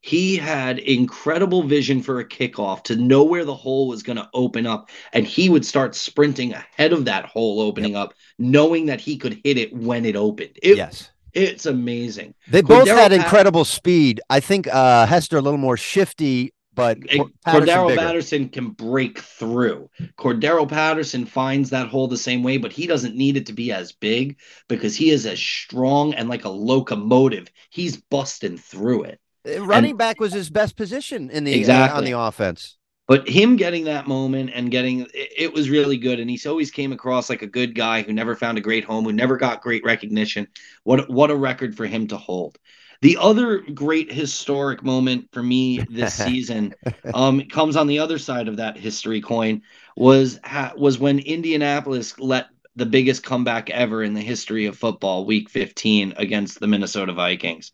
he 0.00 0.36
had 0.36 0.78
incredible 0.78 1.62
vision 1.62 2.02
for 2.02 2.20
a 2.20 2.24
kickoff 2.24 2.84
to 2.84 2.96
know 2.96 3.22
where 3.22 3.44
the 3.44 3.54
hole 3.54 3.86
was 3.86 4.02
going 4.02 4.16
to 4.16 4.28
open 4.32 4.66
up. 4.66 4.88
And 5.12 5.26
he 5.26 5.48
would 5.48 5.64
start 5.66 5.94
sprinting 5.94 6.52
ahead 6.54 6.92
of 6.92 7.04
that 7.04 7.26
hole 7.26 7.60
opening 7.60 7.92
yep. 7.92 8.08
up, 8.08 8.14
knowing 8.38 8.86
that 8.86 9.00
he 9.00 9.18
could 9.18 9.40
hit 9.44 9.58
it 9.58 9.72
when 9.74 10.04
it 10.06 10.16
opened. 10.16 10.58
It, 10.62 10.76
yes. 10.76 11.10
It's 11.32 11.66
amazing. 11.66 12.34
They 12.48 12.62
both 12.62 12.88
had 12.88 13.12
incredible 13.12 13.64
speed. 13.64 14.20
I 14.28 14.40
think 14.40 14.66
uh, 14.66 15.06
Hester 15.06 15.38
a 15.38 15.40
little 15.40 15.58
more 15.58 15.76
shifty, 15.76 16.52
but 16.74 16.98
Cordarrelle 16.98 17.96
Patterson 17.96 18.48
can 18.48 18.70
break 18.70 19.20
through. 19.20 19.88
Cordarrelle 20.18 20.68
Patterson 20.68 21.26
finds 21.26 21.70
that 21.70 21.86
hole 21.86 22.08
the 22.08 22.16
same 22.16 22.42
way, 22.42 22.56
but 22.56 22.72
he 22.72 22.88
doesn't 22.88 23.14
need 23.14 23.36
it 23.36 23.46
to 23.46 23.52
be 23.52 23.70
as 23.70 23.92
big 23.92 24.38
because 24.66 24.96
he 24.96 25.10
is 25.10 25.24
as 25.24 25.38
strong 25.38 26.14
and 26.14 26.28
like 26.28 26.44
a 26.44 26.48
locomotive. 26.48 27.46
He's 27.70 27.96
busting 27.96 28.56
through 28.56 29.04
it. 29.04 29.20
Uh, 29.46 29.64
running 29.64 29.90
and, 29.90 29.98
back 29.98 30.20
was 30.20 30.32
his 30.32 30.50
best 30.50 30.76
position 30.76 31.30
in 31.30 31.44
the 31.44 31.54
exactly. 31.54 31.98
On 31.98 32.04
the 32.04 32.18
offense. 32.18 32.76
But 33.08 33.28
him 33.28 33.56
getting 33.56 33.84
that 33.84 34.06
moment 34.06 34.52
and 34.54 34.70
getting 34.70 35.00
it, 35.00 35.32
it 35.36 35.52
was 35.52 35.68
really 35.68 35.96
good, 35.96 36.20
and 36.20 36.30
he's 36.30 36.46
always 36.46 36.70
came 36.70 36.92
across 36.92 37.28
like 37.28 37.42
a 37.42 37.46
good 37.46 37.74
guy 37.74 38.02
who 38.02 38.12
never 38.12 38.36
found 38.36 38.56
a 38.56 38.60
great 38.60 38.84
home, 38.84 39.04
who 39.04 39.12
never 39.12 39.36
got 39.36 39.62
great 39.62 39.84
recognition. 39.84 40.46
What 40.84 41.10
what 41.10 41.30
a 41.30 41.36
record 41.36 41.76
for 41.76 41.86
him 41.86 42.06
to 42.08 42.16
hold. 42.16 42.56
The 43.02 43.16
other 43.18 43.64
great 43.74 44.12
historic 44.12 44.84
moment 44.84 45.28
for 45.32 45.42
me 45.42 45.78
this 45.90 46.14
season 46.24 46.72
um, 47.12 47.42
comes 47.48 47.74
on 47.74 47.88
the 47.88 47.98
other 47.98 48.18
side 48.18 48.46
of 48.46 48.58
that 48.58 48.76
history 48.76 49.20
coin 49.20 49.62
was 49.96 50.38
ha- 50.44 50.74
was 50.76 51.00
when 51.00 51.18
Indianapolis 51.18 52.16
let 52.20 52.46
the 52.76 52.86
biggest 52.86 53.24
comeback 53.24 53.70
ever 53.70 54.04
in 54.04 54.14
the 54.14 54.20
history 54.20 54.66
of 54.66 54.78
football, 54.78 55.26
Week 55.26 55.50
15 55.50 56.14
against 56.16 56.60
the 56.60 56.68
Minnesota 56.68 57.12
Vikings. 57.12 57.72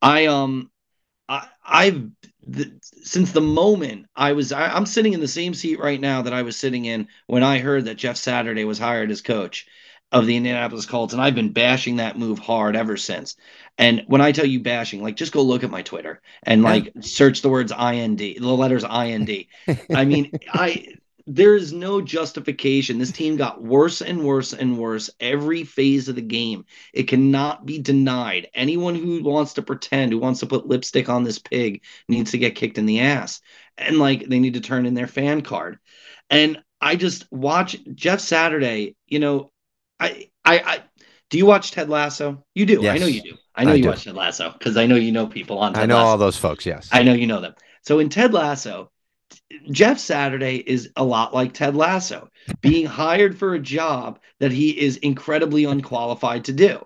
I 0.00 0.26
um 0.26 0.71
I, 1.28 1.46
I've 1.64 2.08
the, 2.46 2.72
since 3.02 3.32
the 3.32 3.40
moment 3.40 4.06
I 4.16 4.32
was, 4.32 4.52
I, 4.52 4.76
am 4.76 4.86
sitting 4.86 5.12
in 5.12 5.20
the 5.20 5.28
same 5.28 5.54
seat 5.54 5.78
right 5.78 6.00
now 6.00 6.22
that 6.22 6.32
I 6.32 6.42
was 6.42 6.56
sitting 6.56 6.84
in 6.84 7.08
when 7.26 7.42
I 7.42 7.58
heard 7.58 7.84
that 7.84 7.96
Jeff 7.96 8.16
Saturday 8.16 8.64
was 8.64 8.78
hired 8.78 9.10
as 9.10 9.22
coach 9.22 9.66
of 10.10 10.26
the 10.26 10.36
Indianapolis 10.36 10.84
Colts, 10.84 11.14
and 11.14 11.22
I've 11.22 11.34
been 11.34 11.52
bashing 11.52 11.96
that 11.96 12.18
move 12.18 12.38
hard 12.38 12.76
ever 12.76 12.96
since. 12.96 13.36
And 13.78 14.04
when 14.06 14.20
I 14.20 14.32
tell 14.32 14.44
you 14.44 14.60
bashing, 14.60 15.02
like 15.02 15.16
just 15.16 15.32
go 15.32 15.42
look 15.42 15.64
at 15.64 15.70
my 15.70 15.82
Twitter 15.82 16.20
and 16.42 16.62
like 16.62 16.92
search 17.00 17.40
the 17.40 17.48
words 17.48 17.72
IND, 17.72 18.18
the 18.18 18.38
letters 18.40 18.84
IND. 18.84 19.46
I 19.94 20.04
mean, 20.04 20.32
I 20.52 20.86
there 21.26 21.54
is 21.54 21.72
no 21.72 22.00
justification. 22.00 22.98
This 22.98 23.12
team 23.12 23.36
got 23.36 23.62
worse 23.62 24.00
and 24.00 24.24
worse 24.24 24.52
and 24.52 24.78
worse 24.78 25.10
every 25.20 25.64
phase 25.64 26.08
of 26.08 26.16
the 26.16 26.22
game. 26.22 26.64
It 26.92 27.04
cannot 27.04 27.66
be 27.66 27.78
denied. 27.78 28.48
Anyone 28.54 28.94
who 28.94 29.22
wants 29.22 29.54
to 29.54 29.62
pretend, 29.62 30.12
who 30.12 30.18
wants 30.18 30.40
to 30.40 30.46
put 30.46 30.66
lipstick 30.66 31.08
on 31.08 31.24
this 31.24 31.38
pig, 31.38 31.82
needs 32.08 32.32
to 32.32 32.38
get 32.38 32.54
kicked 32.56 32.78
in 32.78 32.86
the 32.86 33.00
ass. 33.00 33.40
And 33.78 33.98
like 33.98 34.28
they 34.28 34.38
need 34.38 34.54
to 34.54 34.60
turn 34.60 34.86
in 34.86 34.94
their 34.94 35.06
fan 35.06 35.42
card. 35.42 35.78
And 36.30 36.62
I 36.80 36.96
just 36.96 37.30
watch 37.30 37.76
Jeff 37.94 38.20
Saturday, 38.20 38.96
you 39.06 39.18
know, 39.18 39.50
I 40.00 40.30
I, 40.44 40.58
I 40.58 40.82
do 41.30 41.38
you 41.38 41.46
watch 41.46 41.70
Ted 41.70 41.88
Lasso? 41.88 42.44
You 42.54 42.66
do. 42.66 42.80
Yes, 42.82 42.96
I 42.96 42.98
know 42.98 43.06
you 43.06 43.22
do. 43.22 43.36
I 43.54 43.64
know 43.64 43.72
I 43.72 43.74
you 43.76 43.82
do. 43.84 43.88
watch 43.88 44.04
Ted 44.04 44.14
Lasso 44.14 44.50
because 44.50 44.76
I 44.76 44.86
know 44.86 44.96
you 44.96 45.12
know 45.12 45.26
people 45.26 45.58
on 45.58 45.74
Ted 45.74 45.84
I 45.84 45.86
know 45.86 45.96
Lasso. 45.96 46.06
all 46.08 46.18
those 46.18 46.36
folks, 46.36 46.66
yes. 46.66 46.88
I 46.92 47.02
know 47.02 47.14
you 47.14 47.26
know 47.26 47.40
them. 47.40 47.54
So 47.82 47.98
in 48.00 48.08
Ted 48.08 48.32
Lasso, 48.34 48.90
Jeff 49.70 49.98
Saturday 49.98 50.56
is 50.56 50.90
a 50.96 51.04
lot 51.04 51.34
like 51.34 51.52
Ted 51.52 51.76
Lasso, 51.76 52.28
being 52.60 52.86
hired 52.86 53.38
for 53.38 53.54
a 53.54 53.60
job 53.60 54.18
that 54.40 54.52
he 54.52 54.78
is 54.78 54.96
incredibly 54.98 55.64
unqualified 55.64 56.44
to 56.46 56.52
do. 56.52 56.84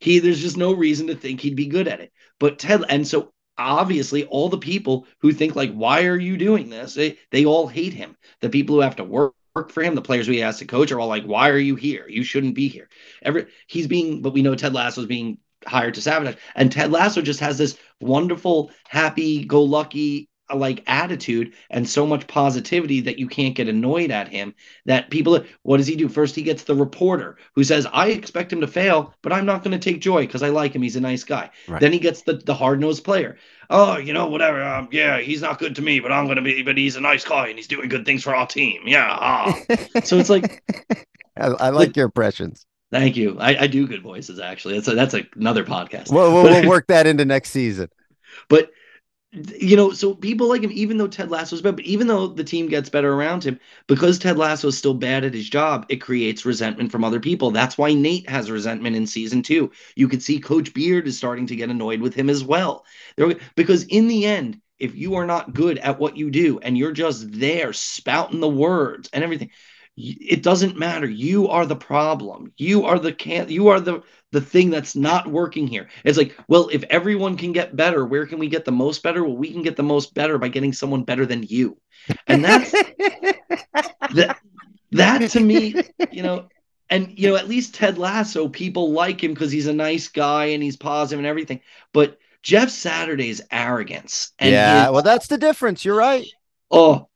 He 0.00 0.18
there's 0.18 0.40
just 0.40 0.56
no 0.56 0.72
reason 0.72 1.06
to 1.08 1.14
think 1.14 1.40
he'd 1.40 1.56
be 1.56 1.66
good 1.66 1.88
at 1.88 2.00
it. 2.00 2.12
But 2.38 2.58
Ted 2.58 2.84
and 2.88 3.06
so 3.06 3.32
obviously 3.58 4.24
all 4.24 4.48
the 4.48 4.58
people 4.58 5.06
who 5.20 5.32
think 5.32 5.56
like 5.56 5.72
why 5.72 6.04
are 6.04 6.18
you 6.18 6.36
doing 6.36 6.68
this? 6.68 6.94
They 6.94 7.18
they 7.30 7.44
all 7.44 7.66
hate 7.66 7.94
him. 7.94 8.16
The 8.40 8.50
people 8.50 8.76
who 8.76 8.82
have 8.82 8.96
to 8.96 9.04
work 9.04 9.34
work 9.54 9.72
for 9.72 9.82
him, 9.82 9.94
the 9.94 10.02
players 10.02 10.28
we 10.28 10.42
asked 10.42 10.58
to 10.58 10.66
coach 10.66 10.92
are 10.92 11.00
all 11.00 11.08
like 11.08 11.24
why 11.24 11.48
are 11.50 11.58
you 11.58 11.76
here? 11.76 12.06
You 12.08 12.24
shouldn't 12.24 12.54
be 12.54 12.68
here. 12.68 12.88
Every 13.22 13.46
he's 13.66 13.86
being 13.86 14.22
but 14.22 14.34
we 14.34 14.42
know 14.42 14.54
Ted 14.54 14.74
Lasso 14.74 15.00
is 15.00 15.06
being 15.06 15.38
hired 15.66 15.94
to 15.94 16.02
sabotage 16.02 16.36
and 16.54 16.70
Ted 16.70 16.92
Lasso 16.92 17.22
just 17.22 17.40
has 17.40 17.58
this 17.58 17.78
wonderful 18.00 18.70
happy 18.88 19.44
go 19.44 19.62
lucky 19.62 20.28
like 20.54 20.82
attitude 20.86 21.52
and 21.70 21.88
so 21.88 22.06
much 22.06 22.26
positivity 22.26 23.00
that 23.00 23.18
you 23.18 23.26
can't 23.26 23.54
get 23.54 23.68
annoyed 23.68 24.10
at 24.10 24.28
him 24.28 24.54
that 24.84 25.10
people 25.10 25.44
what 25.62 25.78
does 25.78 25.86
he 25.86 25.96
do? 25.96 26.08
First 26.08 26.34
he 26.34 26.42
gets 26.42 26.64
the 26.64 26.74
reporter 26.74 27.36
who 27.54 27.64
says 27.64 27.86
i 27.92 28.08
expect 28.08 28.52
him 28.52 28.60
to 28.60 28.66
fail 28.66 29.12
but 29.22 29.32
i'm 29.32 29.46
not 29.46 29.64
going 29.64 29.78
to 29.78 29.78
take 29.78 30.00
joy 30.00 30.26
because 30.26 30.42
i 30.42 30.48
like 30.48 30.74
him. 30.74 30.82
He's 30.82 30.96
a 30.96 31.00
nice 31.00 31.24
guy. 31.24 31.50
Right. 31.66 31.80
then 31.80 31.92
he 31.92 31.98
gets 31.98 32.22
the, 32.22 32.34
the 32.34 32.54
hard-nosed 32.54 33.04
player. 33.04 33.36
Oh 33.70 33.96
you 33.96 34.12
know 34.12 34.28
whatever 34.28 34.62
um, 34.62 34.88
yeah 34.92 35.18
he's 35.18 35.42
not 35.42 35.58
good 35.58 35.74
to 35.76 35.82
me 35.82 35.98
but 36.00 36.12
i'm 36.12 36.26
going 36.26 36.36
to 36.36 36.42
be 36.42 36.62
but 36.62 36.78
he's 36.78 36.96
a 36.96 37.00
nice 37.00 37.24
guy 37.24 37.48
and 37.48 37.56
he's 37.56 37.66
doing 37.66 37.88
good 37.88 38.04
things 38.04 38.22
for 38.22 38.34
our 38.34 38.46
team. 38.46 38.82
Yeah 38.86 39.08
ah. 39.10 39.60
so 40.04 40.18
it's 40.18 40.30
like 40.30 40.62
I, 41.36 41.46
I, 41.48 41.68
like 41.68 41.96
your 41.96 42.06
impressions. 42.06 42.64
Thank 42.90 43.16
you. 43.16 43.38
I, 43.38 43.64
I, 43.64 43.66
do 43.66 43.86
good 43.86 44.02
voices 44.02 44.38
actually. 44.38 44.74
That's 44.74 44.88
a, 44.88 44.94
that's 44.94 45.14
a, 45.14 45.26
another 45.34 45.64
podcast. 45.64 46.10
Well, 46.10 46.32
we'll, 46.32 46.44
we'll 46.44 46.68
work 46.68 46.86
that 46.86 47.06
into 47.06 47.24
next 47.24 47.50
season. 47.50 47.88
But 48.48 48.70
you 49.58 49.76
know, 49.76 49.92
so 49.92 50.14
people 50.14 50.48
like 50.48 50.62
him, 50.62 50.70
even 50.72 50.96
though 50.96 51.08
Ted 51.08 51.30
Lasso's 51.30 51.60
bad, 51.60 51.76
but 51.76 51.84
even 51.84 52.06
though 52.06 52.26
the 52.26 52.44
team 52.44 52.68
gets 52.68 52.88
better 52.88 53.12
around 53.12 53.44
him, 53.44 53.58
because 53.86 54.18
Ted 54.18 54.38
Lasso 54.38 54.68
is 54.68 54.78
still 54.78 54.94
bad 54.94 55.24
at 55.24 55.34
his 55.34 55.48
job, 55.48 55.84
it 55.88 55.96
creates 55.96 56.46
resentment 56.46 56.90
from 56.90 57.04
other 57.04 57.20
people. 57.20 57.50
That's 57.50 57.76
why 57.76 57.92
Nate 57.92 58.28
has 58.30 58.50
resentment 58.50 58.96
in 58.96 59.06
season 59.06 59.42
two. 59.42 59.70
You 59.94 60.08
could 60.08 60.22
see 60.22 60.40
Coach 60.40 60.72
Beard 60.72 61.06
is 61.06 61.18
starting 61.18 61.46
to 61.48 61.56
get 61.56 61.70
annoyed 61.70 62.00
with 62.00 62.14
him 62.14 62.30
as 62.30 62.42
well. 62.44 62.84
because 63.56 63.84
in 63.84 64.08
the 64.08 64.24
end, 64.26 64.60
if 64.78 64.94
you 64.94 65.14
are 65.16 65.26
not 65.26 65.54
good 65.54 65.78
at 65.78 65.98
what 65.98 66.16
you 66.16 66.30
do 66.30 66.58
and 66.60 66.76
you're 66.76 66.92
just 66.92 67.30
there 67.32 67.72
spouting 67.72 68.40
the 68.40 68.48
words 68.48 69.08
and 69.12 69.24
everything, 69.24 69.50
it 69.96 70.42
doesn't 70.42 70.76
matter. 70.76 71.08
You 71.08 71.48
are 71.48 71.64
the 71.64 71.76
problem. 71.76 72.52
You 72.58 72.84
are 72.84 72.98
the 72.98 73.12
can. 73.12 73.48
You 73.48 73.68
are 73.68 73.80
the 73.80 74.02
the 74.32 74.40
thing 74.40 74.70
that's 74.70 74.96
not 74.96 75.28
working 75.28 75.66
here. 75.66 75.88
It's 76.04 76.18
like, 76.18 76.36
well, 76.48 76.68
if 76.72 76.82
everyone 76.84 77.36
can 77.36 77.52
get 77.52 77.76
better, 77.76 78.04
where 78.04 78.26
can 78.26 78.38
we 78.38 78.48
get 78.48 78.64
the 78.64 78.72
most 78.72 79.02
better? 79.02 79.24
Well, 79.24 79.36
we 79.36 79.52
can 79.52 79.62
get 79.62 79.76
the 79.76 79.82
most 79.82 80.14
better 80.14 80.38
by 80.38 80.48
getting 80.48 80.72
someone 80.72 81.04
better 81.04 81.26
than 81.26 81.44
you. 81.44 81.78
And 82.26 82.44
that's 82.44 82.70
that, 84.14 84.38
that 84.92 85.30
to 85.30 85.40
me, 85.40 85.74
you 86.10 86.22
know, 86.22 86.48
and 86.90 87.18
you 87.18 87.28
know, 87.28 87.36
at 87.36 87.48
least 87.48 87.74
Ted 87.74 87.98
Lasso, 87.98 88.48
people 88.48 88.92
like 88.92 89.22
him 89.22 89.32
because 89.32 89.50
he's 89.50 89.66
a 89.66 89.72
nice 89.72 90.08
guy 90.08 90.46
and 90.46 90.62
he's 90.62 90.76
positive 90.76 91.18
and 91.18 91.26
everything. 91.26 91.60
But 91.92 92.18
Jeff 92.42 92.70
Saturday's 92.70 93.40
arrogance. 93.50 94.32
yeah, 94.40 94.84
his, 94.84 94.92
well, 94.92 95.02
that's 95.02 95.26
the 95.26 95.38
difference. 95.38 95.84
You're 95.84 95.96
right. 95.96 96.26
Oh, 96.70 97.08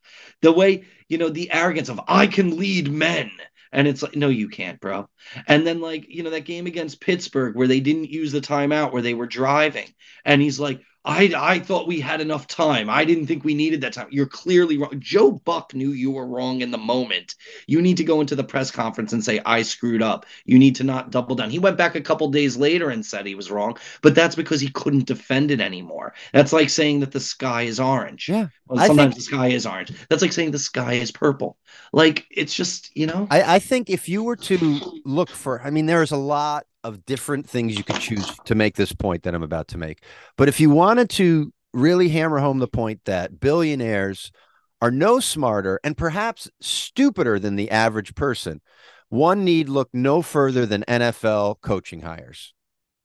the 0.42 0.52
way 0.52 0.84
you 1.08 1.18
know 1.18 1.28
the 1.28 1.50
arrogance 1.52 1.88
of 1.88 2.00
I 2.08 2.26
can 2.26 2.56
lead 2.56 2.90
men 2.90 3.30
and 3.72 3.86
it's 3.86 4.02
like, 4.02 4.16
no, 4.16 4.28
you 4.28 4.48
can't, 4.48 4.80
bro. 4.80 5.08
And 5.46 5.66
then, 5.66 5.80
like, 5.80 6.06
you 6.08 6.22
know, 6.22 6.30
that 6.30 6.44
game 6.44 6.66
against 6.66 7.00
Pittsburgh 7.00 7.54
where 7.54 7.68
they 7.68 7.80
didn't 7.80 8.10
use 8.10 8.32
the 8.32 8.40
timeout 8.40 8.92
where 8.92 9.02
they 9.02 9.14
were 9.14 9.26
driving. 9.26 9.88
And 10.24 10.42
he's 10.42 10.58
like, 10.58 10.82
I 11.04 11.32
I 11.34 11.58
thought 11.58 11.86
we 11.86 12.00
had 12.00 12.20
enough 12.20 12.46
time. 12.46 12.90
I 12.90 13.04
didn't 13.04 13.26
think 13.26 13.42
we 13.42 13.54
needed 13.54 13.80
that 13.80 13.94
time. 13.94 14.08
You're 14.10 14.26
clearly 14.26 14.76
wrong. 14.76 14.94
Joe 14.98 15.32
Buck 15.32 15.74
knew 15.74 15.92
you 15.92 16.10
were 16.10 16.26
wrong 16.26 16.60
in 16.60 16.70
the 16.70 16.78
moment. 16.78 17.36
You 17.66 17.80
need 17.80 17.96
to 17.96 18.04
go 18.04 18.20
into 18.20 18.36
the 18.36 18.44
press 18.44 18.70
conference 18.70 19.12
and 19.12 19.24
say 19.24 19.40
I 19.46 19.62
screwed 19.62 20.02
up. 20.02 20.26
You 20.44 20.58
need 20.58 20.76
to 20.76 20.84
not 20.84 21.10
double 21.10 21.36
down. 21.36 21.50
He 21.50 21.58
went 21.58 21.78
back 21.78 21.94
a 21.94 22.00
couple 22.02 22.28
days 22.28 22.56
later 22.56 22.90
and 22.90 23.04
said 23.04 23.24
he 23.24 23.34
was 23.34 23.50
wrong, 23.50 23.78
but 24.02 24.14
that's 24.14 24.36
because 24.36 24.60
he 24.60 24.68
couldn't 24.68 25.06
defend 25.06 25.50
it 25.50 25.60
anymore. 25.60 26.14
That's 26.34 26.52
like 26.52 26.68
saying 26.68 27.00
that 27.00 27.12
the 27.12 27.20
sky 27.20 27.62
is 27.62 27.80
orange. 27.80 28.28
Yeah. 28.28 28.48
Well, 28.66 28.86
sometimes 28.86 29.14
think, 29.14 29.16
the 29.16 29.22
sky 29.22 29.48
is 29.48 29.66
orange. 29.66 29.92
That's 30.10 30.22
like 30.22 30.32
saying 30.32 30.50
the 30.50 30.58
sky 30.58 30.94
is 30.94 31.10
purple. 31.10 31.56
Like 31.94 32.26
it's 32.30 32.52
just, 32.52 32.94
you 32.94 33.06
know. 33.06 33.26
I, 33.30 33.56
I 33.56 33.58
think 33.58 33.88
if 33.88 34.08
you 34.08 34.22
were 34.22 34.36
to 34.36 34.80
look 35.06 35.30
for 35.30 35.62
I 35.62 35.70
mean, 35.70 35.86
there 35.86 36.02
is 36.02 36.10
a 36.10 36.16
lot 36.16 36.66
of 36.84 37.04
different 37.04 37.48
things 37.48 37.76
you 37.76 37.84
could 37.84 38.00
choose 38.00 38.36
to 38.44 38.54
make 38.54 38.76
this 38.76 38.92
point 38.92 39.22
that 39.24 39.34
I'm 39.34 39.42
about 39.42 39.68
to 39.68 39.78
make. 39.78 40.02
But 40.36 40.48
if 40.48 40.60
you 40.60 40.70
wanted 40.70 41.10
to 41.10 41.52
really 41.72 42.08
hammer 42.08 42.38
home 42.38 42.58
the 42.58 42.68
point 42.68 43.00
that 43.04 43.38
billionaires 43.38 44.32
are 44.82 44.90
no 44.90 45.20
smarter 45.20 45.78
and 45.84 45.96
perhaps 45.96 46.50
stupider 46.60 47.38
than 47.38 47.56
the 47.56 47.70
average 47.70 48.14
person, 48.14 48.60
one 49.08 49.44
need 49.44 49.68
look 49.68 49.90
no 49.92 50.22
further 50.22 50.64
than 50.64 50.84
NFL 50.88 51.60
coaching 51.60 52.00
hires. 52.00 52.54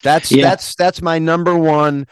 That's 0.03 0.31
yeah. 0.31 0.43
that's 0.43 0.75
that's 0.75 1.01
my 1.01 1.19
number 1.19 1.57
one 1.57 2.07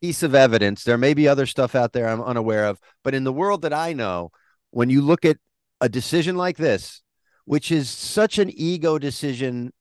piece 0.00 0.22
of 0.22 0.34
evidence. 0.34 0.84
There 0.84 0.98
may 0.98 1.14
be 1.14 1.28
other 1.28 1.46
stuff 1.46 1.74
out 1.74 1.92
there 1.92 2.08
I'm 2.08 2.22
unaware 2.22 2.66
of, 2.66 2.80
but 3.04 3.14
in 3.14 3.24
the 3.24 3.32
world 3.32 3.62
that 3.62 3.72
I 3.72 3.92
know, 3.92 4.30
when 4.70 4.90
you 4.90 5.02
look 5.02 5.24
at 5.24 5.36
a 5.80 5.88
decision 5.88 6.36
like 6.36 6.56
this, 6.56 7.02
which 7.44 7.70
is 7.70 7.90
such 7.90 8.38
an 8.38 8.50
ego 8.52 8.98
decision 8.98 9.72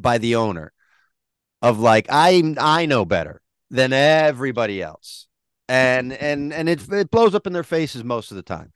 by 0.00 0.18
the 0.18 0.36
owner 0.36 0.72
of 1.62 1.78
like 1.78 2.06
I 2.10 2.54
I 2.58 2.86
know 2.86 3.04
better 3.04 3.40
than 3.70 3.92
everybody 3.92 4.82
else. 4.82 5.26
And 5.68 6.12
and 6.12 6.52
and 6.52 6.68
it 6.68 6.88
it 6.92 7.10
blows 7.10 7.34
up 7.34 7.46
in 7.46 7.52
their 7.52 7.62
faces 7.62 8.02
most 8.02 8.30
of 8.30 8.36
the 8.36 8.42
time. 8.42 8.72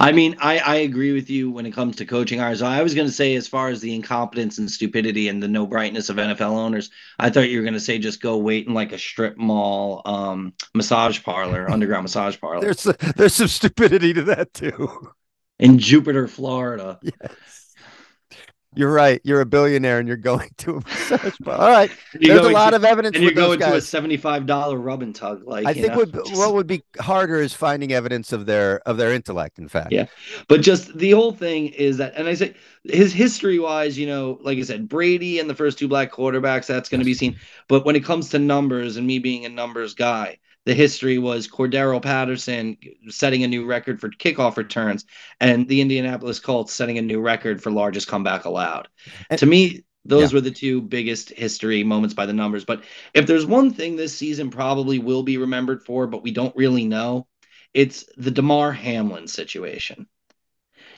I 0.00 0.12
mean, 0.12 0.36
I, 0.40 0.58
I 0.58 0.76
agree 0.76 1.12
with 1.12 1.28
you 1.28 1.50
when 1.50 1.66
it 1.66 1.72
comes 1.72 1.96
to 1.96 2.06
coaching 2.06 2.38
hires. 2.38 2.62
I 2.62 2.82
was 2.82 2.94
going 2.94 3.06
to 3.06 3.12
say, 3.12 3.34
as 3.34 3.46
far 3.46 3.68
as 3.68 3.82
the 3.82 3.94
incompetence 3.94 4.56
and 4.56 4.70
stupidity 4.70 5.28
and 5.28 5.42
the 5.42 5.48
no 5.48 5.66
brightness 5.66 6.08
of 6.08 6.16
NFL 6.16 6.52
owners, 6.52 6.90
I 7.18 7.28
thought 7.28 7.50
you 7.50 7.58
were 7.58 7.64
going 7.64 7.74
to 7.74 7.80
say 7.80 7.98
just 7.98 8.22
go 8.22 8.38
wait 8.38 8.66
in 8.66 8.72
like 8.72 8.92
a 8.92 8.98
strip 8.98 9.36
mall 9.36 10.00
um, 10.06 10.54
massage 10.74 11.22
parlor, 11.22 11.70
underground 11.70 12.04
massage 12.04 12.40
parlor. 12.40 12.60
There's 12.62 12.84
there's 13.16 13.34
some 13.34 13.48
stupidity 13.48 14.14
to 14.14 14.22
that 14.22 14.54
too. 14.54 15.12
In 15.58 15.78
Jupiter, 15.78 16.28
Florida. 16.28 16.98
Yes. 17.20 17.61
You're 18.74 18.92
right. 18.92 19.20
You're 19.22 19.42
a 19.42 19.46
billionaire 19.46 19.98
and 19.98 20.08
you're 20.08 20.16
going 20.16 20.50
to 20.58 20.76
a 20.76 20.80
massage 20.80 21.36
bar. 21.40 21.58
All 21.58 21.70
right. 21.70 21.90
There's 22.14 22.44
a 22.44 22.50
lot 22.50 22.70
to, 22.70 22.76
of 22.76 22.84
evidence. 22.84 23.16
And 23.16 23.24
you 23.24 23.34
go 23.34 23.52
into 23.52 23.66
a 23.66 23.78
$75 23.78 24.82
rub 24.82 25.02
and 25.02 25.14
tug. 25.14 25.46
Like 25.46 25.66
I 25.66 25.74
think 25.74 25.94
would, 25.94 26.14
what 26.14 26.54
would 26.54 26.66
be 26.66 26.82
harder 26.98 27.36
is 27.36 27.52
finding 27.52 27.92
evidence 27.92 28.32
of 28.32 28.46
their 28.46 28.80
of 28.88 28.96
their 28.96 29.12
intellect, 29.12 29.58
in 29.58 29.68
fact. 29.68 29.92
Yeah. 29.92 30.06
But 30.48 30.62
just 30.62 30.96
the 30.96 31.10
whole 31.10 31.32
thing 31.32 31.68
is 31.68 31.98
that 31.98 32.14
and 32.16 32.28
I 32.28 32.34
say 32.34 32.54
his 32.84 33.12
history 33.12 33.58
wise, 33.58 33.98
you 33.98 34.06
know, 34.06 34.38
like 34.42 34.58
I 34.58 34.62
said, 34.62 34.88
Brady 34.88 35.38
and 35.38 35.48
the 35.50 35.54
first 35.54 35.78
two 35.78 35.88
black 35.88 36.10
quarterbacks, 36.10 36.66
that's 36.66 36.88
going 36.88 37.00
to 37.00 37.04
be 37.04 37.14
seen. 37.14 37.36
But 37.68 37.84
when 37.84 37.96
it 37.96 38.04
comes 38.04 38.30
to 38.30 38.38
numbers 38.38 38.96
and 38.96 39.06
me 39.06 39.18
being 39.18 39.44
a 39.44 39.48
numbers 39.48 39.94
guy, 39.94 40.38
the 40.64 40.74
history 40.74 41.18
was 41.18 41.48
Cordarrelle 41.48 42.02
Patterson 42.02 42.76
setting 43.08 43.42
a 43.42 43.48
new 43.48 43.64
record 43.66 44.00
for 44.00 44.10
kickoff 44.10 44.56
returns 44.56 45.04
and 45.40 45.66
the 45.68 45.80
Indianapolis 45.80 46.38
Colts 46.38 46.72
setting 46.72 46.98
a 46.98 47.02
new 47.02 47.20
record 47.20 47.62
for 47.62 47.70
largest 47.70 48.08
comeback 48.08 48.44
allowed. 48.44 48.88
And, 49.28 49.38
to 49.40 49.46
me, 49.46 49.84
those 50.04 50.32
yeah. 50.32 50.36
were 50.36 50.40
the 50.40 50.50
two 50.50 50.80
biggest 50.80 51.30
history 51.30 51.82
moments 51.84 52.14
by 52.14 52.26
the 52.26 52.32
numbers. 52.32 52.64
But 52.64 52.84
if 53.14 53.26
there's 53.26 53.46
one 53.46 53.72
thing 53.72 53.96
this 53.96 54.14
season 54.14 54.50
probably 54.50 54.98
will 54.98 55.22
be 55.22 55.38
remembered 55.38 55.84
for, 55.84 56.06
but 56.06 56.22
we 56.22 56.30
don't 56.30 56.56
really 56.56 56.84
know, 56.84 57.26
it's 57.74 58.04
the 58.16 58.30
Damar 58.30 58.72
Hamlin 58.72 59.26
situation. 59.26 60.06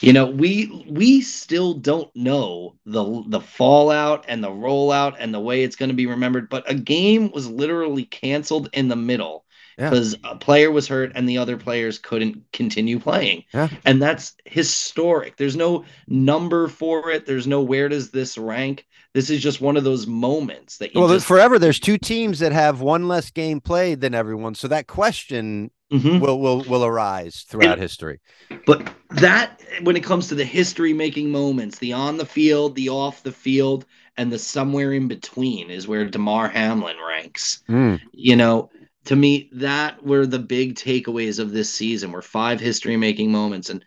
You 0.00 0.12
know, 0.12 0.26
we 0.26 0.84
we 0.90 1.20
still 1.20 1.74
don't 1.74 2.14
know 2.14 2.76
the 2.84 3.24
the 3.28 3.40
fallout 3.40 4.26
and 4.28 4.42
the 4.42 4.50
rollout 4.50 5.16
and 5.18 5.32
the 5.32 5.40
way 5.40 5.62
it's 5.62 5.76
going 5.76 5.88
to 5.88 5.94
be 5.94 6.06
remembered, 6.06 6.50
but 6.50 6.70
a 6.70 6.74
game 6.74 7.30
was 7.30 7.48
literally 7.48 8.04
canceled 8.04 8.68
in 8.72 8.88
the 8.88 8.96
middle 8.96 9.43
because 9.76 10.16
yeah. 10.22 10.30
a 10.32 10.36
player 10.36 10.70
was 10.70 10.88
hurt 10.88 11.12
and 11.14 11.28
the 11.28 11.38
other 11.38 11.56
players 11.56 11.98
couldn't 11.98 12.42
continue 12.52 12.98
playing. 12.98 13.44
Yeah. 13.52 13.68
And 13.84 14.00
that's 14.00 14.34
historic. 14.44 15.36
There's 15.36 15.56
no 15.56 15.84
number 16.06 16.68
for 16.68 17.10
it. 17.10 17.26
There's 17.26 17.46
no 17.46 17.62
where 17.62 17.88
does 17.88 18.10
this 18.10 18.38
rank. 18.38 18.86
This 19.14 19.30
is 19.30 19.40
just 19.40 19.60
one 19.60 19.76
of 19.76 19.84
those 19.84 20.06
moments 20.06 20.78
that 20.78 20.92
you 20.92 21.00
well, 21.00 21.08
just... 21.08 21.26
forever. 21.26 21.58
There's 21.58 21.78
two 21.78 21.98
teams 21.98 22.40
that 22.40 22.52
have 22.52 22.80
one 22.80 23.06
less 23.06 23.30
game 23.30 23.60
played 23.60 24.00
than 24.00 24.12
everyone, 24.12 24.56
so 24.56 24.66
that 24.68 24.88
question 24.88 25.70
mm-hmm. 25.92 26.18
will 26.18 26.40
will 26.40 26.64
will 26.64 26.84
arise 26.84 27.44
throughout 27.48 27.74
and, 27.74 27.80
history. 27.80 28.20
But 28.66 28.92
that, 29.10 29.60
when 29.82 29.96
it 29.96 30.02
comes 30.02 30.26
to 30.28 30.34
the 30.34 30.44
history 30.44 30.92
making 30.92 31.30
moments, 31.30 31.78
the 31.78 31.92
on 31.92 32.16
the 32.16 32.26
field, 32.26 32.74
the 32.74 32.88
off 32.88 33.22
the 33.22 33.30
field, 33.30 33.86
and 34.16 34.32
the 34.32 34.38
somewhere 34.38 34.92
in 34.92 35.06
between, 35.06 35.70
is 35.70 35.86
where 35.86 36.04
Damar 36.04 36.48
Hamlin 36.48 36.96
ranks. 37.06 37.62
Mm. 37.68 38.00
You 38.12 38.34
know, 38.34 38.70
to 39.04 39.16
me, 39.16 39.50
that 39.52 40.04
were 40.04 40.26
the 40.26 40.38
big 40.38 40.74
takeaways 40.74 41.38
of 41.38 41.52
this 41.52 41.72
season. 41.72 42.12
Were 42.12 42.22
five 42.22 42.60
history 42.60 42.96
making 42.96 43.30
moments, 43.30 43.70
and 43.70 43.84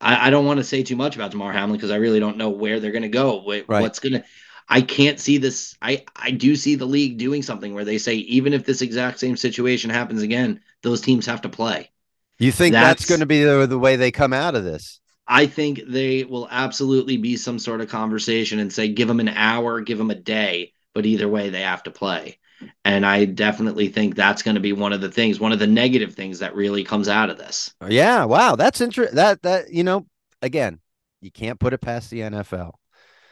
I, 0.00 0.28
I, 0.28 0.30
don't 0.30 0.46
want 0.46 0.58
to 0.58 0.64
say 0.64 0.82
too 0.82 0.96
much 0.96 1.16
about 1.16 1.30
Damar 1.30 1.52
Hamlin 1.52 1.76
because 1.76 1.90
I 1.90 1.96
really 1.96 2.20
don't 2.20 2.36
know 2.36 2.50
where 2.50 2.80
they're 2.80 2.92
going 2.92 3.02
to 3.02 3.08
go. 3.08 3.42
What, 3.42 3.64
right. 3.68 3.82
What's 3.82 3.98
going 3.98 4.14
to 4.14 4.24
I 4.68 4.80
can't 4.80 5.20
see 5.20 5.38
this. 5.38 5.76
I 5.82 6.04
I 6.16 6.30
do 6.30 6.56
see 6.56 6.76
the 6.76 6.86
league 6.86 7.18
doing 7.18 7.42
something 7.42 7.74
where 7.74 7.84
they 7.84 7.98
say 7.98 8.14
even 8.14 8.52
if 8.52 8.64
this 8.64 8.82
exact 8.82 9.18
same 9.18 9.36
situation 9.36 9.90
happens 9.90 10.22
again, 10.22 10.60
those 10.82 11.00
teams 11.00 11.26
have 11.26 11.42
to 11.42 11.48
play. 11.48 11.90
You 12.38 12.52
think 12.52 12.72
that's, 12.72 13.00
that's 13.00 13.08
going 13.08 13.20
to 13.20 13.26
be 13.26 13.44
the, 13.44 13.66
the 13.66 13.78
way 13.78 13.96
they 13.96 14.10
come 14.10 14.32
out 14.32 14.54
of 14.54 14.64
this? 14.64 15.00
I 15.26 15.46
think 15.46 15.82
they 15.86 16.24
will 16.24 16.48
absolutely 16.50 17.16
be 17.16 17.36
some 17.36 17.58
sort 17.58 17.80
of 17.80 17.88
conversation 17.88 18.58
and 18.58 18.72
say 18.72 18.88
give 18.88 19.08
them 19.08 19.20
an 19.20 19.28
hour, 19.28 19.80
give 19.80 19.98
them 19.98 20.10
a 20.10 20.16
day, 20.16 20.72
but 20.94 21.06
either 21.06 21.28
way 21.28 21.50
they 21.50 21.60
have 21.60 21.82
to 21.84 21.90
play. 21.90 22.38
And 22.84 23.06
I 23.06 23.24
definitely 23.24 23.88
think 23.88 24.14
that's 24.14 24.42
going 24.42 24.54
to 24.54 24.60
be 24.60 24.72
one 24.72 24.92
of 24.92 25.00
the 25.00 25.10
things, 25.10 25.40
one 25.40 25.52
of 25.52 25.58
the 25.58 25.66
negative 25.66 26.14
things 26.14 26.38
that 26.40 26.54
really 26.54 26.84
comes 26.84 27.08
out 27.08 27.30
of 27.30 27.38
this. 27.38 27.74
Oh, 27.80 27.88
yeah. 27.88 28.24
Wow. 28.24 28.56
That's 28.56 28.80
interesting. 28.80 29.16
That, 29.16 29.42
that, 29.42 29.72
you 29.72 29.84
know, 29.84 30.06
again, 30.40 30.80
you 31.20 31.30
can't 31.30 31.60
put 31.60 31.72
it 31.72 31.80
past 31.80 32.10
the 32.10 32.20
NFL. 32.20 32.72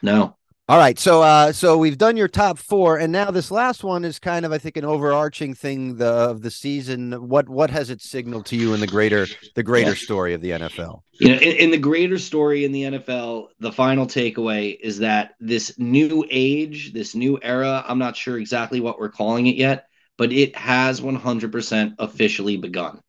No. 0.03 0.37
All 0.71 0.79
right, 0.79 0.97
so 1.01 1.21
uh, 1.21 1.51
so 1.51 1.77
we've 1.77 1.99
done 1.99 2.17
your 2.17 2.29
top 2.29 2.57
four, 2.57 2.97
and 2.97 3.13
now 3.13 3.33
this 3.33 3.51
last 3.51 3.83
one 3.83 4.05
is 4.05 4.21
kind 4.21 4.47
of, 4.47 4.53
I 4.53 4.59
think, 4.59 4.77
an 4.77 4.85
overarching 4.85 5.53
thing 5.53 5.97
the, 5.97 6.07
of 6.07 6.43
the 6.43 6.51
season. 6.53 7.29
What 7.29 7.49
what 7.49 7.71
has 7.71 7.91
it 7.91 8.01
signaled 8.01 8.47
to 8.47 8.57
you 8.57 8.73
in 8.73 8.79
the 8.79 8.87
greater 8.87 9.27
the 9.57 9.65
greater 9.65 9.97
story 9.97 10.33
of 10.33 10.41
the 10.43 10.51
NFL? 10.51 11.01
You 11.15 11.31
know, 11.31 11.41
in, 11.41 11.57
in 11.57 11.71
the 11.73 11.77
greater 11.77 12.19
story 12.19 12.65
in 12.65 12.71
the 12.71 12.85
NFL, 12.85 13.49
the 13.59 13.73
final 13.73 14.07
takeaway 14.07 14.79
is 14.81 14.99
that 14.99 15.33
this 15.41 15.77
new 15.77 16.25
age, 16.31 16.93
this 16.93 17.17
new 17.17 17.37
era, 17.43 17.85
I'm 17.89 17.99
not 17.99 18.17
sure 18.17 18.39
exactly 18.39 18.79
what 18.79 19.01
we're 19.01 19.09
calling 19.11 19.49
it 19.49 19.57
yet, 19.57 19.89
but 20.19 20.31
it 20.31 20.55
has 20.55 21.01
100% 21.01 21.95
officially 21.99 22.59
begun. 22.59 23.01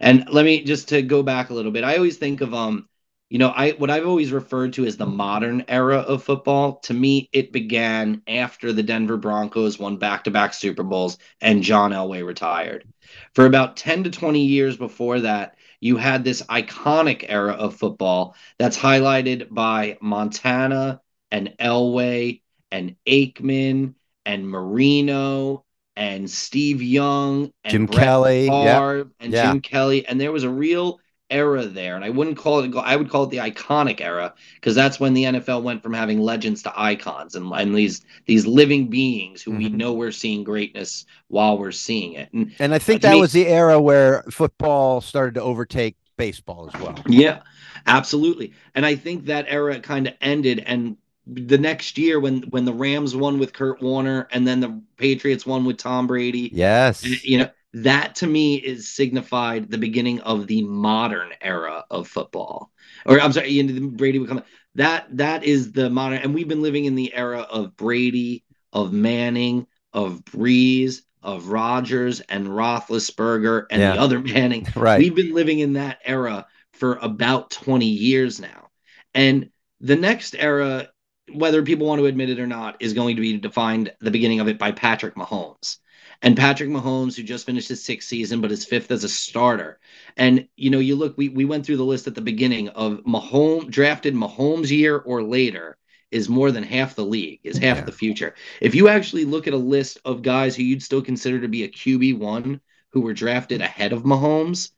And 0.00 0.26
let 0.30 0.46
me 0.46 0.64
just 0.64 0.88
to 0.88 1.02
go 1.02 1.22
back 1.22 1.50
a 1.50 1.54
little 1.54 1.70
bit. 1.70 1.84
I 1.84 1.96
always 1.96 2.16
think 2.16 2.40
of 2.40 2.54
um 2.54 2.88
you 3.30 3.38
know, 3.38 3.48
I 3.48 3.72
what 3.72 3.90
I've 3.90 4.06
always 4.06 4.32
referred 4.32 4.74
to 4.74 4.84
as 4.84 4.96
the 4.96 5.06
modern 5.06 5.64
era 5.68 5.98
of 5.98 6.22
football, 6.22 6.76
to 6.80 6.94
me, 6.94 7.28
it 7.32 7.52
began 7.52 8.22
after 8.28 8.72
the 8.72 8.82
Denver 8.82 9.16
Broncos 9.16 9.78
won 9.78 9.96
back-to-back 9.96 10.54
Super 10.54 10.82
Bowls 10.82 11.18
and 11.40 11.62
John 11.62 11.92
Elway 11.92 12.24
retired. 12.24 12.86
For 13.34 13.46
about 13.46 13.76
10 13.76 14.04
to 14.04 14.10
20 14.10 14.44
years 14.44 14.76
before 14.76 15.20
that, 15.20 15.56
you 15.80 15.96
had 15.96 16.24
this 16.24 16.42
iconic 16.42 17.24
era 17.28 17.52
of 17.52 17.76
football 17.76 18.36
that's 18.58 18.78
highlighted 18.78 19.48
by 19.50 19.98
Montana 20.00 21.00
and 21.30 21.54
Elway 21.58 22.40
and 22.70 22.96
Aikman 23.06 23.94
and 24.24 24.48
Marino 24.48 25.64
and 25.96 26.28
Steve 26.30 26.82
Young 26.82 27.52
and 27.62 27.70
Jim 27.70 27.86
Brett 27.86 28.04
Kelly, 28.04 28.48
Favre 28.48 28.98
yep. 28.98 29.06
and 29.20 29.32
Yeah. 29.32 29.52
Jim 29.52 29.60
Kelly, 29.60 30.06
and 30.06 30.20
there 30.20 30.32
was 30.32 30.44
a 30.44 30.50
real 30.50 31.00
era 31.30 31.64
there, 31.66 31.96
and 31.96 32.04
I 32.04 32.10
wouldn't 32.10 32.36
call 32.36 32.60
it. 32.60 32.74
I 32.76 32.96
would 32.96 33.08
call 33.10 33.24
it 33.24 33.30
the 33.30 33.38
iconic 33.38 34.00
era 34.00 34.34
because 34.56 34.74
that's 34.74 35.00
when 35.00 35.14
the 35.14 35.24
NFL 35.24 35.62
went 35.62 35.82
from 35.82 35.92
having 35.94 36.20
legends 36.20 36.62
to 36.64 36.72
icons 36.80 37.34
and, 37.34 37.50
and 37.52 37.74
these 37.74 38.02
these 38.26 38.46
living 38.46 38.88
beings 38.88 39.42
who 39.42 39.52
we 39.52 39.68
Mhm. 39.70 39.74
know 39.74 39.92
we're 39.94 40.12
seeing 40.12 40.44
greatness 40.44 41.06
while 41.28 41.56
we're 41.58 41.72
seeing 41.72 42.12
it. 42.14 42.28
And 42.32 42.52
And 42.58 42.74
I 42.74 42.78
think 42.78 43.02
that 43.02 43.14
me- 43.14 43.20
was 43.20 43.32
the 43.32 43.46
era 43.46 43.80
where 43.80 44.22
football 44.30 45.00
started 45.00 45.34
to 45.36 45.42
overtake 45.42 45.96
baseball 46.16 46.70
as 46.72 46.80
well. 46.80 46.94
Yeah, 47.08 47.40
absolutely. 47.86 48.52
And 48.74 48.84
I 48.86 48.94
think 48.94 49.24
that 49.26 49.46
era 49.48 49.80
kind 49.80 50.06
of 50.06 50.14
ended 50.20 50.62
and 50.66 50.96
the 51.26 51.56
next 51.56 51.96
year 51.96 52.20
when 52.20 52.42
when 52.50 52.66
the 52.66 52.72
Rams 52.74 53.16
won 53.16 53.38
with 53.38 53.54
Kurt 53.54 53.80
Warner 53.82 54.28
and 54.30 54.46
then 54.46 54.60
the 54.60 54.78
Patriots 54.98 55.46
won 55.46 55.64
with 55.64 55.78
Tom 55.78 56.06
Brady, 56.06 56.50
Yes. 56.52 57.02
you 57.24 57.38
know, 57.38 57.48
that 57.74 58.14
to 58.16 58.26
me 58.26 58.54
is 58.54 58.88
signified 58.94 59.68
the 59.70 59.78
beginning 59.78 60.20
of 60.20 60.46
the 60.46 60.62
modern 60.62 61.30
era 61.40 61.84
of 61.90 62.06
football. 62.08 62.70
Or 63.04 63.20
I'm 63.20 63.32
sorry, 63.32 63.62
Brady 63.88 64.18
would 64.20 64.28
come 64.28 64.42
that 64.76 65.06
that 65.16 65.44
is 65.44 65.72
the 65.72 65.90
modern 65.90 66.18
and 66.18 66.34
we've 66.34 66.48
been 66.48 66.62
living 66.62 66.84
in 66.84 66.94
the 66.94 67.12
era 67.14 67.40
of 67.40 67.76
Brady, 67.76 68.44
of 68.72 68.92
Manning, 68.92 69.66
of 69.92 70.24
Brees, 70.24 71.02
of 71.22 71.48
Rodgers 71.48 72.20
and 72.20 72.46
Roethlisberger 72.46 73.66
and 73.70 73.80
Yeah. 73.82 73.92
the 73.94 74.00
other 74.00 74.20
Manning. 74.34 74.66
Right. 74.76 74.98
We've 74.98 75.14
been 75.14 75.34
living 75.34 75.58
in 75.58 75.74
that 75.74 75.98
era 76.04 76.46
for 76.74 76.98
about 77.02 77.50
20 77.50 77.86
years 77.86 78.40
now. 78.40 78.68
And 79.14 79.50
the 79.80 79.96
next 79.96 80.34
era, 80.38 80.88
whether 81.32 81.62
people 81.62 81.86
want 81.86 82.00
to 82.00 82.06
admit 82.06 82.30
it 82.30 82.38
or 82.40 82.46
not, 82.46 82.76
is 82.80 82.92
going 82.92 83.16
to 83.16 83.22
be 83.22 83.38
defined 83.38 83.92
the 84.00 84.10
beginning 84.10 84.40
of 84.40 84.48
it 84.48 84.58
by 84.58 84.72
Patrick 84.72 85.14
Mahomes. 85.14 85.78
And 86.24 86.38
Patrick 86.38 86.70
Mahomes, 86.70 87.16
who 87.16 87.22
just 87.22 87.44
finished 87.44 87.68
his 87.68 87.84
sixth 87.84 88.08
season, 88.08 88.40
but 88.40 88.50
his 88.50 88.64
fifth 88.64 88.90
as 88.90 89.04
a 89.04 89.10
starter. 89.10 89.78
And 90.16 90.48
you 90.56 90.70
know, 90.70 90.78
you 90.78 90.96
look, 90.96 91.18
we 91.18 91.28
we 91.28 91.44
went 91.44 91.66
through 91.66 91.76
the 91.76 91.84
list 91.84 92.06
at 92.06 92.14
the 92.14 92.22
beginning 92.22 92.70
of 92.70 93.04
Mahomes 93.04 93.70
drafted 93.70 94.14
Mahomes 94.14 94.70
year 94.70 94.96
or 94.96 95.22
later 95.22 95.76
is 96.10 96.28
more 96.30 96.50
than 96.50 96.62
half 96.64 96.94
the 96.94 97.04
league, 97.04 97.40
is 97.44 97.58
half 97.58 97.78
Yeah. 97.78 97.84
the 97.84 97.92
future. 97.92 98.34
If 98.62 98.74
you 98.74 98.88
actually 98.88 99.26
look 99.26 99.46
at 99.46 99.52
a 99.52 99.58
list 99.58 99.98
of 100.06 100.22
guys 100.22 100.56
who 100.56 100.62
you'd 100.62 100.82
still 100.82 101.02
consider 101.02 101.40
to 101.40 101.48
be 101.48 101.64
a 101.64 101.68
QB 101.68 102.14
one 102.18 102.60
who 102.92 103.02
were 103.02 103.12
drafted 103.12 103.60
ahead 103.60 103.92
of 103.92 104.04
Mahomes, 104.04 104.70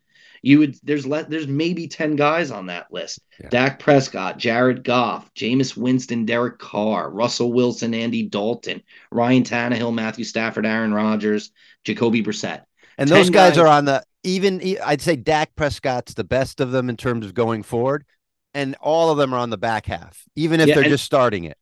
you 0.42 0.58
would 0.58 0.76
there's 0.82 1.06
le- 1.06 1.24
there's 1.28 1.46
maybe 1.48 1.88
10 1.88 2.16
guys 2.16 2.50
on 2.50 2.66
that 2.66 2.86
list. 2.92 3.20
Yeah. 3.40 3.48
Dak 3.48 3.78
Prescott, 3.78 4.38
Jared 4.38 4.84
Goff, 4.84 5.32
Jameis 5.34 5.76
Winston, 5.76 6.24
Derek 6.24 6.58
Carr, 6.58 7.10
Russell 7.10 7.52
Wilson, 7.52 7.94
Andy 7.94 8.22
Dalton, 8.22 8.82
Ryan 9.10 9.42
Tannehill, 9.44 9.94
Matthew 9.94 10.24
Stafford, 10.24 10.66
Aaron 10.66 10.92
Rodgers, 10.94 11.50
Jacoby 11.84 12.22
Brissett. 12.22 12.62
And 12.98 13.08
those 13.08 13.30
guys, 13.30 13.50
guys- 13.50 13.58
are 13.58 13.66
on 13.66 13.84
the 13.84 14.02
even. 14.24 14.60
I'd 14.84 15.02
say 15.02 15.16
Dak 15.16 15.54
Prescott's 15.56 16.14
the 16.14 16.24
best 16.24 16.60
of 16.60 16.70
them 16.72 16.88
in 16.88 16.96
terms 16.96 17.26
of 17.26 17.34
going 17.34 17.62
forward, 17.62 18.04
and 18.54 18.74
all 18.80 19.10
of 19.10 19.18
them 19.18 19.34
are 19.34 19.38
on 19.38 19.50
the 19.50 19.58
back 19.58 19.86
half, 19.86 20.22
even 20.34 20.60
if 20.60 20.68
Yeah, 20.68 20.74
they're 20.76 20.84
and- 20.84 20.90
just 20.92 21.04
starting 21.04 21.44
it. 21.44 21.56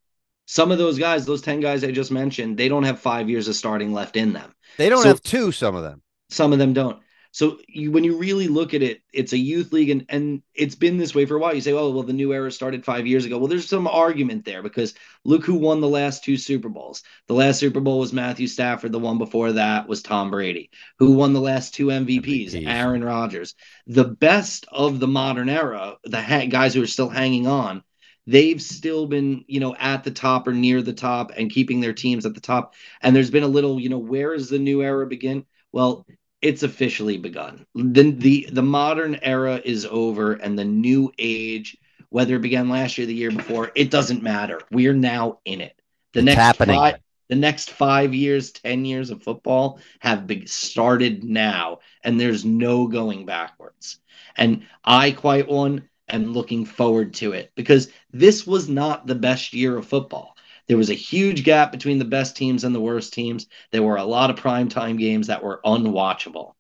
Some 0.47 0.71
of 0.71 0.77
those 0.79 0.99
guys, 0.99 1.25
those 1.25 1.41
10 1.41 1.61
guys 1.61 1.83
I 1.85 1.91
just 1.91 2.11
mentioned, 2.11 2.59
they 2.59 2.69
don't 2.69 2.83
have 2.85 3.01
5 3.01 3.31
years 3.31 3.49
of 3.49 3.57
starting 3.57 3.95
left 3.95 4.15
in 4.15 4.35
them. 4.35 4.53
They 4.77 4.91
don't 4.91 5.03
So- 5.03 5.09
have 5.09 5.23
two. 5.23 5.51
Some 5.53 5.75
of 5.75 5.83
them. 5.83 6.03
Some 6.29 6.53
of 6.53 6.59
them 6.59 6.73
don't. 6.75 6.99
So 7.35 7.59
you, 7.67 7.91
when 7.91 8.05
you 8.05 8.17
really 8.17 8.47
look 8.47 8.75
at 8.75 8.83
it, 8.83 9.03
it's 9.13 9.33
a 9.33 9.37
youth 9.37 9.73
league, 9.73 9.91
and, 9.91 10.07
and 10.09 10.41
it's 10.55 10.77
been 10.77 10.99
this 10.99 11.17
way 11.17 11.27
for 11.27 11.35
a 11.35 11.41
while. 11.41 11.53
You 11.53 11.61
say, 11.61 11.73
"Oh, 11.73 11.91
well, 11.91 12.05
the 12.05 12.13
new 12.13 12.33
era 12.33 12.53
started 12.53 12.85
five 12.85 13.09
years 13.09 13.25
ago." 13.25 13.39
Well, 13.39 13.49
there's 13.49 13.69
some 13.69 13.89
argument 13.89 14.45
there 14.45 14.63
because 14.63 14.95
look 15.25 15.45
who 15.45 15.55
won 15.55 15.81
the 15.81 15.89
last 15.89 16.23
two 16.23 16.37
Super 16.37 16.69
Bowls. 16.69 17.03
The 17.27 17.35
last 17.35 17.59
Super 17.59 17.81
Bowl 17.81 17.99
was 17.99 18.13
Matthew 18.13 18.47
Stafford. 18.47 18.93
The 18.93 19.01
one 19.01 19.19
before 19.19 19.51
that 19.51 19.89
was 19.89 20.01
Tom 20.01 20.31
Brady. 20.31 20.71
Who 21.01 21.11
won 21.11 21.33
the 21.33 21.41
last 21.41 21.75
two 21.75 21.91
MVPs? 21.91 22.53
MVPs. 22.53 22.69
Aaron 22.69 23.03
Rodgers. 23.03 23.57
The 23.89 24.05
best 24.05 24.67
of 24.71 25.01
the 25.01 25.09
modern 25.09 25.49
era, 25.49 25.97
the 26.05 26.23
ha- 26.23 26.47
guys 26.47 26.73
who 26.75 26.85
are 26.85 26.87
still 26.87 27.09
hanging 27.09 27.49
on, 27.49 27.83
they've 28.29 28.63
still 28.63 29.09
been, 29.09 29.45
you 29.49 29.59
know, 29.59 29.75
at 29.75 30.05
the 30.05 30.13
top 30.13 30.47
or 30.47 30.53
near 30.53 30.83
the 30.83 30.93
top 30.93 31.33
and 31.37 31.51
keeping 31.51 31.81
their 31.81 31.95
teams 31.95 32.27
at 32.27 32.35
the 32.35 32.41
top. 32.41 32.75
And 33.03 33.15
there's 33.15 33.33
been 33.33 33.43
a 33.43 33.49
little, 33.49 33.81
you 33.81 33.89
know, 33.89 33.99
where 33.99 34.37
does 34.37 34.51
the 34.51 34.61
new 34.61 34.83
era 34.85 35.05
begin? 35.09 35.47
Well, 35.73 36.07
it's 36.45 36.63
officially 36.63 37.19
begun. 37.19 37.67
The, 37.75 38.13
the 38.13 38.49
the 38.53 38.63
modern 38.63 39.17
era 39.23 39.61
is 39.65 39.87
over 39.87 40.35
and 40.35 40.59
the 40.59 40.65
new 40.65 41.13
age, 41.19 41.77
whether 42.11 42.37
it 42.37 42.43
began 42.43 42.69
last 42.71 42.99
year, 42.99 43.09
the 43.09 43.15
year 43.15 43.33
before, 43.33 43.73
it 43.75 43.91
doesn't 43.91 44.23
matter. 44.23 44.61
We 44.71 44.87
are 44.89 44.95
now 44.95 45.41
in 45.47 45.61
it. 45.63 45.75
The 46.15 46.23
It's 46.23 46.35
next 46.35 46.37
happening. 46.37 46.81
Five, 46.81 46.97
the 47.31 47.37
next 47.37 47.71
five 47.71 48.15
years, 48.15 48.53
ten 48.53 48.85
years 48.85 49.11
of 49.11 49.23
football 49.23 49.81
have 50.01 50.27
been 50.27 50.47
started 50.47 51.25
now, 51.25 51.81
and 52.05 52.21
there's 52.21 52.45
no 52.45 52.87
going 52.89 53.27
backwards. 53.27 53.99
And 54.37 54.65
I 54.85 55.13
quite 55.13 55.49
one 55.49 55.89
am 56.09 56.33
looking 56.33 56.67
forward 56.67 57.15
to 57.15 57.33
it 57.33 57.53
because 57.57 57.91
this 58.13 58.47
was 58.47 58.69
not 58.69 59.07
the 59.07 59.15
best 59.17 59.55
year 59.55 59.77
of 59.77 59.87
football. 59.87 60.34
There 60.67 60.77
was 60.77 60.91
a 60.91 60.95
huge 60.95 61.45
gap 61.45 61.73
between 61.73 61.99
the 61.99 62.05
best 62.05 62.37
teams 62.37 62.65
and 62.65 62.75
the 62.75 62.81
worst 62.81 63.13
teams. 63.13 63.47
There 63.73 63.83
were 63.83 63.97
a 63.97 64.05
lot 64.05 64.31
of 64.31 64.37
primetime 64.37 64.99
games 64.99 65.27
that 65.29 65.43
were 65.43 65.61
unwatchable. 65.65 66.53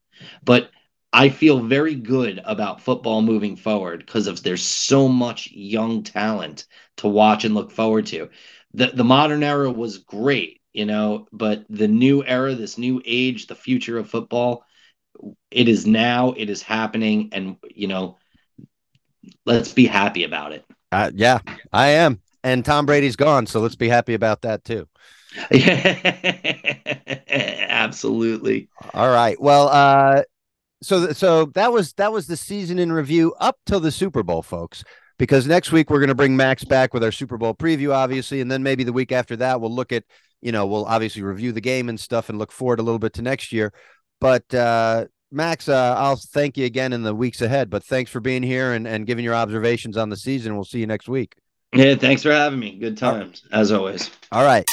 But 0.44 0.70
I 1.12 1.28
feel 1.28 1.61
very 1.61 1.94
good 1.94 2.40
about 2.44 2.80
football 2.80 3.22
moving 3.22 3.57
forward 3.57 4.00
because 4.05 4.26
of 4.26 4.42
there's 4.42 4.64
so 4.64 5.09
much 5.09 5.50
young 5.52 6.02
talent 6.02 6.66
to 6.98 7.09
watch 7.09 7.44
and 7.44 7.55
look 7.55 7.70
forward 7.70 8.07
to. 8.07 8.28
The 8.74 8.88
the 8.88 9.05
modern 9.05 9.42
era 9.42 9.70
was 9.70 9.98
great, 9.98 10.61
you 10.72 10.86
know, 10.86 11.26
but 11.32 11.64
the 11.70 11.88
new 11.88 12.24
era, 12.24 12.55
this 12.55 12.78
new 12.78 13.00
age, 13.05 13.46
the 13.46 13.55
future 13.55 13.98
of 13.98 14.11
football, 14.11 14.64
it 15.50 15.68
is 15.68 15.86
now, 15.86 16.32
it 16.36 16.50
is 16.50 16.62
happening, 16.62 17.30
and 17.32 17.57
you 17.74 17.86
know, 17.86 18.16
let's 19.46 19.72
be 19.72 19.86
happy 19.86 20.24
about 20.24 20.52
it. 20.52 20.64
Uh, 20.92 21.11
yeah, 21.14 21.38
I 21.72 21.88
am. 21.88 22.20
And 22.45 22.64
Tom 22.64 22.86
Brady's 22.86 23.16
gone, 23.16 23.47
so 23.47 23.59
let's 23.61 23.74
be 23.74 23.88
happy 23.88 24.12
about 24.14 24.42
that 24.42 24.62
too. 24.64 24.86
Absolutely. 27.28 28.68
All 28.92 29.09
right. 29.09 29.40
Well, 29.40 29.68
uh, 29.68 30.22
so 30.82 31.12
so 31.12 31.47
that 31.47 31.72
was 31.72 31.95
that 31.95 32.12
was 32.12 32.26
the 32.26 32.36
season 32.36 32.78
in 32.78 32.92
review 32.92 33.34
up 33.40 33.57
till 33.64 33.80
the 33.80 33.90
Super 33.90 34.22
Bowl, 34.22 34.42
folks. 34.42 34.84
Because 35.16 35.47
next 35.47 35.72
week 35.72 35.90
we're 35.90 36.01
going 36.01 36.09
to 36.09 36.14
bring 36.14 36.36
Max 36.36 36.64
back 36.64 36.92
with 36.92 37.03
our 37.03 37.12
Super 37.12 37.38
Bowl 37.38 37.55
preview, 37.55 37.95
obviously, 37.95 38.40
and 38.40 38.51
then 38.51 38.62
maybe 38.62 38.84
the 38.84 38.92
week 38.92 39.12
after 39.12 39.36
that 39.36 39.61
we'll 39.61 39.74
look 39.74 39.92
at, 39.92 40.03
you 40.42 40.53
know, 40.53 40.66
we'll 40.66 40.84
obviously 40.84 41.22
review 41.22 41.53
the 41.53 41.61
game 41.61 41.88
and 41.88 41.99
stuff 41.99 42.28
and 42.28 42.38
look 42.38 42.53
forward 42.53 42.80
a 42.80 42.82
little 42.82 42.99
bit 42.99 43.14
to 43.14 43.22
next 43.22 43.53
year. 43.53 43.72
But 44.20 44.53
uh, 44.53 45.07
Max, 45.30 45.68
uh, 45.68 45.95
I'll 45.97 46.16
thank 46.16 46.59
you 46.59 46.66
again 46.66 46.92
in 46.92 47.05
the 47.05 47.14
weeks 47.14 47.40
ahead. 47.42 47.70
But 47.70 47.84
thanks 47.84 48.11
for 48.11 48.20
being 48.20 48.42
here 48.42 48.72
and, 48.72 48.86
and 48.86 49.07
giving 49.07 49.24
your 49.24 49.34
observations 49.34 49.97
on 49.97 50.11
the 50.11 50.16
season. 50.16 50.55
We'll 50.55 50.64
see 50.64 50.80
you 50.80 50.86
next 50.86 51.09
week. 51.09 51.36
Yeah, 51.75 51.95
thanks 51.97 52.22
for 52.22 52.33
having 52.33 52.59
me. 52.59 52.72
Good 52.77 52.97
times, 52.97 53.43
as 53.53 53.72
always. 53.72 54.11
All 54.33 54.45
right. 54.45 54.64